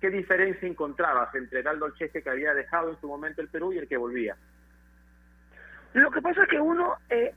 ¿Qué 0.01 0.09
¿qué 0.09 0.15
diferencia 0.15 0.67
encontrabas 0.67 1.33
entre 1.35 1.59
el 1.61 1.67
Aldo 1.67 1.89
Cheque 1.91 2.21
que 2.21 2.29
había 2.29 2.53
dejado 2.53 2.91
en 2.91 2.99
su 3.01 3.07
momento 3.07 3.41
el 3.41 3.47
Perú 3.49 3.73
y 3.73 3.79
el 3.79 3.87
que 3.87 3.97
volvía? 3.97 4.35
Lo 5.93 6.11
que 6.11 6.21
pasa 6.21 6.43
es 6.43 6.49
que 6.49 6.59
uno, 6.59 6.95
eh, 7.09 7.33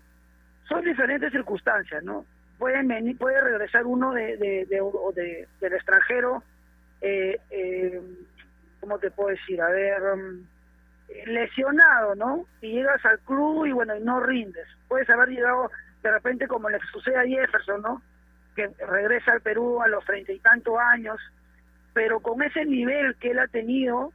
son 0.68 0.84
diferentes 0.84 1.32
circunstancias, 1.32 2.02
¿no? 2.04 2.24
Puede, 2.58 2.82
venir, 2.84 3.16
puede 3.18 3.40
regresar 3.40 3.84
uno 3.86 4.12
de, 4.12 4.36
de, 4.36 4.66
de, 4.66 4.80
de- 5.14 5.48
del 5.60 5.72
extranjero, 5.72 6.42
eh, 7.02 7.38
eh, 7.50 8.00
¿cómo 8.80 8.98
te 8.98 9.10
puedo 9.10 9.28
decir? 9.30 9.60
A 9.60 9.68
ver, 9.70 10.00
mm, 10.16 10.46
lesionado, 11.26 12.14
¿no? 12.14 12.46
Y 12.60 12.72
llegas 12.72 13.04
al 13.04 13.18
club 13.20 13.66
y 13.66 13.72
bueno, 13.72 13.94
y 13.96 14.00
no 14.02 14.20
rindes. 14.20 14.66
Puedes 14.88 15.08
haber 15.10 15.28
llegado 15.28 15.70
de 16.02 16.10
repente 16.10 16.48
como 16.48 16.68
le 16.70 16.78
sucede 16.92 17.16
a 17.18 17.24
Jefferson, 17.26 17.82
¿no? 17.82 18.02
Que 18.56 18.68
regresa 18.86 19.32
al 19.32 19.40
Perú 19.40 19.80
a 19.82 19.88
los 19.88 20.04
treinta 20.04 20.32
y 20.32 20.38
tantos 20.40 20.76
años, 20.78 21.18
pero 21.92 22.20
con 22.20 22.42
ese 22.42 22.64
nivel 22.64 23.16
que 23.16 23.30
él 23.32 23.38
ha 23.38 23.46
tenido 23.48 24.12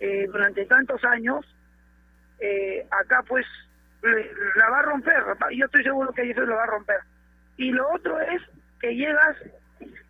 eh, 0.00 0.26
durante 0.26 0.66
tantos 0.66 1.02
años, 1.04 1.44
eh, 2.40 2.86
acá 2.90 3.22
pues 3.26 3.46
le- 4.02 4.30
la 4.56 4.68
va 4.70 4.80
a 4.80 4.82
romper, 4.82 5.22
yo 5.56 5.66
estoy 5.66 5.82
seguro 5.84 6.12
que 6.12 6.30
eso 6.30 6.40
lo 6.42 6.56
va 6.56 6.64
a 6.64 6.66
romper. 6.66 6.98
Y 7.56 7.70
lo 7.70 7.90
otro 7.92 8.20
es 8.20 8.42
que 8.80 8.94
llegas 8.94 9.36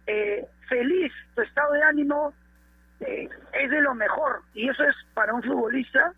eh, 0.06 0.46
feliz, 0.68 1.12
tu 1.34 1.42
estado 1.42 1.72
de 1.72 1.82
ánimo 1.82 2.32
eh, 3.00 3.28
es 3.52 3.70
de 3.70 3.80
lo 3.80 3.94
mejor 3.94 4.42
y 4.54 4.68
eso 4.68 4.84
es 4.84 4.94
para 5.14 5.34
un 5.34 5.42
futbolista 5.42 6.12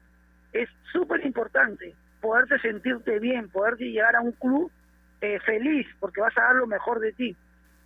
es 0.53 0.69
súper 0.93 1.25
importante, 1.25 1.95
poderte 2.21 2.59
sentirte 2.61 3.19
bien, 3.19 3.49
poderte 3.49 3.85
llegar 3.85 4.17
a 4.17 4.21
un 4.21 4.33
club 4.33 4.71
eh, 5.21 5.39
feliz 5.41 5.87
porque 6.01 6.21
vas 6.21 6.37
a 6.39 6.43
dar 6.43 6.55
lo 6.57 6.67
mejor 6.67 7.01
de 7.01 7.13
ti. 7.13 7.37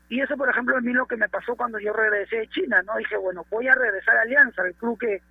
Y 0.08 0.20
eso, 0.20 0.36
por 0.36 0.48
ejemplo, 0.48 0.76
a 0.76 0.80
mí 0.80 0.92
lo 0.92 1.06
que 1.06 1.16
me 1.16 1.28
pasó 1.28 1.54
cuando 1.54 1.78
yo 1.78 1.92
regresé 1.92 2.38
de 2.38 2.48
China, 2.48 2.82
¿no? 2.82 2.96
Dije, 2.96 3.16
bueno, 3.16 3.46
voy 3.48 3.68
a 3.68 3.74
regresar 3.74 4.16
a 4.16 4.22
Alianza, 4.22 4.62
el 4.66 4.74
club 4.74 4.98
que, 4.98 5.22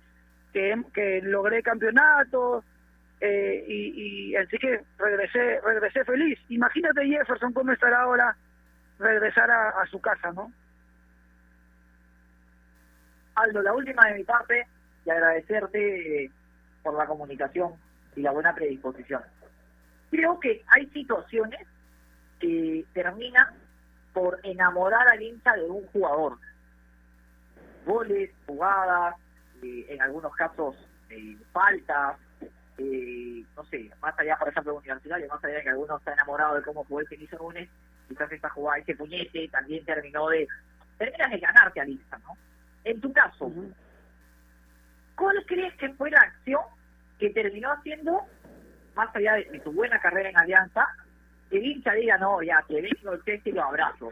que, 0.52 1.20
logré 1.22 1.62
campeonatos, 1.62 2.64
eh, 3.20 3.62
y, 3.68 4.30
y 4.30 4.36
así 4.36 4.56
que 4.56 4.80
regresé 4.98 5.60
regresé 5.60 6.04
feliz. 6.04 6.38
Imagínate 6.48 7.06
Jefferson 7.06 7.52
cómo 7.52 7.72
estará 7.72 8.00
ahora 8.00 8.34
regresar 8.98 9.50
a, 9.50 9.68
a 9.68 9.86
su 9.86 10.00
casa, 10.00 10.32
¿no? 10.32 10.50
Aldo, 13.34 13.62
la 13.62 13.72
última 13.72 14.06
de 14.08 14.18
mi 14.18 14.24
parte 14.24 14.66
y 15.04 15.10
agradecerte 15.10 16.24
eh, 16.24 16.30
por 16.82 16.94
la 16.94 17.06
comunicación 17.06 17.74
y 18.16 18.22
la 18.22 18.32
buena 18.32 18.54
predisposición. 18.54 19.22
Creo 20.10 20.40
que 20.40 20.64
hay 20.68 20.86
situaciones 20.90 21.66
que 22.38 22.84
terminan 22.92 23.46
por 24.12 24.40
enamorar 24.42 25.08
al 25.08 25.22
hincha 25.22 25.54
de 25.54 25.64
un 25.64 25.86
jugador. 25.88 26.38
Goles, 27.86 28.30
jugadas, 28.46 29.14
eh, 29.62 29.86
en 29.88 30.02
algunos 30.02 30.34
casos 30.34 30.76
eh, 31.10 31.36
faltas, 31.52 32.16
eh, 32.78 33.44
no 33.56 33.64
sé, 33.64 33.90
más 34.00 34.18
allá, 34.18 34.36
por 34.38 34.48
ejemplo, 34.48 34.76
universitario, 34.76 35.28
más 35.28 35.44
allá 35.44 35.56
de 35.56 35.62
que 35.62 35.68
alguno 35.70 35.96
está 35.96 36.12
enamorado 36.12 36.56
de 36.56 36.62
cómo 36.62 36.84
jugó 36.84 37.00
el 37.00 37.08
Tenisa 37.08 37.36
Núñez, 37.36 37.68
quizás 38.08 38.30
esta 38.32 38.48
jugada, 38.50 38.78
ese 38.78 38.96
puñete, 38.96 39.48
también 39.48 39.84
terminó 39.84 40.28
de, 40.28 40.48
terminas 40.98 41.30
de 41.30 41.38
ganarte 41.38 41.80
al 41.80 41.88
hincha, 41.88 42.18
¿no? 42.18 42.36
En 42.84 43.00
tu 43.00 43.12
caso, 43.12 43.52
¿cuál 45.16 45.44
crees 45.46 45.74
que 45.76 45.90
fue 45.94 46.10
la 46.10 46.20
acción 46.20 46.62
que 47.18 47.30
terminó 47.30 47.72
haciendo, 47.72 48.22
más 48.94 49.14
allá 49.14 49.34
de, 49.34 49.44
de 49.44 49.60
tu 49.60 49.72
buena 49.72 49.98
carrera 50.00 50.30
en 50.30 50.38
Alianza, 50.38 50.86
que 51.50 51.58
hincha 51.58 51.92
diga, 51.92 52.16
no, 52.18 52.42
ya, 52.42 52.62
que 52.68 52.80
vengo 52.80 53.12
el 53.12 53.22
test 53.24 53.46
y 53.46 53.52
lo 53.52 53.64
abrazo? 53.64 54.10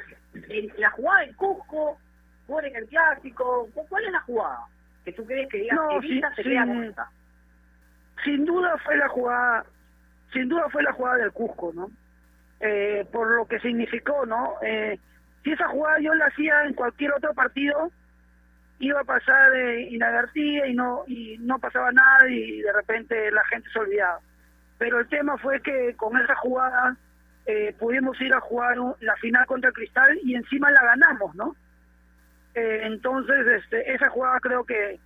El- 0.48 0.72
la 0.76 0.90
jugada 0.90 1.24
en 1.24 1.32
Cusco, 1.34 1.98
gol 2.46 2.64
en 2.64 2.76
el 2.76 2.86
Clásico, 2.86 3.68
¿cuál 3.88 4.04
es 4.04 4.12
la 4.12 4.20
jugada? 4.20 4.60
Que 5.04 5.12
tú 5.12 5.24
crees 5.24 5.48
que 5.48 5.58
diga, 5.58 5.74
No, 5.76 6.00
sí, 6.02 6.20
se 6.36 6.42
queda 6.42 6.84
esta. 6.84 7.10
sin 8.24 8.44
duda 8.44 8.76
fue 8.84 8.96
la 8.96 9.08
jugada 9.08 9.64
sin 10.32 10.46
duda 10.48 10.68
fue 10.70 10.82
la 10.82 10.92
jugada 10.92 11.16
del 11.18 11.32
Cusco 11.32 11.72
no 11.74 11.90
Eh, 12.60 13.06
por 13.12 13.30
lo 13.30 13.46
que 13.46 13.58
significó 13.60 14.26
no 14.26 14.56
eh, 14.62 14.98
si 15.44 15.52
esa 15.52 15.68
jugada 15.68 15.98
yo 16.00 16.12
la 16.14 16.26
hacía 16.26 16.64
en 16.64 16.74
cualquier 16.74 17.12
otro 17.12 17.32
partido 17.32 17.90
iba 18.80 19.00
a 19.00 19.04
pasar 19.04 19.54
eh, 19.54 19.88
inadvertida 19.90 20.66
y 20.66 20.74
no 20.74 21.04
y 21.06 21.36
no 21.38 21.58
pasaba 21.58 21.90
nada 21.92 22.28
y 22.28 22.60
de 22.60 22.72
repente 22.72 23.30
la 23.30 23.44
gente 23.46 23.68
se 23.70 23.78
olvidaba. 23.78 24.20
Pero 24.78 25.00
el 25.00 25.08
tema 25.08 25.36
fue 25.38 25.60
que 25.60 25.94
con 25.96 26.16
esa 26.16 26.36
jugada 26.36 26.96
eh, 27.46 27.74
pudimos 27.78 28.20
ir 28.20 28.32
a 28.34 28.40
jugar 28.40 28.76
la 29.00 29.16
final 29.16 29.46
contra 29.46 29.72
Cristal 29.72 30.18
y 30.22 30.34
encima 30.34 30.70
la 30.70 30.82
ganamos 30.82 31.34
no 31.34 31.56
Eh, 32.54 32.80
entonces 32.84 33.46
este 33.46 33.92
esa 33.92 34.08
jugada 34.10 34.38
creo 34.40 34.64
que 34.64 34.98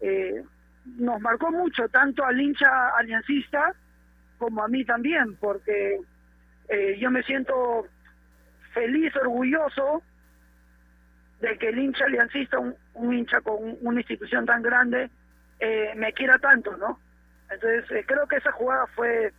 eh, 0.00 0.42
nos 0.84 1.20
marcó 1.20 1.50
mucho, 1.50 1.88
tanto 1.88 2.24
al 2.24 2.40
hincha 2.40 2.88
aliancista 2.96 3.74
como 4.38 4.62
a 4.62 4.68
mí 4.68 4.84
también, 4.84 5.36
porque 5.36 5.98
yo 6.98 7.10
me 7.10 7.22
siento 7.22 7.86
feliz, 8.74 9.14
orgulloso 9.16 10.02
de 11.40 11.56
que 11.58 11.68
el 11.68 11.78
hincha 11.78 12.04
aliancista, 12.04 12.58
un, 12.58 12.74
un 12.96 13.14
hincha 13.14 13.40
con 13.40 13.76
una 13.80 14.00
institución 14.00 14.46
tan 14.46 14.62
grande, 14.62 15.10
eh, 15.58 15.92
me 15.96 16.12
quiera 16.12 16.38
tanto, 16.38 16.76
¿no? 16.76 16.98
Entonces 17.50 17.90
eh, 17.90 18.04
creo 18.06 18.26
que 18.26 18.36
esa 18.36 18.52
jugada 18.52 18.86
fue 18.88 19.32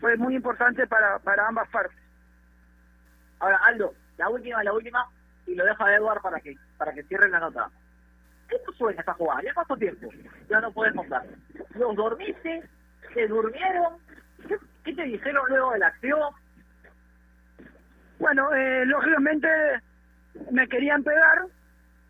fue 0.00 0.16
muy 0.16 0.34
importante 0.34 0.84
para, 0.88 1.20
para 1.20 1.46
ambas 1.46 1.68
partes. 1.68 1.96
Ahora, 3.38 3.56
Aldo, 3.64 3.94
la 4.18 4.28
última, 4.28 4.62
la 4.64 4.72
última, 4.72 5.08
y 5.46 5.54
lo 5.54 5.64
dejo 5.64 5.84
a 5.84 5.94
Edward 5.94 6.20
para 6.20 6.40
que, 6.40 6.56
para 6.76 6.92
que 6.92 7.04
cierre 7.04 7.28
la 7.30 7.38
nota. 7.38 7.70
¿Qué 8.48 8.56
pasó 8.66 8.90
en 8.90 8.98
esa 8.98 9.14
jugada? 9.14 9.42
¿Ya 9.42 9.54
cuánto 9.54 9.76
tiempo? 9.76 10.08
Ya 10.50 10.60
no 10.60 10.72
puedes 10.72 10.92
contar. 10.94 11.24
¿Los 11.74 11.94
dormiste? 11.94 12.68
¿Se 13.14 13.28
durmieron? 13.28 13.94
¿Qué, 14.48 14.56
qué 14.84 14.92
te 14.92 15.04
dijeron 15.04 15.44
luego 15.48 15.72
de 15.72 15.78
la 15.78 15.86
acción? 15.86 16.34
Bueno, 18.18 18.52
eh, 18.54 18.84
lógicamente 18.86 19.48
me 20.50 20.68
querían 20.68 21.04
pegar, 21.04 21.46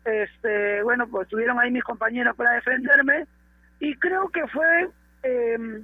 este, 0.05 0.83
bueno, 0.83 1.07
pues 1.07 1.23
estuvieron 1.23 1.59
ahí 1.59 1.71
mis 1.71 1.83
compañeros 1.83 2.35
para 2.35 2.51
defenderme 2.51 3.25
y 3.79 3.95
creo 3.95 4.29
que 4.29 4.45
fue, 4.47 4.89
eh, 5.23 5.83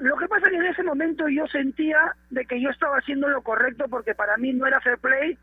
lo 0.00 0.16
que 0.16 0.28
pasa 0.28 0.48
que 0.48 0.56
en 0.56 0.66
ese 0.66 0.82
momento 0.82 1.28
yo 1.28 1.46
sentía 1.46 2.14
de 2.30 2.44
que 2.46 2.60
yo 2.60 2.70
estaba 2.70 2.96
haciendo 2.96 3.28
lo 3.28 3.42
correcto 3.42 3.86
porque 3.88 4.14
para 4.14 4.36
mí 4.36 4.52
no 4.52 4.66
era 4.66 4.80
fair 4.80 4.98
play 4.98 5.38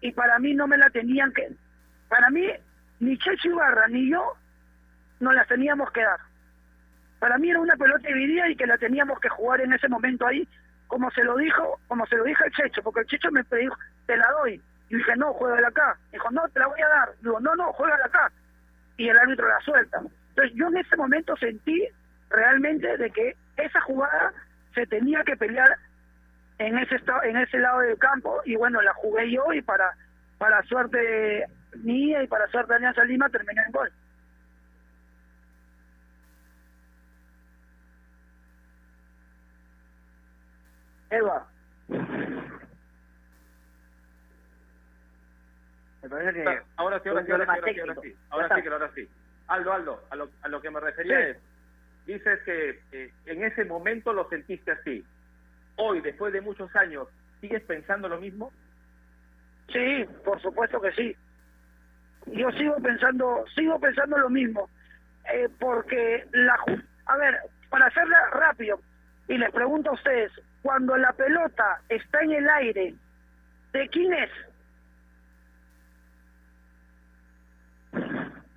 y 0.00 0.12
para 0.12 0.38
mí 0.38 0.54
no 0.54 0.66
me 0.66 0.76
la 0.76 0.90
tenían 0.90 1.32
que, 1.32 1.50
para 2.08 2.30
mí 2.30 2.46
ni 3.00 3.18
Checho 3.18 3.48
Ibarra 3.48 3.88
ni 3.88 4.10
yo 4.10 4.34
nos 5.20 5.34
las 5.34 5.48
teníamos 5.48 5.90
que 5.92 6.02
dar. 6.02 6.20
Para 7.18 7.38
mí 7.38 7.50
era 7.50 7.60
una 7.60 7.76
pelota 7.76 8.06
dividida 8.06 8.48
y 8.50 8.56
que 8.56 8.66
la 8.66 8.76
teníamos 8.76 9.18
que 9.18 9.30
jugar 9.30 9.62
en 9.62 9.72
ese 9.72 9.88
momento 9.88 10.26
ahí, 10.26 10.46
como 10.86 11.10
se 11.10 11.24
lo 11.24 11.36
dijo, 11.36 11.80
como 11.88 12.04
se 12.06 12.16
lo 12.16 12.24
dijo 12.24 12.44
el 12.44 12.52
Checho, 12.52 12.82
porque 12.82 13.00
el 13.00 13.06
Checho 13.06 13.30
me 13.30 13.42
dijo, 13.42 13.76
te 14.06 14.16
la 14.16 14.30
doy. 14.42 14.60
Y 14.90 14.96
dije, 14.96 15.16
no, 15.16 15.32
juégala 15.34 15.68
acá. 15.68 15.96
Dijo, 16.12 16.30
no, 16.30 16.48
te 16.48 16.60
la 16.60 16.66
voy 16.66 16.80
a 16.80 16.88
dar. 16.88 17.08
Digo, 17.20 17.40
no, 17.40 17.54
no, 17.56 17.72
juégala 17.72 18.04
acá. 18.04 18.30
Y 18.96 19.08
el 19.08 19.18
árbitro 19.18 19.48
la 19.48 19.60
suelta. 19.60 20.00
Entonces 20.30 20.52
yo 20.56 20.68
en 20.68 20.76
ese 20.78 20.96
momento 20.96 21.36
sentí 21.36 21.88
realmente 22.30 22.96
de 22.96 23.10
que 23.10 23.36
esa 23.56 23.80
jugada 23.82 24.32
se 24.74 24.86
tenía 24.86 25.22
que 25.24 25.36
pelear 25.36 25.76
en 26.58 26.78
ese 26.78 26.96
esta- 26.96 27.20
en 27.24 27.36
ese 27.36 27.58
lado 27.58 27.80
del 27.80 27.98
campo 27.98 28.40
y 28.44 28.56
bueno, 28.56 28.80
la 28.82 28.94
jugué 28.94 29.30
yo 29.30 29.52
y 29.52 29.62
para 29.62 29.92
para 30.38 30.62
suerte 30.64 31.46
mía 31.76 32.22
y 32.22 32.26
para 32.26 32.46
suerte 32.48 32.72
de 32.72 32.76
Alianza 32.76 33.04
Lima 33.04 33.28
terminé 33.28 33.62
en 33.66 33.72
gol. 33.72 33.92
Edward. 41.10 41.46
Me 46.04 46.10
parece 46.10 46.32
que... 46.34 46.60
Ahora 46.76 47.00
sí, 47.00 47.08
ahora 47.08 47.24
sí, 47.24 47.32
ahora 47.32 47.44
sí, 47.44 47.50
ahora 47.80 47.94
sí, 48.02 48.16
ahora 48.28 48.62
que 48.62 48.68
ahora 48.68 48.90
sí. 48.94 49.08
Aldo, 49.48 49.72
Aldo, 49.72 50.04
a 50.10 50.16
lo, 50.16 50.28
a 50.42 50.48
lo 50.48 50.60
que 50.60 50.70
me 50.70 50.80
refería 50.80 51.18
Sí. 51.18 51.30
es, 51.30 51.36
dices 52.06 52.42
que 52.44 52.80
eh, 52.92 53.10
en 53.24 53.42
ese 53.42 53.64
momento 53.64 54.12
lo 54.12 54.28
sentiste 54.28 54.72
así. 54.72 55.02
Hoy, 55.76 56.02
después 56.02 56.32
de 56.34 56.42
muchos 56.42 56.74
años, 56.76 57.08
¿sigues 57.40 57.62
pensando 57.62 58.08
lo 58.08 58.20
mismo? 58.20 58.52
Sí, 59.72 60.04
por 60.24 60.40
supuesto 60.42 60.78
que 60.80 60.92
sí. 60.92 61.16
Yo 62.26 62.50
sigo 62.52 62.76
pensando, 62.76 63.44
sigo 63.54 63.80
pensando 63.80 64.18
lo 64.18 64.28
mismo, 64.28 64.68
eh, 65.32 65.48
porque 65.58 66.26
la, 66.32 66.58
a 67.06 67.16
ver, 67.16 67.38
para 67.70 67.86
hacerla 67.86 68.28
rápido 68.30 68.78
y 69.28 69.38
les 69.38 69.50
pregunto 69.52 69.90
a 69.90 69.94
ustedes, 69.94 70.32
cuando 70.62 70.98
la 70.98 71.12
pelota 71.12 71.80
está 71.88 72.20
en 72.20 72.32
el 72.32 72.48
aire, 72.48 72.94
¿de 73.72 73.88
quién 73.88 74.12
es? 74.12 74.30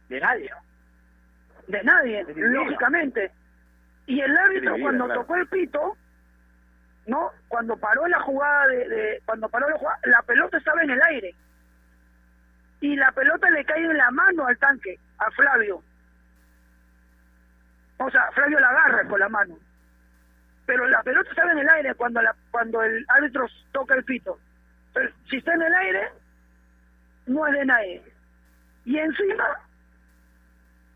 De 0.09 0.19
nadie. 0.19 0.49
De 1.67 1.83
nadie, 1.83 2.25
lógicamente. 2.35 3.31
Y 4.05 4.21
el 4.21 4.37
árbitro 4.37 4.75
cuando 4.81 5.05
claro. 5.05 5.21
tocó 5.21 5.35
el 5.35 5.47
pito, 5.47 5.97
¿no? 7.07 7.31
Cuando 7.49 7.75
paró 7.77 8.07
la 8.07 8.21
jugada 8.21 8.67
de, 8.67 8.87
de- 8.87 9.21
cuando 9.25 9.49
paró 9.49 9.69
la 9.69 9.77
jugada, 9.77 9.99
la 10.05 10.21
pelota 10.23 10.57
estaba 10.57 10.81
en 10.83 10.91
el 10.91 11.01
aire. 11.01 11.35
y 12.79 12.95
la 12.95 13.11
pelota 13.11 13.49
le 13.49 13.65
cae 13.65 13.83
en 13.83 13.97
la 13.97 14.11
mano 14.11 14.45
al 14.45 14.57
tanque, 14.59 14.97
a 15.17 15.31
Flavio. 15.31 15.83
O 17.97 18.09
sea, 18.11 18.31
Flavio 18.31 18.59
la 18.59 18.69
agarra 18.69 19.07
con 19.07 19.19
la 19.19 19.29
mano. 19.29 19.57
Pero 20.65 20.87
la 20.87 21.01
pelota 21.01 21.29
estaba 21.29 21.51
en 21.53 21.59
el 21.59 21.69
aire 21.69 21.95
cuando 21.95 22.21
la, 22.21 22.35
cuando 22.51 22.83
el 22.83 23.03
árbitro 23.09 23.47
toca 23.71 23.95
el 23.95 24.03
pito. 24.03 24.37
Entonces, 24.89 25.13
si 25.29 25.37
está 25.37 25.53
en 25.53 25.61
el 25.63 25.73
aire, 25.73 26.11
no 27.25 27.47
es 27.47 27.53
de 27.53 27.65
nadie. 27.65 28.03
Y 28.85 28.97
encima, 28.99 29.45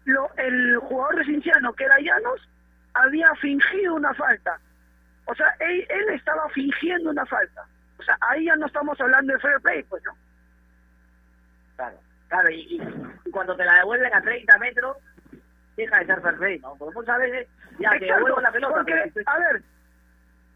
lo, 0.05 0.29
el 0.37 0.77
jugador 0.77 1.15
de 1.17 1.25
Cinciano, 1.25 1.73
que 1.73 1.83
era 1.85 1.99
Llanos, 1.99 2.47
había 2.93 3.33
fingido 3.35 3.95
una 3.95 4.13
falta. 4.13 4.59
O 5.25 5.35
sea, 5.35 5.55
él, 5.59 5.85
él 5.89 6.09
estaba 6.09 6.49
fingiendo 6.49 7.11
una 7.11 7.25
falta. 7.25 7.65
O 7.99 8.03
sea, 8.03 8.17
ahí 8.21 8.45
ya 8.45 8.55
no 8.55 8.65
estamos 8.65 8.99
hablando 8.99 9.31
de 9.33 9.39
fair 9.39 9.59
play, 9.61 9.83
pues, 9.83 10.03
¿no? 10.03 10.11
Claro, 11.75 11.97
claro, 12.27 12.49
y, 12.49 12.81
y 13.25 13.31
cuando 13.31 13.55
te 13.55 13.63
la 13.65 13.75
devuelven 13.75 14.13
a 14.13 14.21
30 14.21 14.57
metros, 14.57 14.97
deja 15.77 15.99
de 15.99 16.05
ser 16.07 16.21
fair 16.21 16.37
play, 16.37 16.59
¿no? 16.59 16.75
Porque 16.75 16.95
muchas 16.95 17.17
veces 17.19 17.47
ya 17.79 17.89
te 17.91 17.95
Exacto, 17.97 18.15
devuelvo 18.15 18.41
la 18.41 18.51
pelota. 18.51 18.73
porque, 18.75 19.11
pero- 19.13 19.29
a 19.29 19.37
ver, 19.39 19.61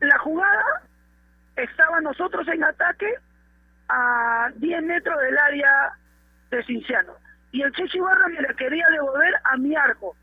la 0.02 0.18
jugada 0.20 0.64
estaba 1.56 2.02
nosotros 2.02 2.48
en 2.48 2.64
ataque 2.64 3.16
a 3.88 4.50
10 4.56 4.84
metros 4.84 5.20
del 5.22 5.38
área 5.38 5.94
de 6.50 6.64
Cinciano. 6.64 7.14
Y 7.56 7.62
el 7.62 7.72
Chechi 7.72 8.00
Barra 8.02 8.28
me 8.28 8.42
la 8.42 8.54
quería 8.54 8.86
devolver 8.90 9.34
a 9.46 9.56
mi 9.56 9.74
arco. 9.78 10.14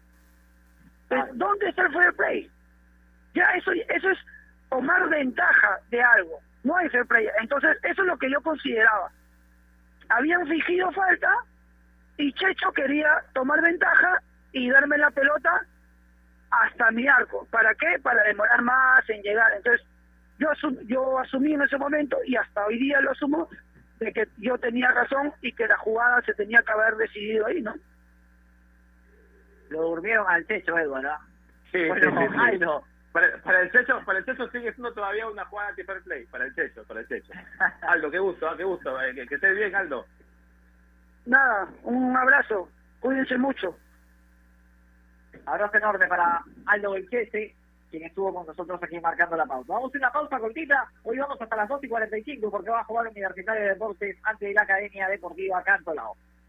Pues, 1.08 1.24
¿Dónde 1.32 1.66
está 1.70 1.84
el 1.86 1.92
fair 1.94 2.12
play? 2.14 2.50
Ya 3.32 3.44
eso, 3.52 3.72
eso 3.72 4.10
es 4.10 4.18
tomar 4.68 5.08
ventaja 5.08 5.78
de 5.90 6.02
algo. 6.02 6.40
No 6.62 6.76
hay 6.76 6.90
fair 6.90 7.06
play. 7.06 7.26
Entonces, 7.40 7.78
eso 7.84 8.02
es 8.02 8.06
lo 8.06 8.18
que 8.18 8.30
yo 8.30 8.38
consideraba. 8.42 9.10
Habían 10.10 10.46
fingido 10.46 10.92
falta 10.92 11.32
y 12.18 12.30
Checho 12.34 12.70
quería 12.72 13.22
tomar 13.32 13.62
ventaja 13.62 14.20
y 14.52 14.68
darme 14.68 14.98
la 14.98 15.10
pelota 15.10 15.64
hasta 16.50 16.90
mi 16.90 17.08
arco. 17.08 17.46
¿Para 17.50 17.74
qué? 17.76 17.98
Para 18.02 18.22
demorar 18.24 18.60
más 18.60 19.08
en 19.08 19.22
llegar. 19.22 19.50
Entonces, 19.56 19.86
yo, 20.38 20.50
asum- 20.50 20.86
yo 20.86 21.18
asumí 21.18 21.54
en 21.54 21.62
ese 21.62 21.78
momento 21.78 22.18
y 22.26 22.36
hasta 22.36 22.66
hoy 22.66 22.78
día 22.78 23.00
lo 23.00 23.12
asumo 23.12 23.48
de 24.02 24.12
que 24.12 24.28
yo 24.38 24.58
tenía 24.58 24.90
razón 24.90 25.32
y 25.42 25.52
que 25.52 25.66
la 25.66 25.76
jugada 25.78 26.20
se 26.22 26.34
tenía 26.34 26.62
que 26.62 26.72
haber 26.72 26.96
decidido 26.96 27.46
ahí, 27.46 27.62
¿no? 27.62 27.74
Lo 29.70 29.82
durmieron 29.82 30.26
al 30.28 30.44
techo, 30.46 30.76
Edward. 30.78 31.06
Sí, 31.70 31.86
Bueno, 31.88 32.10
sí, 32.10 32.26
sí, 32.26 32.32
sí. 32.32 32.36
ay, 32.38 32.58
no. 32.58 32.82
Para, 33.12 33.36
para 33.42 33.60
el 33.60 33.70
Checho, 33.70 34.00
para 34.06 34.18
el 34.20 34.24
Checho 34.24 34.48
sigue 34.50 34.72
siendo 34.72 34.92
todavía 34.94 35.28
una 35.28 35.44
jugada 35.44 35.68
anti 35.70 35.82
fair 35.84 36.02
play, 36.02 36.24
para 36.26 36.44
el 36.46 36.54
Checho, 36.54 36.82
para 36.84 37.00
el 37.00 37.08
Checho. 37.08 37.32
Aldo, 37.82 38.10
qué 38.10 38.18
gusto, 38.18 38.48
ah, 38.48 38.54
qué 38.56 38.64
gusto, 38.64 39.00
eh, 39.02 39.14
que, 39.14 39.26
que 39.26 39.34
estés 39.34 39.54
bien, 39.54 39.74
Aldo. 39.74 40.06
Nada, 41.26 41.68
un 41.82 42.16
abrazo. 42.16 42.70
Cuídense 43.00 43.36
mucho. 43.36 43.76
Abrazo 45.44 45.76
enorme 45.76 46.06
para 46.06 46.42
Aldo 46.66 46.92
Belchese, 46.92 47.54
quien 47.92 48.04
estuvo 48.04 48.32
con 48.32 48.46
nosotros 48.46 48.82
aquí 48.82 48.98
marcando 48.98 49.36
la 49.36 49.44
pausa. 49.44 49.74
Vamos 49.74 49.94
a 49.94 49.98
una 49.98 50.10
pausa 50.10 50.40
cortita. 50.40 50.90
Hoy 51.04 51.18
vamos 51.18 51.40
hasta 51.40 51.56
las 51.56 51.68
2 51.68 51.84
y 51.84 51.88
45 51.88 52.50
porque 52.50 52.70
va 52.70 52.80
a 52.80 52.84
jugar 52.84 53.06
Universitario 53.06 53.62
de 53.62 53.68
Deportes 53.68 54.16
ante 54.24 54.52
la 54.54 54.62
Academia 54.62 55.08
Deportiva 55.08 55.62
Cantolao. 55.62 56.16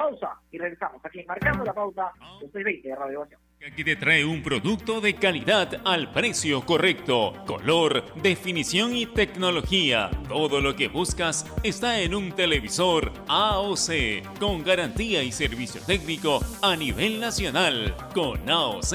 Pausa 0.00 0.40
y 0.50 0.56
regresamos 0.56 1.04
aquí 1.04 1.22
marcando 1.24 1.62
la 1.62 1.74
pauta 1.74 2.10
620 2.40 2.88
de 2.88 2.96
Radio 2.96 3.20
Ovación. 3.20 3.40
que 3.76 3.84
te 3.84 3.96
trae 3.96 4.24
un 4.24 4.42
producto 4.42 5.02
de 5.02 5.14
calidad 5.14 5.82
al 5.84 6.10
precio 6.10 6.64
correcto. 6.64 7.34
Color, 7.46 8.14
definición 8.14 8.96
y 8.96 9.04
tecnología. 9.04 10.10
Todo 10.26 10.62
lo 10.62 10.74
que 10.74 10.88
buscas 10.88 11.44
está 11.62 12.00
en 12.00 12.14
un 12.14 12.32
televisor 12.32 13.12
AOC 13.28 14.38
con 14.38 14.64
garantía 14.64 15.22
y 15.22 15.32
servicio 15.32 15.82
técnico 15.86 16.40
a 16.62 16.76
nivel 16.76 17.20
nacional. 17.20 17.94
Con 18.14 18.48
AOC 18.48 18.94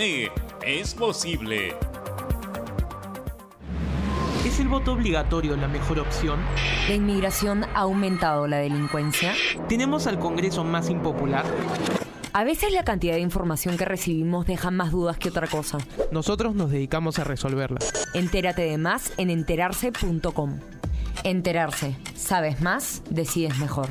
es 0.65 0.95
posible. 0.95 1.75
¿Es 4.55 4.61
el 4.61 4.69
voto 4.69 4.93
obligatorio 4.93 5.57
la 5.57 5.67
mejor 5.67 5.99
opción? 5.99 6.39
¿La 6.87 6.95
inmigración 6.95 7.65
ha 7.73 7.81
aumentado 7.81 8.47
la 8.47 8.59
delincuencia? 8.59 9.33
¿Tenemos 9.67 10.07
al 10.07 10.17
Congreso 10.17 10.63
más 10.63 10.89
impopular? 10.89 11.43
A 12.31 12.45
veces 12.45 12.71
la 12.71 12.85
cantidad 12.85 13.15
de 13.15 13.19
información 13.19 13.75
que 13.75 13.83
recibimos 13.83 14.45
deja 14.45 14.71
más 14.71 14.91
dudas 14.91 15.17
que 15.17 15.27
otra 15.27 15.47
cosa. 15.47 15.79
Nosotros 16.13 16.55
nos 16.55 16.71
dedicamos 16.71 17.19
a 17.19 17.25
resolverla. 17.25 17.79
Entérate 18.13 18.61
de 18.61 18.77
más 18.77 19.11
en 19.17 19.29
enterarse.com. 19.29 20.59
Enterarse. 21.25 21.97
Sabes 22.15 22.61
más, 22.61 23.03
decides 23.09 23.59
mejor. 23.59 23.89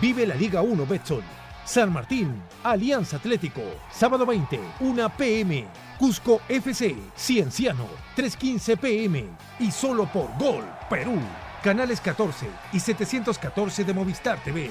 Vive 0.00 0.26
la 0.26 0.34
Liga 0.34 0.62
1 0.62 0.86
Betson. 0.86 1.20
San 1.66 1.92
Martín, 1.92 2.40
Alianza 2.64 3.18
Atlético. 3.18 3.60
Sábado 3.92 4.24
20, 4.24 4.58
1 4.80 5.08
pm. 5.10 5.87
Cusco 5.98 6.40
FC, 6.48 6.94
Cienciano, 7.16 7.88
3.15 8.16 8.78
pm. 8.78 9.24
Y 9.58 9.72
solo 9.72 10.06
por 10.06 10.28
Gol, 10.38 10.64
Perú. 10.88 11.18
Canales 11.60 12.00
14 12.00 12.46
y 12.72 12.78
714 12.78 13.82
de 13.82 13.92
Movistar 13.92 14.38
TV. 14.44 14.70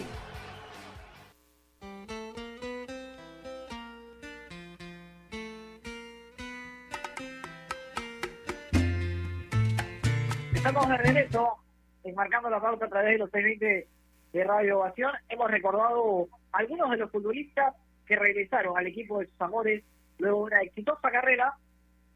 Estamos 10.55 10.88
de 10.88 10.97
regreso, 10.97 11.57
enmarcando 12.05 12.49
la 12.49 12.61
pauta 12.61 12.86
a 12.86 12.89
través 12.89 13.11
de 13.11 13.17
los 13.17 13.30
620 13.32 13.88
de 14.32 14.43
Radio 14.45 14.80
Ovación. 14.80 15.11
Hemos 15.28 15.51
recordado 15.51 16.30
algunos 16.53 16.89
de 16.91 16.97
los 16.97 17.11
futbolistas 17.11 17.75
que 18.05 18.15
regresaron 18.15 18.78
al 18.78 18.88
equipo 18.88 19.19
de 19.19 19.25
sus 19.25 19.41
amores 19.41 19.84
luego 20.20 20.43
una 20.43 20.61
exitosa 20.61 21.11
carrera 21.11 21.53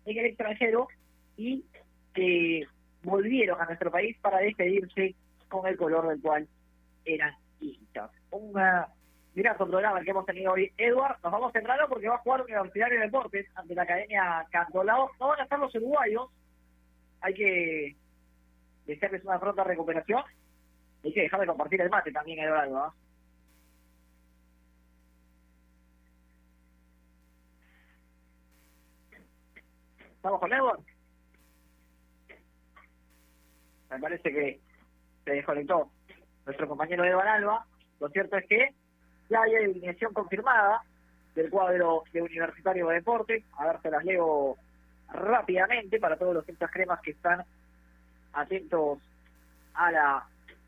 en 0.06 0.18
el 0.18 0.26
extranjero 0.26 0.88
y 1.38 1.64
que 2.14 2.66
volvieron 3.04 3.60
a 3.62 3.66
nuestro 3.66 3.91
país 3.91 4.18
para 4.22 4.39
despedirse 4.39 5.16
con 5.47 5.68
el 5.68 5.78
color 5.78 6.08
del 6.08 6.22
cual 6.22 6.47
eran 7.06 7.34
hinchas. 7.60 8.12
Un 8.32 8.54
grato 9.34 9.68
programa 9.68 10.02
que 10.02 10.12
hemos 10.12 10.26
tenido 10.26 10.54
hoy. 10.54 10.72
Edward, 10.78 11.18
nos 11.24 11.32
vamos 11.32 11.54
temprano 11.54 11.86
porque 11.88 12.08
va 12.08 12.16
a 12.16 12.20
jugar 12.20 12.41
Universitario 12.41 12.99
de 12.99 13.06
Deportes 13.06 13.47
ante 13.56 13.76
la 13.76 13.84
Academia 13.84 14.45
Cantolao. 14.52 15.12
No 15.20 15.28
van 15.30 15.39
a 15.39 15.43
estar 15.43 15.60
los 15.60 15.74
uruguayos. 15.76 16.30
Hay 17.22 17.34
que 17.34 17.95
desearles 18.86 19.24
una 19.24 19.39
pronta 19.39 19.64
recuperación. 19.64 20.24
Hay 21.04 21.14
que 21.14 21.22
dejar 21.22 21.39
de 21.39 21.47
compartir 21.47 21.82
el 21.82 21.89
mate 21.89 22.12
también, 22.12 22.39
Eduardo. 22.39 22.78
¿ah? 22.78 22.93
¿Estamos 30.22 30.39
con 30.39 30.53
Edward? 30.53 30.80
Me 33.89 33.97
parece 33.97 34.32
que 34.32 34.59
se 35.26 35.32
desconectó 35.32 35.89
nuestro 36.45 36.67
compañero 36.67 37.03
Edward 37.03 37.28
Alba. 37.28 37.65
Lo 37.99 38.07
cierto 38.09 38.38
es 38.38 38.45
que 38.45 38.69
ya 39.32 39.41
hay 39.41 39.55
alineación 39.55 40.13
confirmada 40.13 40.84
del 41.34 41.49
cuadro 41.49 42.03
de 42.13 42.22
Universitario 42.22 42.89
de 42.89 42.95
Deportes. 42.97 43.43
A 43.57 43.65
ver, 43.65 43.82
se 43.82 43.89
las 43.89 44.05
leo 44.05 44.57
rápidamente 45.11 45.99
para 45.99 46.17
todos 46.17 46.36
los 46.36 46.47
hinchas 46.47 46.69
cremas 46.69 47.01
que 47.01 47.11
están 47.11 47.43
atentos 48.34 48.99
a 49.74 49.91
la 49.91 50.28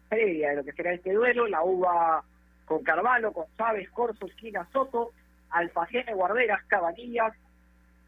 previa 0.09 0.49
de 0.49 0.55
lo 0.55 0.63
que 0.63 0.73
será 0.73 0.93
este 0.93 1.13
duelo. 1.13 1.45
La 1.45 1.61
uva 1.61 2.23
con 2.65 2.81
Carvalho, 2.81 3.31
con 3.31 3.45
Chávez, 3.55 3.87
Corso, 3.91 4.25
Esquina, 4.25 4.67
Soto, 4.73 5.11
Alfajene, 5.51 6.15
Guarderas, 6.15 6.63
Cabanillas, 6.63 7.35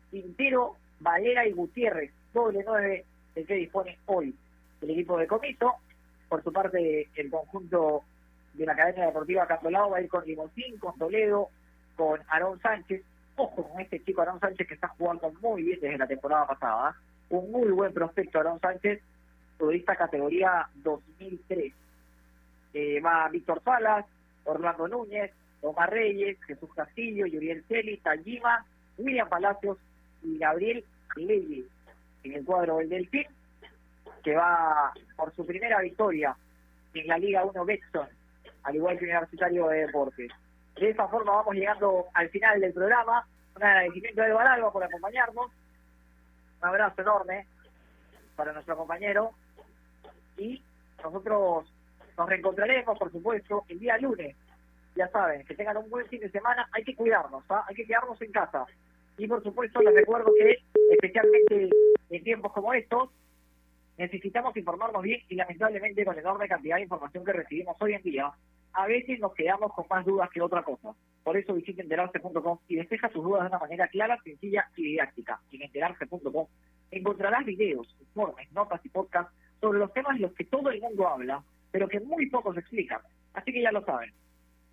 Quintero, 0.09 0.77
Valera 0.99 1.45
y 1.45 1.51
Gutiérrez. 1.51 2.11
Doble 2.33 2.63
nueve 2.65 3.05
del 3.33 3.45
que 3.45 3.53
dispone 3.55 3.97
hoy 4.05 4.35
el 4.81 4.89
equipo 4.89 5.17
de 5.17 5.27
Comiso. 5.27 5.75
Por 6.29 6.43
su 6.43 6.51
parte, 6.51 7.07
el 7.15 7.29
conjunto 7.29 8.03
de 8.53 8.65
la 8.65 8.73
Academia 8.73 9.05
Deportiva 9.07 9.47
Cantolao 9.47 9.91
va 9.91 9.97
a 9.97 10.01
ir 10.01 10.09
con 10.09 10.25
Limoncín, 10.25 10.77
con 10.79 10.97
Toledo, 10.97 11.49
con 11.95 12.19
Aarón 12.29 12.59
Sánchez. 12.61 13.03
Ojo 13.37 13.69
con 13.69 13.81
este 13.81 14.01
chico 14.03 14.21
Aarón 14.21 14.39
Sánchez 14.39 14.67
que 14.67 14.73
está 14.75 14.87
jugando 14.89 15.31
muy 15.41 15.63
bien 15.63 15.79
desde 15.81 15.97
la 15.97 16.07
temporada 16.07 16.47
pasada. 16.47 16.95
Un 17.29 17.51
muy 17.51 17.69
buen 17.71 17.93
prospecto 17.93 18.37
Aarón 18.37 18.59
Sánchez, 18.59 19.01
futbolista 19.57 19.95
categoría 19.95 20.67
2003. 20.75 21.73
eh, 22.73 22.99
va 23.01 23.29
Víctor 23.29 23.61
Salas, 23.63 24.05
Orlando 24.45 24.87
Núñez, 24.87 25.31
Omar 25.61 25.89
Reyes, 25.89 26.37
Jesús 26.43 26.69
Castillo, 26.75 27.25
Yuriel 27.25 27.63
Celi, 27.67 27.97
Tajima, 27.97 28.65
William 28.97 29.27
Palacios 29.29 29.77
y 30.25 30.37
Gabriel 30.37 30.83
Levy 31.15 31.67
en 32.23 32.33
el 32.33 32.45
cuadro 32.45 32.77
del 32.77 32.89
Delfín, 32.89 33.27
que 34.23 34.35
va 34.35 34.91
por 35.15 35.33
su 35.35 35.45
primera 35.45 35.79
victoria 35.81 36.35
en 36.93 37.07
la 37.07 37.17
Liga 37.17 37.45
1 37.45 37.65
Betson, 37.65 38.07
al 38.63 38.75
igual 38.75 38.97
que 38.97 39.05
Universitario 39.05 39.67
de 39.67 39.85
Deportes. 39.85 40.31
De 40.75 40.89
esa 40.89 41.07
forma 41.07 41.33
vamos 41.33 41.55
llegando 41.55 42.05
al 42.13 42.29
final 42.29 42.59
del 42.59 42.73
programa. 42.73 43.25
Un 43.55 43.63
agradecimiento 43.63 44.21
a 44.21 44.27
Eduardo 44.27 44.49
Alba 44.49 44.71
por 44.73 44.83
acompañarnos. 44.83 45.51
Un 46.61 46.67
abrazo 46.67 47.01
enorme 47.01 47.47
para 48.35 48.51
nuestro 48.51 48.75
compañero. 48.75 49.31
Y 50.37 50.61
nosotros 51.01 51.71
nos 52.17 52.29
reencontraremos, 52.29 52.97
por 52.97 53.11
supuesto, 53.11 53.63
el 53.69 53.79
día 53.79 53.97
lunes. 53.97 54.35
Ya 54.95 55.07
saben, 55.09 55.45
que 55.45 55.55
tengan 55.55 55.77
un 55.77 55.89
buen 55.89 56.07
fin 56.07 56.19
de 56.19 56.29
semana. 56.29 56.67
Hay 56.71 56.83
que 56.83 56.95
cuidarnos, 56.95 57.43
¿ah? 57.49 57.63
hay 57.67 57.75
que 57.75 57.85
quedarnos 57.85 58.21
en 58.21 58.31
casa. 58.31 58.65
Y 59.17 59.27
por 59.27 59.41
supuesto, 59.43 59.81
les 59.81 59.93
recuerdo 59.93 60.31
que, 60.37 60.57
especialmente 60.91 61.69
en 62.09 62.23
tiempos 62.23 62.51
como 62.51 62.73
estos, 62.73 63.09
necesitamos 63.97 64.55
informarnos 64.57 65.01
bien 65.01 65.21
y 65.29 65.35
lamentablemente 65.35 66.03
con 66.03 66.15
la 66.15 66.21
enorme 66.21 66.47
cantidad 66.47 66.75
de 66.75 66.83
información 66.83 67.23
que 67.23 67.33
recibimos 67.33 67.77
hoy 67.79 67.93
en 67.93 68.03
día, 68.03 68.31
a 68.73 68.87
veces 68.87 69.19
nos 69.19 69.33
quedamos 69.33 69.71
con 69.73 69.85
más 69.89 70.05
dudas 70.05 70.29
que 70.29 70.41
otra 70.41 70.63
cosa. 70.63 70.93
Por 71.23 71.37
eso 71.37 71.53
visite 71.53 71.81
enterarse.com 71.81 72.59
y 72.67 72.75
despeja 72.75 73.09
tus 73.09 73.23
dudas 73.23 73.43
de 73.43 73.47
una 73.47 73.59
manera 73.59 73.87
clara, 73.87 74.19
sencilla 74.23 74.69
y 74.75 74.83
didáctica. 74.83 75.39
En 75.51 75.61
enterarse.com 75.61 76.47
encontrarás 76.91 77.45
videos, 77.45 77.87
informes, 77.99 78.51
notas 78.51 78.83
y 78.85 78.89
podcasts 78.89 79.33
sobre 79.61 79.79
los 79.79 79.93
temas 79.93 80.15
de 80.15 80.21
los 80.21 80.33
que 80.33 80.43
todo 80.43 80.69
el 80.69 80.81
mundo 80.81 81.07
habla, 81.07 81.41
pero 81.71 81.87
que 81.87 81.99
muy 82.01 82.29
pocos 82.29 82.57
explican. 82.57 82.99
Así 83.33 83.51
que 83.53 83.61
ya 83.61 83.71
lo 83.71 83.83
saben. 83.85 84.11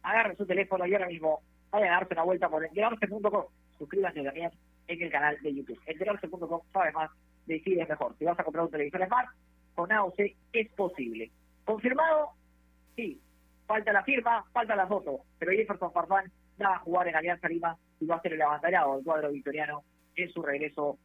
Agarren 0.03 0.37
su 0.37 0.47
teléfono 0.47 0.85
y 0.87 0.95
ahora 0.95 1.09
mismo 1.09 1.41
vayan 1.71 1.91
a 1.91 1.97
darse 1.99 2.15
una 2.15 2.25
vuelta 2.25 2.49
por 2.49 2.65
enterarse.com. 2.65 3.45
Suscríbanse 3.83 4.23
también 4.23 4.49
en 4.87 5.03
el 5.03 5.11
canal 5.11 5.37
de 5.43 5.55
YouTube. 5.55 5.81
Enterarse.com 5.87 6.61
sabe 6.73 6.93
más, 6.93 7.11
decides 7.47 7.89
mejor. 7.89 8.15
Si 8.17 8.25
vas 8.25 8.39
a 8.39 8.45
comprar 8.45 8.65
un 8.65 8.71
televisor 8.71 9.05
Smart, 9.05 9.29
con 9.75 9.91
AOC 9.91 10.21
es 10.53 10.69
posible. 10.75 11.33
¿Confirmado? 11.65 12.31
Sí. 12.95 13.21
Falta 13.67 13.93
la 13.93 14.05
firma, 14.05 14.45
falta 14.53 14.77
la 14.77 14.87
foto. 14.87 15.25
Pero 15.41 15.51
Jefferson 15.51 15.93
Farfán 15.93 16.31
va 16.65 16.77
a 16.77 16.79
jugar 16.79 17.09
en 17.09 17.17
Alianza 17.17 17.49
Lima 17.49 17.77
y 17.99 18.07
va 18.07 18.17
a 18.17 18.23
ser 18.23 18.35
el 18.35 18.43
abanderado 18.43 18.95
del 18.95 19.05
cuadro 19.05 19.33
victoriano 19.33 19.83
en 20.15 20.31
su 20.31 20.43
regreso, 20.43 20.97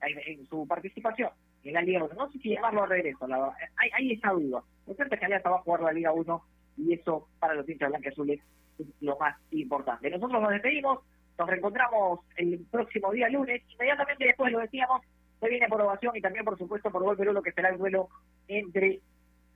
en, 0.00 0.44
su 0.46 0.66
participación 0.66 1.30
en 1.62 1.74
la 1.74 1.82
Liga 1.82 2.02
1. 2.02 2.14
No 2.14 2.32
sé 2.32 2.40
si 2.40 2.48
llamarlo 2.48 2.82
a 2.82 2.86
regreso, 2.86 3.28
la. 3.28 3.54
Hay, 3.76 3.90
hay 3.92 4.12
esa 4.14 4.32
duda. 4.32 4.64
Lo 4.88 4.94
cierto 4.94 5.14
es 5.14 5.20
que 5.20 5.26
Alianza 5.26 5.50
va 5.50 5.58
a 5.58 5.62
jugar 5.62 5.82
la 5.82 5.92
Liga 5.92 6.12
1 6.12 6.44
y 6.78 6.94
eso 6.94 7.28
para 7.38 7.54
los 7.54 7.68
hinchas 7.68 7.90
blanqueazules 7.90 8.40
es 8.80 8.86
lo 9.02 9.16
más 9.18 9.36
importante. 9.52 10.10
Nosotros 10.10 10.42
nos 10.42 10.50
despedimos, 10.50 10.98
nos 11.38 11.48
reencontramos 11.48 12.20
el 12.36 12.66
próximo 12.70 13.12
día 13.12 13.28
lunes, 13.28 13.62
inmediatamente 13.68 14.24
después 14.24 14.52
lo 14.52 14.58
decíamos, 14.58 15.02
se 15.40 15.48
viene 15.48 15.68
por 15.68 15.80
ovación 15.80 16.16
y 16.16 16.20
también 16.20 16.44
por 16.44 16.58
supuesto 16.58 16.90
por 16.90 17.02
Gol 17.02 17.16
Perú 17.16 17.32
lo 17.32 17.42
que 17.42 17.52
será 17.52 17.68
el 17.68 17.78
duelo 17.78 18.08
entre 18.48 19.00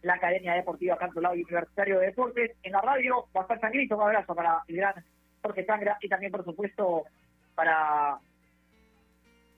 la 0.03 0.15
Academia 0.15 0.55
Deportiva 0.55 0.97
Cantolao 0.97 1.35
y 1.35 1.43
Universitario 1.43 1.99
de 1.99 2.07
Deportes. 2.07 2.53
En 2.63 2.73
la 2.73 2.81
radio 2.81 3.27
va 3.35 3.41
a 3.41 3.43
estar 3.43 3.61
Sangrito, 3.61 3.97
un 3.97 4.03
abrazo 4.03 4.35
para 4.35 4.63
el 4.69 4.77
gran 4.77 4.95
Jorge 5.43 5.65
Sangra 5.65 5.99
y 6.01 6.09
también 6.09 6.31
por 6.31 6.45
supuesto 6.45 7.05
para 7.55 8.19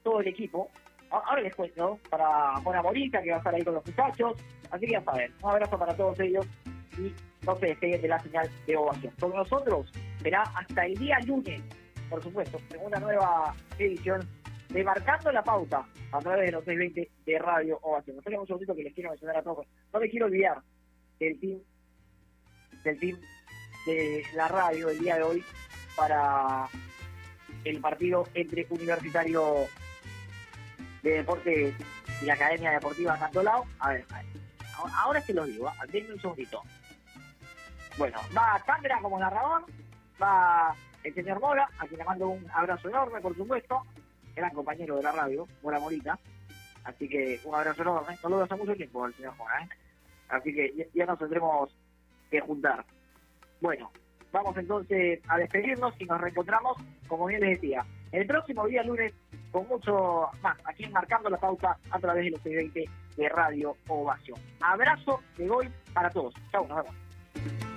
todo 0.03 0.20
el 0.20 0.29
equipo. 0.29 0.70
Ahora 1.11 1.43
les 1.43 1.55
cuento, 1.55 1.99
para 2.11 2.59
Mona 2.61 2.83
Morita, 2.83 3.22
que 3.22 3.31
va 3.31 3.37
a 3.37 3.39
estar 3.39 3.55
ahí 3.55 3.62
con 3.62 3.75
los 3.75 3.87
muchachos. 3.87 4.33
Así 4.70 4.87
que 4.87 4.93
ya 4.93 5.03
saben, 5.03 5.33
un 5.43 5.51
abrazo 5.51 5.79
para 5.79 5.97
todos 5.97 6.18
ellos 6.20 6.47
y 6.99 7.12
no 7.45 7.57
se 7.57 7.66
despeguen 7.66 8.03
de 8.03 8.09
la 8.09 8.18
señal 8.18 8.49
de 8.66 8.77
ovación. 8.77 9.12
Con 9.20 9.35
nosotros 9.35 9.91
será 10.22 10.43
hasta 10.43 10.87
el 10.87 10.95
día 10.95 11.18
lunes, 11.20 11.62
por 12.11 12.22
supuesto, 12.22 12.59
en 12.70 12.80
una 12.86 12.98
nueva 12.98 13.55
edición 13.78 14.28
de 14.68 14.84
Marcando 14.84 15.30
la 15.32 15.42
Pauta 15.42 15.86
a 16.12 16.18
través 16.20 16.46
de 16.46 16.52
los 16.52 16.64
620 16.64 17.11
de 17.24 17.38
Radio 17.38 17.78
Ovación. 17.82 18.18
Esperen 18.18 18.40
un 18.40 18.46
segundito 18.46 18.74
que 18.74 18.82
les 18.84 18.94
quiero 18.94 19.11
mencionar 19.11 19.36
a 19.38 19.42
todos. 19.42 19.66
No 19.92 20.00
me 20.00 20.09
quiero 20.09 20.26
olvidar 20.26 20.59
del 21.18 21.38
team, 21.40 21.59
del 22.82 22.98
team 22.98 23.18
de 23.86 24.22
la 24.34 24.48
radio 24.48 24.88
el 24.90 24.98
día 24.98 25.16
de 25.16 25.22
hoy 25.22 25.44
para 25.96 26.66
el 27.64 27.80
partido 27.80 28.26
entre 28.34 28.66
Universitario 28.70 29.66
de 31.02 31.11
Deportes 31.11 31.74
y 32.22 32.30
Academia 32.30 32.70
Deportiva 32.72 33.18
Cantolao. 33.18 33.66
A 33.78 33.90
ver, 33.90 34.05
a 34.11 34.16
ver, 34.22 34.26
ahora- 34.76 34.94
ahora 35.02 35.20
se 35.20 35.34
lo 35.34 35.44
digo, 35.44 35.68
¿ah? 35.68 35.74
denme 35.90 36.14
un 36.14 36.20
segundito. 36.20 36.62
Bueno, 37.96 38.18
va 38.36 38.61
Sandra 38.66 38.98
como 39.00 39.18
narrador, 39.20 39.64
va 40.20 40.74
el 41.05 41.14
señor 41.14 41.40
Mora, 41.40 41.68
a 41.78 41.86
quien 41.86 41.98
le 41.98 42.05
mando 42.05 42.28
un 42.28 42.50
abrazo 42.50 42.88
enorme, 42.88 43.20
por 43.20 43.36
supuesto, 43.36 43.82
gran 44.34 44.50
compañero 44.52 44.96
de 44.96 45.02
la 45.02 45.12
radio, 45.12 45.46
Mora 45.62 45.78
Morita. 45.78 46.18
Así 46.84 47.09
que 47.09 47.40
un 47.44 47.55
abrazo 47.55 47.82
enorme. 47.82 48.16
No 48.22 48.28
lo 48.30 48.42
hace 48.42 48.57
mucho 48.57 48.74
tiempo 48.74 49.05
al 49.05 49.14
señor 49.14 49.36
Mora, 49.36 49.62
¿eh? 49.62 49.68
Así 50.28 50.55
que 50.55 50.88
ya, 50.94 51.07
nos 51.07 51.18
tendremos 51.18 51.74
que 52.30 52.40
juntar. 52.40 52.84
Bueno, 53.61 53.90
vamos 54.32 54.57
entonces 54.57 55.20
a 55.28 55.38
despedirnos 55.38 55.94
y 56.00 56.07
nos 56.07 56.20
reencontramos, 56.20 56.76
como 57.07 57.26
bien 57.26 57.40
les 57.42 57.61
decía, 57.61 57.84
el 58.11 58.26
próximo 58.26 58.66
día 58.66 58.82
lunes 58.82 59.12
con 59.52 59.68
mucho 59.68 60.28
más, 60.42 60.59
aquí 60.64 60.88
Marcando 60.88 61.30
la 61.30 61.38
Pauta 61.38 61.78
a 61.90 61.98
través 61.98 62.24
de 62.24 62.30
los 62.30 62.40
620 62.40 62.90
de 63.16 63.28
Radio 63.28 63.76
Ovación. 63.86 64.38
Abrazo 64.61 65.20
de 65.36 65.46
gol 65.46 65.68
para 65.92 66.11
todos. 66.11 66.34
Chau, 66.50 66.66
nos 66.66 66.78
vemos. 66.78 67.74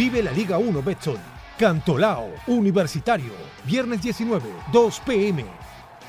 Vive 0.00 0.22
la 0.22 0.32
Liga 0.32 0.56
1 0.56 0.82
Betson. 0.82 1.18
Cantolao, 1.58 2.30
Universitario, 2.46 3.34
viernes 3.66 4.00
19, 4.00 4.48
2 4.72 5.00
pm. 5.00 5.44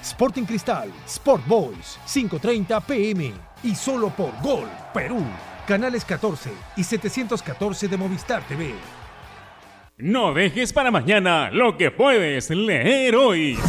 Sporting 0.02 0.46
Cristal, 0.46 0.90
Sport 1.06 1.46
Boys, 1.46 2.00
5.30 2.08 2.82
pm. 2.86 3.34
Y 3.64 3.76
solo 3.76 4.08
por 4.08 4.32
Gol, 4.42 4.70
Perú. 4.94 5.22
Canales 5.68 6.06
14 6.06 6.52
y 6.78 6.86
714 6.86 7.90
de 7.90 7.98
Movistar 7.98 8.48
TV. 8.48 8.74
No 9.98 10.34
dejes 10.34 10.72
para 10.72 10.90
mañana 10.90 11.52
lo 11.52 11.76
que 11.76 11.92
puedes 11.92 12.50
leer 12.50 13.18
hoy. 13.18 13.60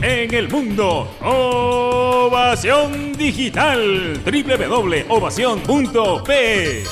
En 0.00 0.34
el 0.34 0.48
mundo, 0.48 1.08
Ovación 1.20 3.12
Digital. 3.12 4.20
www.ovacion.p 4.24 6.82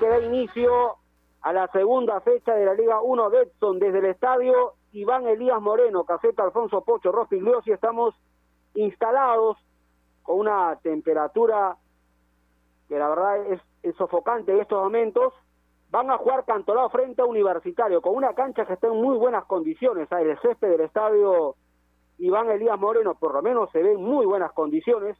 que 0.00 0.08
da 0.08 0.18
inicio 0.18 0.96
a 1.42 1.52
la 1.52 1.68
segunda 1.68 2.20
fecha 2.22 2.54
de 2.54 2.64
la 2.64 2.72
Liga 2.72 3.02
1 3.02 3.30
de 3.30 3.42
Edson 3.42 3.78
desde 3.78 3.98
el 3.98 4.06
estadio 4.06 4.72
Iván 4.92 5.26
Elías 5.26 5.60
Moreno, 5.60 6.04
Caseta 6.04 6.42
Alfonso 6.42 6.82
Pocho, 6.82 7.12
Rospigliosi, 7.12 7.70
estamos 7.70 8.14
instalados 8.74 9.58
con 10.22 10.38
una 10.38 10.76
temperatura 10.82 11.76
que 12.88 12.98
la 12.98 13.10
verdad 13.10 13.46
es, 13.82 13.94
sofocante 13.96 14.52
en 14.52 14.60
estos 14.60 14.82
momentos. 14.82 15.34
Van 15.90 16.10
a 16.10 16.16
jugar 16.16 16.44
Cantolao 16.46 16.88
frente 16.88 17.20
a 17.20 17.26
Universitario, 17.26 18.00
con 18.00 18.14
una 18.14 18.32
cancha 18.32 18.64
que 18.64 18.72
está 18.72 18.86
en 18.86 19.00
muy 19.02 19.18
buenas 19.18 19.44
condiciones. 19.44 20.08
¿sabes? 20.08 20.28
El 20.28 20.38
césped 20.40 20.70
del 20.70 20.80
estadio 20.80 21.56
Iván 22.18 22.50
Elías 22.50 22.78
Moreno, 22.78 23.16
por 23.16 23.34
lo 23.34 23.42
menos 23.42 23.70
se 23.70 23.82
ve 23.82 23.92
en 23.92 24.02
muy 24.02 24.24
buenas 24.24 24.52
condiciones. 24.52 25.16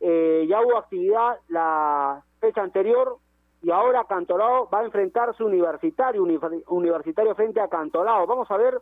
Eh, 0.00 0.46
ya 0.48 0.62
hubo 0.62 0.78
actividad 0.78 1.38
la 1.48 2.24
fecha 2.40 2.62
anterior 2.62 3.18
y 3.62 3.70
ahora 3.70 4.04
Cantolao 4.04 4.68
va 4.70 4.80
a 4.80 4.84
enfrentarse 4.84 5.44
Universitario, 5.44 6.22
Uni- 6.22 6.38
Universitario 6.68 7.34
frente 7.34 7.60
a 7.60 7.68
Cantolao. 7.68 8.26
Vamos 8.26 8.50
a 8.50 8.56
ver 8.56 8.80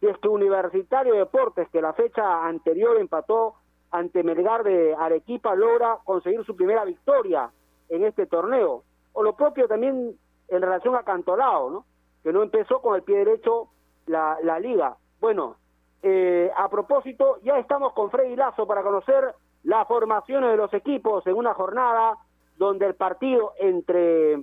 si 0.00 0.06
es 0.08 0.18
que 0.18 0.28
Universitario 0.28 1.14
Deportes, 1.14 1.68
que 1.70 1.80
la 1.80 1.92
fecha 1.92 2.44
anterior 2.46 2.98
empató 2.98 3.54
ante 3.92 4.22
Melgar 4.24 4.64
de 4.64 4.94
Arequipa, 4.94 5.54
logra 5.54 5.98
conseguir 6.04 6.44
su 6.44 6.56
primera 6.56 6.84
victoria 6.84 7.50
en 7.88 8.04
este 8.04 8.26
torneo. 8.26 8.82
O 9.12 9.22
lo 9.22 9.36
propio 9.36 9.68
también 9.68 10.16
en 10.48 10.62
relación 10.62 10.96
a 10.96 11.04
Cantolao, 11.04 11.70
¿no? 11.70 11.84
que 12.22 12.32
no 12.32 12.42
empezó 12.42 12.80
con 12.80 12.96
el 12.96 13.02
pie 13.02 13.18
derecho 13.18 13.68
la, 14.06 14.38
la 14.42 14.58
liga. 14.58 14.96
Bueno, 15.20 15.56
eh, 16.02 16.50
a 16.56 16.68
propósito, 16.68 17.38
ya 17.42 17.58
estamos 17.58 17.92
con 17.92 18.10
Freddy 18.10 18.34
Lazo 18.34 18.66
para 18.66 18.82
conocer 18.82 19.34
las 19.62 19.86
formaciones 19.86 20.50
de 20.50 20.56
los 20.56 20.74
equipos 20.74 21.24
en 21.26 21.34
una 21.34 21.54
jornada 21.54 22.16
donde 22.56 22.86
el 22.86 22.94
partido 22.94 23.52
entre 23.58 24.34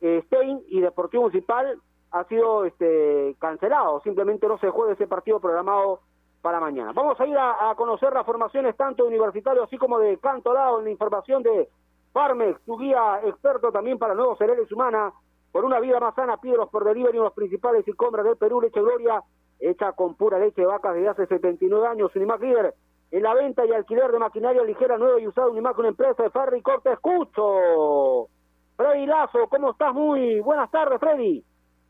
eh, 0.00 0.22
Stein 0.26 0.62
y 0.68 0.80
Deportivo 0.80 1.24
Municipal 1.24 1.80
ha 2.10 2.24
sido 2.24 2.64
este, 2.64 3.36
cancelado. 3.38 4.00
Simplemente 4.02 4.46
no 4.46 4.58
se 4.58 4.70
juega 4.70 4.92
ese 4.92 5.06
partido 5.06 5.40
programado 5.40 6.00
para 6.42 6.60
mañana. 6.60 6.92
Vamos 6.92 7.18
a 7.20 7.26
ir 7.26 7.36
a, 7.36 7.74
conocer 7.76 8.12
las 8.12 8.24
formaciones 8.24 8.76
tanto 8.76 9.04
Universitario 9.04 9.64
así 9.64 9.76
como 9.78 9.98
de 9.98 10.16
Canto 10.18 10.54
Lado 10.54 10.78
en 10.78 10.84
la 10.84 10.90
información 10.90 11.42
de 11.42 11.68
Farmex, 12.12 12.60
tu 12.64 12.78
guía 12.78 13.20
experto 13.24 13.72
también 13.72 13.98
para 13.98 14.14
nuevos 14.14 14.38
cereales 14.38 14.70
humanas. 14.70 15.12
Por 15.50 15.64
una 15.64 15.80
vida 15.80 15.98
más 15.98 16.14
sana, 16.14 16.36
pídelos 16.36 16.68
por 16.68 16.84
delivery 16.84 17.16
en 17.16 17.24
los 17.24 17.32
principales 17.32 17.86
y 17.88 17.92
compras 17.94 18.24
del 18.24 18.36
Perú, 18.36 18.60
Leche 18.60 18.80
Gloria, 18.80 19.22
hecha 19.58 19.92
con 19.92 20.14
pura 20.14 20.38
leche 20.38 20.60
de 20.60 20.66
vacas 20.66 20.94
desde 20.94 21.08
hace 21.08 21.26
79 21.26 21.86
años. 21.86 22.14
Unimac 22.14 22.40
líder 22.40 22.74
en 23.16 23.22
la 23.22 23.32
venta 23.32 23.64
y 23.64 23.72
alquiler 23.72 24.12
de 24.12 24.18
maquinaria 24.18 24.62
ligera, 24.62 24.98
nueva 24.98 25.18
y 25.18 25.26
usada. 25.26 25.48
Unimac, 25.48 25.78
una 25.78 25.88
empresa 25.88 26.22
de 26.22 26.28
Ferry 26.28 26.60
Corte. 26.60 26.92
Escucho. 26.92 28.28
Freddy 28.76 29.06
Lazo, 29.06 29.48
¿cómo 29.48 29.70
estás? 29.70 29.94
Muy 29.94 30.40
buenas 30.40 30.70
tardes, 30.70 31.00
Freddy. 31.00 31.42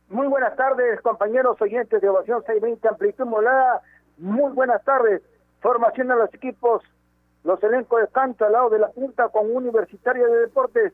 Muy 0.09 0.29
buenas 0.29 0.55
tardes, 0.55 1.01
compañeros 1.01 1.61
oyentes 1.61 2.01
de 2.01 2.09
Ovación 2.09 2.43
620 2.43 2.89
Amplitud 2.89 3.27
Molada. 3.27 3.83
Muy 4.19 4.53
buenas 4.53 4.85
tardes. 4.85 5.21
Formación 5.61 6.07
de 6.07 6.15
los 6.15 6.33
equipos, 6.33 6.85
los 7.43 7.61
elencos 7.65 8.03
de 8.03 8.09
Canto 8.09 8.45
al 8.45 8.53
lado 8.53 8.71
de 8.71 8.79
la 8.79 8.91
punta 8.91 9.29
con 9.31 9.51
Universitaria 9.51 10.29
de 10.29 10.43
Deportes. 10.43 10.93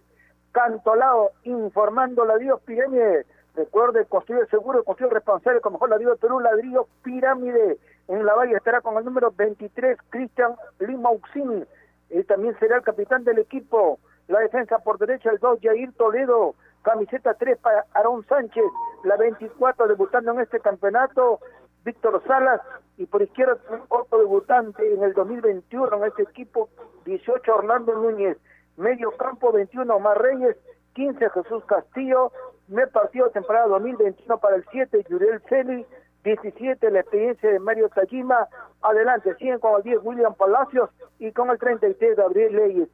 Canto 0.50 0.92
al 0.92 1.00
lado, 1.00 1.32
informando 1.42 2.24
la 2.24 2.38
Dios 2.38 2.58
Pirámide. 2.62 3.26
Recuerde, 3.54 4.06
construir 4.06 4.48
seguro, 4.48 4.82
construir 4.82 5.12
responsable, 5.12 5.60
como 5.60 5.74
mejor 5.74 5.90
ladrillo 5.90 6.12
de 6.12 6.16
Perú, 6.16 6.40
ladrillo 6.40 6.88
Pirámide. 7.02 7.76
En 8.08 8.26
la 8.26 8.34
valle 8.34 8.56
estará 8.56 8.80
con 8.80 8.96
el 8.96 9.04
número 9.04 9.32
23, 9.36 9.98
Cristian 10.10 10.54
Lima 10.80 11.10
Uxin. 11.10 11.66
Él 12.10 12.26
también 12.26 12.58
será 12.58 12.76
el 12.76 12.82
capitán 12.82 13.24
del 13.24 13.38
equipo. 13.38 13.98
La 14.28 14.40
defensa 14.40 14.78
por 14.78 14.98
derecha, 14.98 15.30
el 15.30 15.38
2, 15.38 15.60
Jair 15.62 15.92
Toledo. 15.94 16.54
Camiseta 16.82 17.34
3 17.34 17.58
para 17.58 17.86
Aarón 17.94 18.26
Sánchez. 18.26 18.64
La 19.04 19.16
24, 19.16 19.86
debutando 19.86 20.32
en 20.32 20.40
este 20.40 20.60
campeonato, 20.60 21.40
Víctor 21.84 22.22
Salas. 22.26 22.60
Y 22.98 23.06
por 23.06 23.22
izquierda, 23.22 23.56
otro 23.88 24.18
debutante 24.18 24.92
en 24.92 25.02
el 25.02 25.14
2021 25.14 25.96
en 25.96 26.04
este 26.04 26.22
equipo, 26.22 26.68
18, 27.04 27.54
Orlando 27.54 27.94
Núñez. 27.94 28.36
Medio 28.76 29.12
campo, 29.12 29.52
21, 29.52 29.94
Omar 29.94 30.20
Reyes. 30.20 30.56
15, 30.94 31.30
Jesús 31.30 31.64
Castillo. 31.64 32.32
Me 32.68 32.86
partido 32.86 33.30
temporada 33.30 33.68
2021 33.68 34.38
para 34.38 34.56
el 34.56 34.64
7, 34.70 35.04
Yuriel 35.08 35.40
Celi. 35.48 35.86
17, 36.24 36.90
la 36.90 37.00
experiencia 37.00 37.50
de 37.50 37.58
Mario 37.58 37.88
Tajima. 37.88 38.48
Adelante, 38.82 39.34
siguen 39.36 39.58
con 39.58 39.76
el 39.76 39.82
10, 39.82 40.00
William 40.02 40.34
Palacios. 40.34 40.90
Y 41.18 41.32
con 41.32 41.50
el 41.50 41.58
33, 41.58 42.16
Gabriel 42.16 42.56
Leyes. 42.56 42.88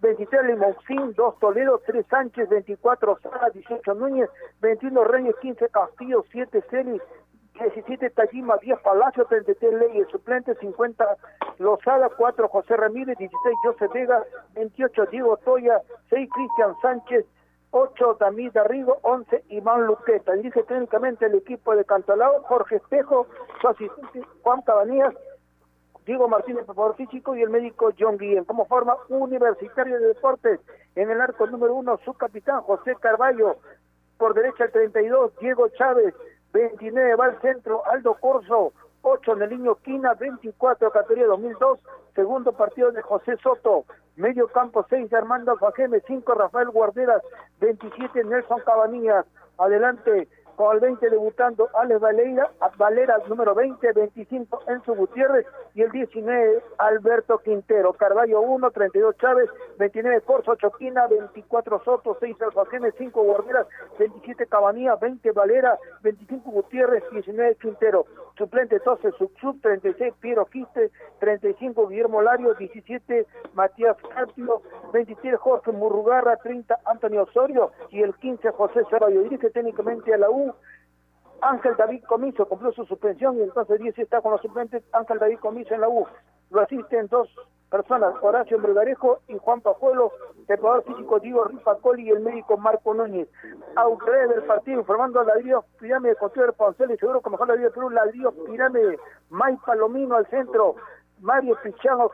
23 0.00 0.46
Limousin, 0.46 1.12
2 1.14 1.38
Toledo, 1.38 1.80
3 1.86 2.06
Sánchez, 2.08 2.48
24 2.48 3.18
Sala, 3.22 3.50
18 3.52 3.94
Núñez, 3.94 4.30
21 4.62 5.04
Reyes, 5.04 5.34
15 5.42 5.68
Castillo, 5.68 6.24
7 6.32 6.64
Celi, 6.70 6.98
17 7.60 8.08
Tajima, 8.10 8.56
10 8.56 8.80
Palacio, 8.80 9.26
33 9.26 9.74
Leyes, 9.74 10.08
suplente 10.08 10.54
50 10.54 11.04
Lozada, 11.58 12.08
4 12.16 12.48
José 12.48 12.76
Ramírez, 12.76 13.18
16 13.18 13.56
José 13.62 13.88
Vega, 13.92 14.24
28 14.54 15.06
Diego 15.06 15.36
Toya, 15.38 15.82
6 16.08 16.30
Cristian 16.32 16.74
Sánchez, 16.80 17.26
8 17.72 18.16
David 18.18 18.56
Arrigo, 18.56 18.98
11 19.02 19.44
Iván 19.48 19.86
Luqueta. 19.86 20.32
Dice 20.32 20.62
técnicamente 20.64 21.26
el 21.26 21.34
equipo 21.34 21.74
de 21.76 21.84
Cantalao, 21.84 22.42
Jorge 22.42 22.76
Espejo, 22.76 23.26
su 23.60 23.68
asistente 23.68 24.22
Juan 24.42 24.62
Cabanillas, 24.62 25.14
Diego 26.04 26.28
Martínez, 26.28 26.64
preparador 26.64 26.96
físico, 26.96 27.36
y 27.36 27.42
el 27.42 27.50
médico 27.50 27.92
John 27.98 28.18
Guillén. 28.18 28.44
Como 28.44 28.66
forma 28.66 28.96
Universitario 29.08 30.00
de 30.00 30.08
Deportes, 30.08 30.60
en 30.96 31.10
el 31.10 31.20
arco 31.20 31.46
número 31.46 31.74
uno, 31.74 31.98
su 32.04 32.14
capitán 32.14 32.62
José 32.62 32.96
Carballo, 33.00 33.56
por 34.18 34.34
derecha 34.34 34.64
el 34.64 34.72
32, 34.72 35.32
Diego 35.40 35.68
Chávez, 35.68 36.14
29 36.52 37.14
va 37.14 37.26
al 37.26 37.40
centro, 37.40 37.82
Aldo 37.86 38.14
Corso, 38.14 38.72
8 39.02 39.36
Neliño 39.36 39.76
Quina, 39.76 40.14
24 40.14 40.90
categoría 40.90 41.26
2002, 41.26 41.80
segundo 42.14 42.52
partido 42.52 42.90
de 42.92 43.02
José 43.02 43.36
Soto, 43.42 43.84
medio 44.16 44.48
campo 44.48 44.84
6 44.88 45.12
Armando 45.12 45.56
Fajeme, 45.56 46.00
5 46.06 46.34
Rafael 46.34 46.70
Guarderas, 46.70 47.22
27 47.60 48.24
Nelson 48.24 48.60
Cabanillas, 48.64 49.26
adelante 49.58 50.28
con 50.60 50.74
el 50.74 50.80
20 50.80 51.08
debutando 51.08 51.70
Alex 51.72 52.00
Valera, 52.00 52.50
Valera 52.76 53.16
número 53.30 53.54
20, 53.54 53.92
25 53.94 54.60
Enzo 54.68 54.94
Gutiérrez 54.94 55.46
y 55.74 55.80
el 55.80 55.90
19 55.90 56.62
Alberto 56.76 57.38
Quintero, 57.38 57.94
Carballo 57.94 58.42
1, 58.42 58.70
32 58.70 59.16
Chávez, 59.16 59.48
29 59.78 60.20
Corso, 60.20 60.50
8 60.50 60.70
Quina, 60.78 61.06
24 61.06 61.82
Soto, 61.82 62.14
6 62.20 62.36
Alfajeme, 62.42 62.92
5 62.92 63.22
Guarderas, 63.22 63.66
27 63.98 64.46
Cabanillas, 64.48 65.00
20 65.00 65.32
Valera, 65.32 65.78
25 66.02 66.50
Gutiérrez, 66.50 67.04
19 67.10 67.54
Quintero, 67.54 68.04
suplente 68.36 68.78
12 68.84 69.12
sub, 69.12 69.32
sub 69.40 69.58
36 69.62 70.12
Piero 70.20 70.44
Quiste, 70.44 70.90
35 71.20 71.88
Guillermo 71.88 72.20
Lario, 72.20 72.52
17 72.52 73.26
Matías 73.54 73.96
Carpio, 74.14 74.60
23 74.92 75.38
Jorge 75.38 75.72
Murrugarra, 75.72 76.36
30 76.36 76.80
Antonio 76.84 77.22
Osorio 77.22 77.70
y 77.88 78.02
el 78.02 78.14
15 78.14 78.50
José 78.50 78.82
Ceballo. 78.90 79.22
Dirige 79.22 79.48
técnicamente 79.50 80.12
a 80.12 80.18
la 80.18 80.28
U 80.28 80.49
Ángel 81.42 81.74
David 81.76 82.04
Comiso, 82.04 82.46
cumplió 82.46 82.72
su 82.72 82.84
suspensión 82.84 83.38
y 83.38 83.42
entonces 83.42 83.78
10 83.80 83.98
está 83.98 84.20
con 84.20 84.32
los 84.32 84.42
suplentes 84.42 84.82
Ángel 84.92 85.18
David 85.18 85.38
Comiso 85.38 85.74
en 85.74 85.80
la 85.80 85.88
U. 85.88 86.06
Lo 86.50 86.60
asisten 86.60 87.06
dos 87.08 87.28
personas, 87.70 88.14
Horacio 88.20 88.58
Melgarejo 88.58 89.20
y 89.28 89.38
Juan 89.38 89.60
Pajuelo, 89.60 90.12
preparador 90.46 90.84
físico 90.84 91.20
Diego 91.20 91.44
Ripacoli 91.44 92.08
y 92.08 92.10
el 92.10 92.20
médico 92.20 92.56
Marco 92.56 92.92
Núñez. 92.92 93.28
Autoridades 93.76 94.30
del 94.30 94.42
partido 94.42 94.80
informando 94.80 95.20
a 95.20 95.24
Ladrillo 95.24 95.64
Pirámide, 95.78 96.16
Contreras 96.16 96.54
Poncel 96.56 96.90
y 96.90 96.96
seguro 96.98 97.20
que 97.20 97.30
mejor 97.30 97.48
Ladrillo 97.48 97.68
de 97.68 97.74
Perú, 97.74 97.90
Ladrillo 97.90 98.32
Pirámide, 98.44 98.98
May 99.30 99.56
Palomino 99.64 100.16
al 100.16 100.26
centro, 100.26 100.74
Mario 101.20 101.56
Pichano, 101.62 102.10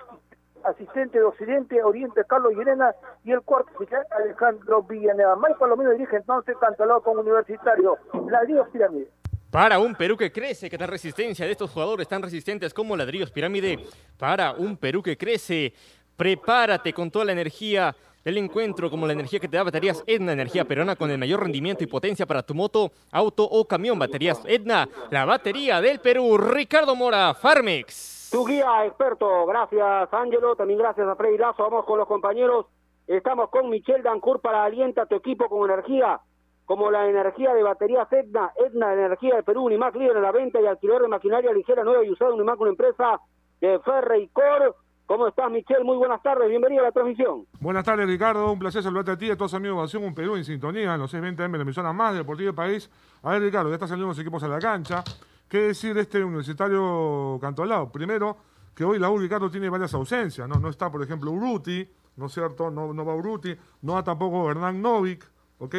asistente 0.65 1.19
de 1.19 1.25
Occidente, 1.25 1.83
Oriente, 1.83 2.23
Carlos 2.29 2.53
Llerena 2.55 2.95
y 3.25 3.33
el 3.33 3.43
cuarto 3.43 3.71
oficial 3.77 4.05
Alejandro 4.11 4.83
Villanueva. 4.83 5.37
May 5.37 5.55
Palomino 5.55 5.91
dirige 5.91 6.17
entonces 6.17 6.57
Cantalado 6.61 7.03
con 7.03 7.19
Universitario. 7.19 7.99
Ladrillo 8.29 8.67
Pirámide. 8.71 9.09
Para 9.51 9.79
un 9.79 9.95
Perú 9.95 10.17
que 10.17 10.33
crece, 10.33 10.69
que 10.69 10.77
da 10.77 10.87
resistencia 10.87 11.47
de 11.47 11.53
estos 11.53 11.71
jugadores 11.71 12.09
tan 12.09 12.23
resistentes 12.23 12.75
como 12.75 12.97
Ladrillos 12.97 13.31
Pirámide. 13.31 13.79
Para 14.19 14.53
un 14.53 14.77
Perú 14.77 15.03
que 15.03 15.17
crece, 15.17 15.73
prepárate 16.17 16.93
con 16.93 17.11
toda 17.11 17.25
la 17.25 17.33
energía 17.33 17.95
del 18.25 18.39
encuentro, 18.39 18.91
como 18.91 19.07
la 19.07 19.13
energía 19.13 19.39
que 19.39 19.47
te 19.47 19.57
da 19.57 19.63
baterías 19.63 20.03
Edna, 20.05 20.33
energía 20.33 20.65
peruana 20.65 20.97
con 20.97 21.11
el 21.13 21.19
mayor 21.19 21.45
rendimiento 21.45 21.85
y 21.85 21.87
potencia 21.87 22.27
para 22.27 22.43
tu 22.43 22.55
moto, 22.55 22.91
auto 23.13 23.45
o 23.45 23.67
camión. 23.67 23.99
Baterías 23.99 24.43
Edna, 24.47 24.89
la 25.11 25.25
batería 25.25 25.81
del 25.81 26.01
Perú. 26.01 26.37
Ricardo 26.37 26.97
Mora, 26.97 27.33
Farmex. 27.35 28.16
Tu 28.37 28.45
guía 28.45 28.85
experto, 28.85 29.47
gracias 29.47 30.13
Ángelo, 30.13 30.57
también 30.57 30.79
gracias 30.79 31.09
a 31.09 31.17
Freddy 31.17 31.39
Lazo, 31.39 31.63
vamos 31.63 31.87
con 31.87 31.99
los 31.99 32.07
compañeros, 32.07 32.67
estamos 33.07 33.49
con 33.49 33.71
Michel 33.71 34.03
Dancourt 34.03 34.43
para 34.43 34.63
alienta 34.63 35.07
tu 35.07 35.15
equipo 35.15 35.49
con 35.49 35.71
energía, 35.71 36.21
como 36.67 36.91
la 36.91 37.09
energía 37.09 37.55
de 37.55 37.63
baterías 37.63 38.07
Edna, 38.13 38.53
Edna, 38.57 38.93
energía 38.93 39.37
de 39.37 39.43
Perú, 39.43 39.65
Unimac 39.65 39.97
líder 39.97 40.19
en 40.19 40.23
la 40.23 40.33
venta 40.33 40.61
y 40.61 40.67
alquiler 40.67 41.01
de 41.01 41.09
maquinaria 41.09 41.51
ligera 41.51 41.83
nueva 41.83 42.05
y 42.05 42.11
usada, 42.11 42.35
Unimac, 42.35 42.61
una 42.61 42.73
empresa 42.73 43.21
de 43.63 43.79
Ferre 43.79 44.21
y 44.21 44.29
Cor. 44.29 44.77
¿Cómo 45.07 45.29
estás, 45.29 45.51
Michel? 45.51 45.83
Muy 45.85 45.97
buenas 45.97 46.23
tardes, 46.23 46.47
bienvenido 46.51 46.83
a 46.83 46.89
la 46.89 46.93
transmisión. 46.93 47.47
Buenas 47.59 47.87
tardes, 47.87 48.07
Ricardo. 48.07 48.53
Un 48.53 48.59
placer 48.59 48.83
saludarte 48.83 49.13
a 49.13 49.17
ti 49.17 49.29
y 49.29 49.31
a 49.31 49.37
todos 49.39 49.55
amigos 49.55 49.77
de 49.77 49.81
Ovación, 49.81 50.05
un 50.05 50.15
Perú 50.15 50.37
en 50.37 50.45
sintonía 50.45 50.93
en 50.93 51.01
los 51.01 51.15
620M, 51.15 51.57
la 51.57 51.63
emisora 51.63 51.95
más 51.95 52.15
deportiva 52.15 52.49
del 52.49 52.55
país. 52.55 52.91
A 53.23 53.31
ver, 53.31 53.41
Ricardo, 53.41 53.71
ya 53.71 53.77
están 53.77 53.89
saliendo 53.89 54.09
los 54.09 54.19
equipos 54.19 54.43
a 54.43 54.49
la 54.49 54.59
cancha. 54.59 55.03
¿Qué 55.49 55.59
decir 55.59 55.95
de 55.95 56.01
este 56.01 56.25
universitario 56.25 57.39
Cantolao? 57.41 57.93
Primero, 57.93 58.37
que 58.75 58.85
hoy 58.85 58.99
la 58.99 59.11
U, 59.11 59.19
Ricardo, 59.19 59.49
tiene 59.49 59.69
varias 59.69 59.95
ausencias. 59.95 60.49
No, 60.49 60.57
no 60.57 60.69
está, 60.69 60.91
por 60.91 61.03
ejemplo, 61.03 61.31
Uruti, 61.31 61.89
¿no 62.17 62.27
es 62.27 62.33
cierto? 62.33 62.69
No, 62.69 62.93
no 62.93 63.05
va 63.05 63.15
Uruti, 63.15 63.57
no 63.83 63.93
va 63.93 64.03
tampoco 64.03 64.51
Hernán 64.51 64.83
Novik, 64.83 65.25
¿ok? 65.61 65.75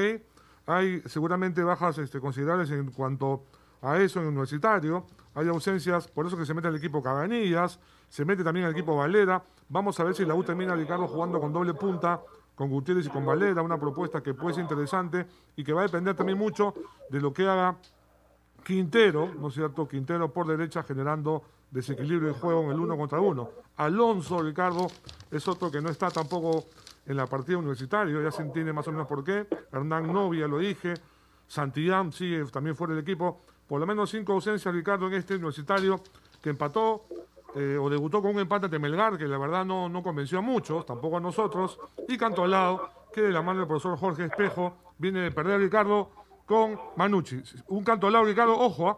Hay 0.68 1.02
seguramente 1.06 1.64
bajas 1.64 1.98
este, 1.98 2.22
considerables 2.22 2.72
en 2.72 2.92
cuanto 2.92 3.44
a 3.82 3.98
eso 3.98 4.22
en 4.22 4.28
universitario. 4.28 5.06
Hay 5.36 5.50
ausencias, 5.50 6.08
por 6.08 6.26
eso 6.26 6.38
que 6.38 6.46
se 6.46 6.54
mete 6.54 6.70
el 6.70 6.76
equipo 6.78 7.04
Caganillas, 7.04 7.78
se 8.08 8.24
mete 8.24 8.46
también 8.46 8.68
el 8.68 8.72
equipo 8.72 8.96
Valera. 8.96 9.44
Vamos 9.68 10.00
a 10.00 10.06
ver 10.06 10.16
si 10.16 10.24
la 10.24 10.34
U 10.34 10.44
termina, 10.44 10.76
Ricardo, 10.76 11.08
jugando 11.08 11.42
con 11.42 11.52
doble 11.52 11.74
punta, 11.74 12.22
con 12.56 12.70
Gutiérrez 12.70 13.08
y 13.08 13.10
con 13.10 13.26
Valera, 13.26 13.62
una 13.62 13.78
propuesta 13.78 14.24
que 14.24 14.34
puede 14.34 14.56
ser 14.56 14.64
interesante 14.64 15.28
y 15.58 15.64
que 15.66 15.74
va 15.74 15.82
a 15.82 15.84
depender 15.84 16.16
también 16.16 16.38
mucho 16.38 16.74
de 17.10 17.20
lo 17.20 17.34
que 17.34 17.46
haga 17.48 17.78
Quintero, 18.68 19.34
¿no 19.40 19.48
es 19.48 19.54
cierto? 19.54 19.88
Quintero 19.88 20.34
por 20.34 20.46
derecha 20.46 20.84
generando 20.84 21.42
desequilibrio 21.72 22.34
de 22.34 22.38
juego 22.38 22.64
en 22.64 22.72
el 22.72 22.80
uno 22.82 22.98
contra 22.98 23.22
uno. 23.22 23.50
Alonso, 23.78 24.44
Ricardo, 24.44 24.88
es 25.32 25.48
otro 25.48 25.72
que 25.72 25.80
no 25.80 25.88
está 25.88 26.12
tampoco 26.12 26.66
en 27.06 27.16
la 27.16 27.28
partida 27.28 27.60
universitaria, 27.60 28.22
ya 28.22 28.30
se 28.30 28.42
entiende 28.42 28.74
más 28.74 28.86
o 28.90 28.92
menos 28.92 29.08
por 29.08 29.24
qué. 29.24 29.48
Hernán 29.72 30.12
Novia, 30.12 30.50
lo 30.50 30.58
dije. 30.58 30.96
Santillán 31.48 32.12
sigue 32.12 32.44
también 32.48 32.76
fuera 32.76 32.94
del 32.94 33.04
equipo. 33.04 33.40
Por 33.70 33.80
lo 33.80 33.88
menos 33.88 34.10
cinco 34.10 34.34
ausencias, 34.34 34.76
Ricardo, 34.76 35.08
en 35.08 35.14
este 35.14 35.36
universitario 35.36 36.02
que 36.42 36.50
empató 36.50 37.06
eh, 37.56 37.78
o 37.80 37.90
debutó 37.90 38.22
con 38.22 38.32
un 38.32 38.42
empate 38.42 38.66
ante 38.66 38.80
Melgar, 38.80 39.18
que 39.18 39.30
la 39.30 39.38
verdad 39.38 39.64
no, 39.64 39.88
no 39.88 40.04
convenció 40.04 40.40
a 40.40 40.42
muchos, 40.42 40.86
tampoco 40.86 41.16
a 41.16 41.22
nosotros. 41.22 41.80
Y 42.10 42.18
Cantolao, 42.18 42.90
que 43.14 43.22
de 43.22 43.32
la 43.32 43.42
mano 43.42 43.60
del 43.60 43.68
profesor 43.70 43.98
Jorge 43.98 44.26
Espejo, 44.26 44.76
viene 44.98 45.22
de 45.22 45.32
perder, 45.32 45.62
Ricardo, 45.62 46.10
con 46.48 46.80
Manucci. 46.96 47.44
Un 47.68 47.84
Cantolao, 47.84 48.24
Ricardo, 48.24 48.58
ojo, 48.58 48.90
¿ah? 48.90 48.98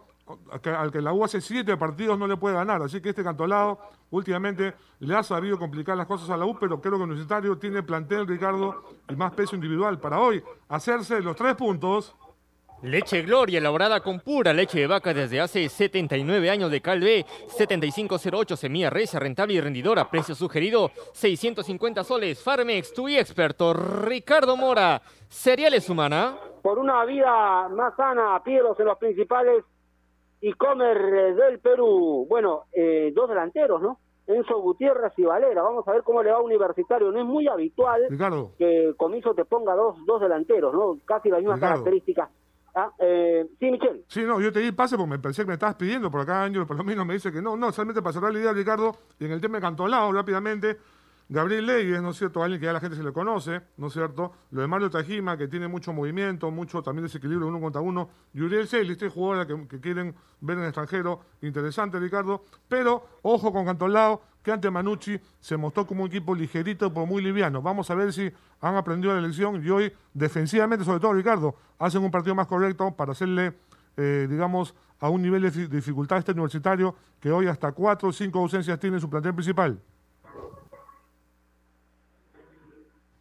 al 0.78 0.92
que 0.92 1.02
la 1.02 1.12
U 1.12 1.26
hace 1.26 1.42
siete 1.42 1.76
partidos 1.76 2.18
no 2.18 2.28
le 2.28 2.38
puede 2.38 2.56
ganar. 2.56 2.82
Así 2.82 3.02
que 3.02 3.10
este 3.10 3.24
Cantolao 3.24 3.80
últimamente 4.12 4.76
le 5.00 5.16
ha 5.16 5.24
sabido 5.24 5.58
complicar 5.58 5.98
las 5.98 6.06
cosas 6.06 6.30
a 6.30 6.38
la 6.38 6.46
U, 6.46 6.58
pero 6.60 6.80
creo 6.80 6.94
que 6.94 7.04
el 7.04 7.10
Universitario 7.10 7.58
tiene 7.58 7.82
plantel, 7.84 8.28
Ricardo, 8.28 8.84
y 9.10 9.16
más 9.16 9.34
peso 9.34 9.56
individual 9.56 10.00
para 10.00 10.20
hoy 10.20 10.42
hacerse 10.70 11.20
los 11.22 11.36
tres 11.36 11.56
puntos. 11.56 12.16
Leche 12.84 13.24
Gloria, 13.24 13.58
elaborada 13.58 14.00
con 14.00 14.22
pura 14.22 14.54
leche 14.54 14.80
de 14.80 14.88
vaca 14.88 15.14
desde 15.14 15.42
hace 15.42 15.68
79 15.68 16.50
años 16.50 16.72
de 16.72 16.80
Calvé, 16.80 17.26
7508 17.58 18.56
semilla 18.56 18.90
recia, 18.90 19.20
rentable 19.20 19.56
y 19.56 19.60
rendidora, 19.60 20.10
precio 20.10 20.34
sugerido 20.34 20.92
650 21.14 22.04
soles. 22.06 22.42
Farmex, 22.42 22.94
tu 22.94 23.10
experto 23.10 23.74
Ricardo 23.74 24.56
Mora, 24.56 25.02
cereales 25.28 25.90
humana. 25.90 26.38
Por 26.62 26.80
una 26.80 27.06
vida 27.06 27.68
más 27.70 27.96
sana, 27.96 28.42
pídelos 28.44 28.80
en 28.80 28.86
los 28.86 28.98
principales 28.98 29.64
y 30.42 30.54
comer 30.54 31.36
del 31.36 31.60
Perú. 31.60 32.26
Bueno, 32.30 32.64
eh, 32.72 33.12
dos 33.14 33.30
delanteros, 33.30 33.82
¿no? 33.82 34.00
Enzo 34.28 34.60
Gutiérrez 34.62 35.14
y 35.18 35.24
Valera. 35.24 35.64
Vamos 35.64 35.88
a 35.88 35.92
ver 35.92 36.04
cómo 36.04 36.22
le 36.22 36.32
va 36.32 36.38
a 36.38 36.42
Universitario. 36.42 37.12
No 37.12 37.20
es 37.20 37.26
muy 37.26 37.48
habitual 37.48 38.04
Ricardo. 38.10 38.52
que 38.58 38.94
Comiso 38.96 39.34
te 39.34 39.44
ponga 39.44 39.74
dos, 39.76 39.98
dos 40.06 40.22
delanteros, 40.22 40.74
¿no? 40.74 40.98
Casi 41.06 41.30
las 41.30 41.40
mismas 41.40 41.58
Ricardo. 41.58 41.74
características. 41.84 42.30
Ah, 42.76 42.92
eh, 43.00 43.48
sí, 43.60 43.72
Michel. 43.72 44.04
Sí, 44.08 44.24
no, 44.24 44.40
yo 44.40 44.52
te 44.52 44.60
di 44.60 44.72
pase 44.72 44.96
porque 44.96 45.10
me 45.10 45.20
pensé 45.20 45.42
que 45.42 45.48
me 45.48 45.54
estabas 45.56 45.76
pidiendo, 45.76 46.12
por 46.12 46.22
acá 46.22 46.44
Ángel 46.44 46.68
por 46.68 46.78
lo 46.78 46.84
menos 46.84 47.04
me 47.06 47.16
dice 47.16 47.32
que 47.32 47.42
no, 47.42 47.58
no, 47.58 47.72
solamente 47.72 48.04
para 48.04 48.14
cerrar 48.14 48.32
la 48.32 48.40
idea, 48.40 48.54
Ricardo, 48.54 48.96
y 49.20 49.26
en 49.26 49.32
el 49.32 49.42
tema 49.42 49.58
de 49.58 49.62
Cantolao, 49.62 50.14
rápidamente, 50.14 50.78
Gabriel 51.32 51.68
Leyes, 51.68 52.02
¿no 52.02 52.10
es 52.10 52.18
cierto? 52.18 52.42
Alguien 52.42 52.60
que 52.60 52.66
ya 52.66 52.74
la 52.74 52.80
gente 52.80 52.98
se 52.98 53.04
le 53.04 53.14
conoce, 53.14 53.62
¿no 53.78 53.88
es 53.88 53.94
cierto? 53.94 54.32
Lo 54.50 54.62
de 54.62 54.68
Mario 54.68 54.90
Tajima, 54.90 55.38
que 55.38 55.48
tiene 55.48 55.68
mucho 55.68 55.94
movimiento, 55.94 56.50
mucho 56.50 56.82
también 56.82 57.04
desequilibrio 57.04 57.48
uno 57.48 57.62
contra 57.62 57.82
uno. 57.82 58.10
Y 58.34 58.42
Uriel 58.42 58.68
Celis, 58.68 58.94
este 58.94 59.10
jugador 59.10 59.68
que, 59.68 59.80
quieren 59.80 60.16
ver 60.42 60.58
en 60.58 60.64
el 60.64 60.70
extranjero, 60.70 61.22
interesante, 61.44 62.00
Ricardo. 62.00 62.44
Pero, 62.68 63.06
ojo 63.22 63.54
con 63.54 63.64
Cantolao, 63.64 64.24
que 64.42 64.52
ante 64.52 64.72
Manucci 64.72 65.20
se 65.40 65.56
mostró 65.56 65.86
como 65.86 66.02
un 66.02 66.08
equipo 66.08 66.34
ligerito, 66.34 66.92
pero 66.92 67.06
muy 67.06 67.22
liviano. 67.22 67.62
Vamos 67.62 67.92
a 67.92 67.96
ver 67.96 68.12
si 68.12 68.32
han 68.62 68.76
aprendido 68.76 69.14
la 69.14 69.22
lección 69.22 69.64
y 69.64 69.70
hoy, 69.70 69.94
defensivamente, 70.16 70.84
sobre 70.84 71.00
todo, 71.00 71.14
Ricardo, 71.14 71.56
hacen 71.78 72.04
un 72.04 72.10
partido 72.10 72.34
más 72.34 72.48
correcto 72.48 72.96
para 72.96 73.12
hacerle, 73.12 73.54
eh, 73.98 74.26
digamos, 74.28 74.74
a 75.00 75.10
un 75.10 75.22
nivel 75.22 75.44
de 75.44 75.52
fi- 75.52 75.68
dificultad 75.68 76.18
este 76.18 76.32
universitario 76.32 76.96
que 77.20 77.32
hoy 77.32 77.46
hasta 77.46 77.72
cuatro 77.72 78.10
o 78.10 78.12
cinco 78.12 78.40
ausencias 78.40 78.80
tiene 78.80 78.98
en 78.98 79.02
su 79.02 79.10
plantel 79.12 79.36
principal. 79.36 79.80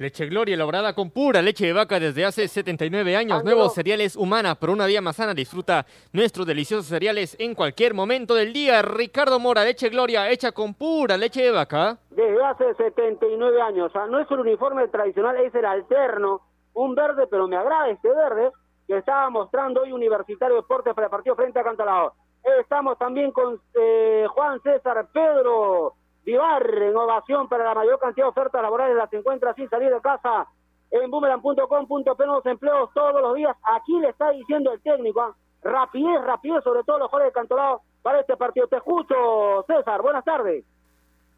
Leche 0.00 0.26
Gloria, 0.26 0.54
elaborada 0.54 0.94
con 0.94 1.10
pura 1.10 1.42
leche 1.42 1.66
de 1.66 1.72
vaca 1.72 1.98
desde 1.98 2.24
hace 2.24 2.46
79 2.46 3.16
años. 3.16 3.42
Nuevos 3.42 3.74
cereales 3.74 4.14
humana, 4.14 4.54
por 4.54 4.70
una 4.70 4.86
vida 4.86 5.00
más 5.00 5.16
sana. 5.16 5.34
Disfruta 5.34 5.86
nuestros 6.12 6.46
deliciosos 6.46 6.86
cereales 6.86 7.34
en 7.40 7.56
cualquier 7.56 7.94
momento 7.94 8.36
del 8.36 8.52
día. 8.52 8.80
Ricardo 8.80 9.40
Mora, 9.40 9.64
leche 9.64 9.88
Gloria, 9.88 10.30
hecha 10.30 10.52
con 10.52 10.74
pura 10.74 11.16
leche 11.16 11.42
de 11.42 11.50
vaca. 11.50 11.98
Desde 12.10 12.44
hace 12.44 12.74
79 12.74 13.60
años. 13.60 13.86
O 13.88 13.90
sea, 13.90 14.06
no 14.06 14.20
es 14.20 14.30
el 14.30 14.38
uniforme 14.38 14.86
tradicional, 14.86 15.36
es 15.38 15.52
el 15.52 15.64
alterno. 15.64 16.42
Un 16.74 16.94
verde, 16.94 17.26
pero 17.26 17.48
me 17.48 17.56
agrada 17.56 17.90
este 17.90 18.08
verde 18.08 18.52
que 18.86 18.98
estaba 18.98 19.28
mostrando 19.30 19.82
hoy 19.82 19.90
Universitario 19.90 20.54
Deportes 20.54 20.94
para 20.94 21.08
el 21.08 21.10
partido 21.10 21.34
frente 21.34 21.58
a 21.58 21.64
Cantalao. 21.64 22.12
Estamos 22.60 22.96
también 22.98 23.32
con 23.32 23.60
eh, 23.74 24.26
Juan 24.30 24.60
César 24.62 25.08
Pedro 25.12 25.94
Vivar 26.28 26.62
en 26.82 26.94
ovación 26.94 27.48
para 27.48 27.64
la 27.64 27.74
mayor 27.74 27.98
cantidad 27.98 28.26
de 28.26 28.28
ofertas 28.28 28.60
laborales 28.60 28.94
las 28.94 29.10
encuentra 29.14 29.54
sin 29.54 29.66
salir 29.70 29.88
de 29.88 29.98
casa 30.02 30.46
en 30.90 31.10
boomerang.com.p 31.10 32.26
nuevos 32.26 32.44
empleos 32.44 32.90
todos 32.92 33.22
los 33.22 33.34
días. 33.34 33.56
Aquí 33.62 33.98
le 33.98 34.10
está 34.10 34.28
diciendo 34.32 34.70
el 34.74 34.82
técnico, 34.82 35.22
¿ah? 35.22 35.34
rapidez, 35.62 36.22
rapidez, 36.22 36.62
sobre 36.62 36.84
todo 36.84 36.98
los 36.98 37.08
jugadores 37.08 37.32
de 37.32 37.40
Cantolao 37.40 37.80
para 38.02 38.20
este 38.20 38.36
partido. 38.36 38.66
Te 38.66 38.76
escucho, 38.76 39.64
César, 39.66 40.02
buenas 40.02 40.22
tardes. 40.22 40.66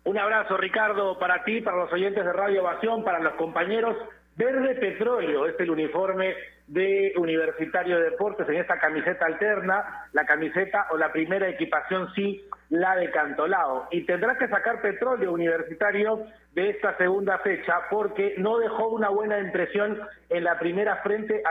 Un 0.07 0.19
abrazo, 0.19 0.57
Ricardo, 0.57 1.17
para 1.21 1.45
ti, 1.45 1.61
para 1.61 1.85
los 1.85 1.93
oyentes 1.93 2.25
de 2.25 2.33
Radio 2.33 2.63
Ovación, 2.63 3.05
para 3.05 3.21
los 3.21 3.35
compañeros. 3.35 3.97
Verde 4.37 4.75
Petróleo 4.77 5.47
es 5.47 5.59
el 5.59 5.71
uniforme 5.71 6.35
de 6.67 7.13
Universitario 7.17 7.99
de 7.99 8.11
Deportes 8.11 8.49
en 8.49 8.57
esta 8.57 8.79
camiseta 8.79 9.27
alterna, 9.27 10.07
la 10.13 10.25
camiseta 10.25 10.87
o 10.91 10.97
la 10.97 11.11
primera 11.13 11.49
equipación 11.49 12.13
sí, 12.15 12.45
la 12.69 12.95
de 12.95 13.11
Cantolao. 13.11 13.89
Y 13.91 14.07
tendrá 14.07 14.39
que 14.39 14.47
sacar 14.47 14.81
petróleo 14.81 15.33
universitario 15.33 16.27
de 16.55 16.71
esta 16.71 16.97
segunda 16.97 17.39
fecha 17.39 17.89
porque 17.91 18.35
no 18.39 18.59
dejó 18.59 18.89
una 18.89 19.09
buena 19.09 19.41
impresión 19.41 20.01
en 20.29 20.45
la 20.45 20.59
primera 20.61 20.97
frente 21.03 21.43
a 21.45 21.49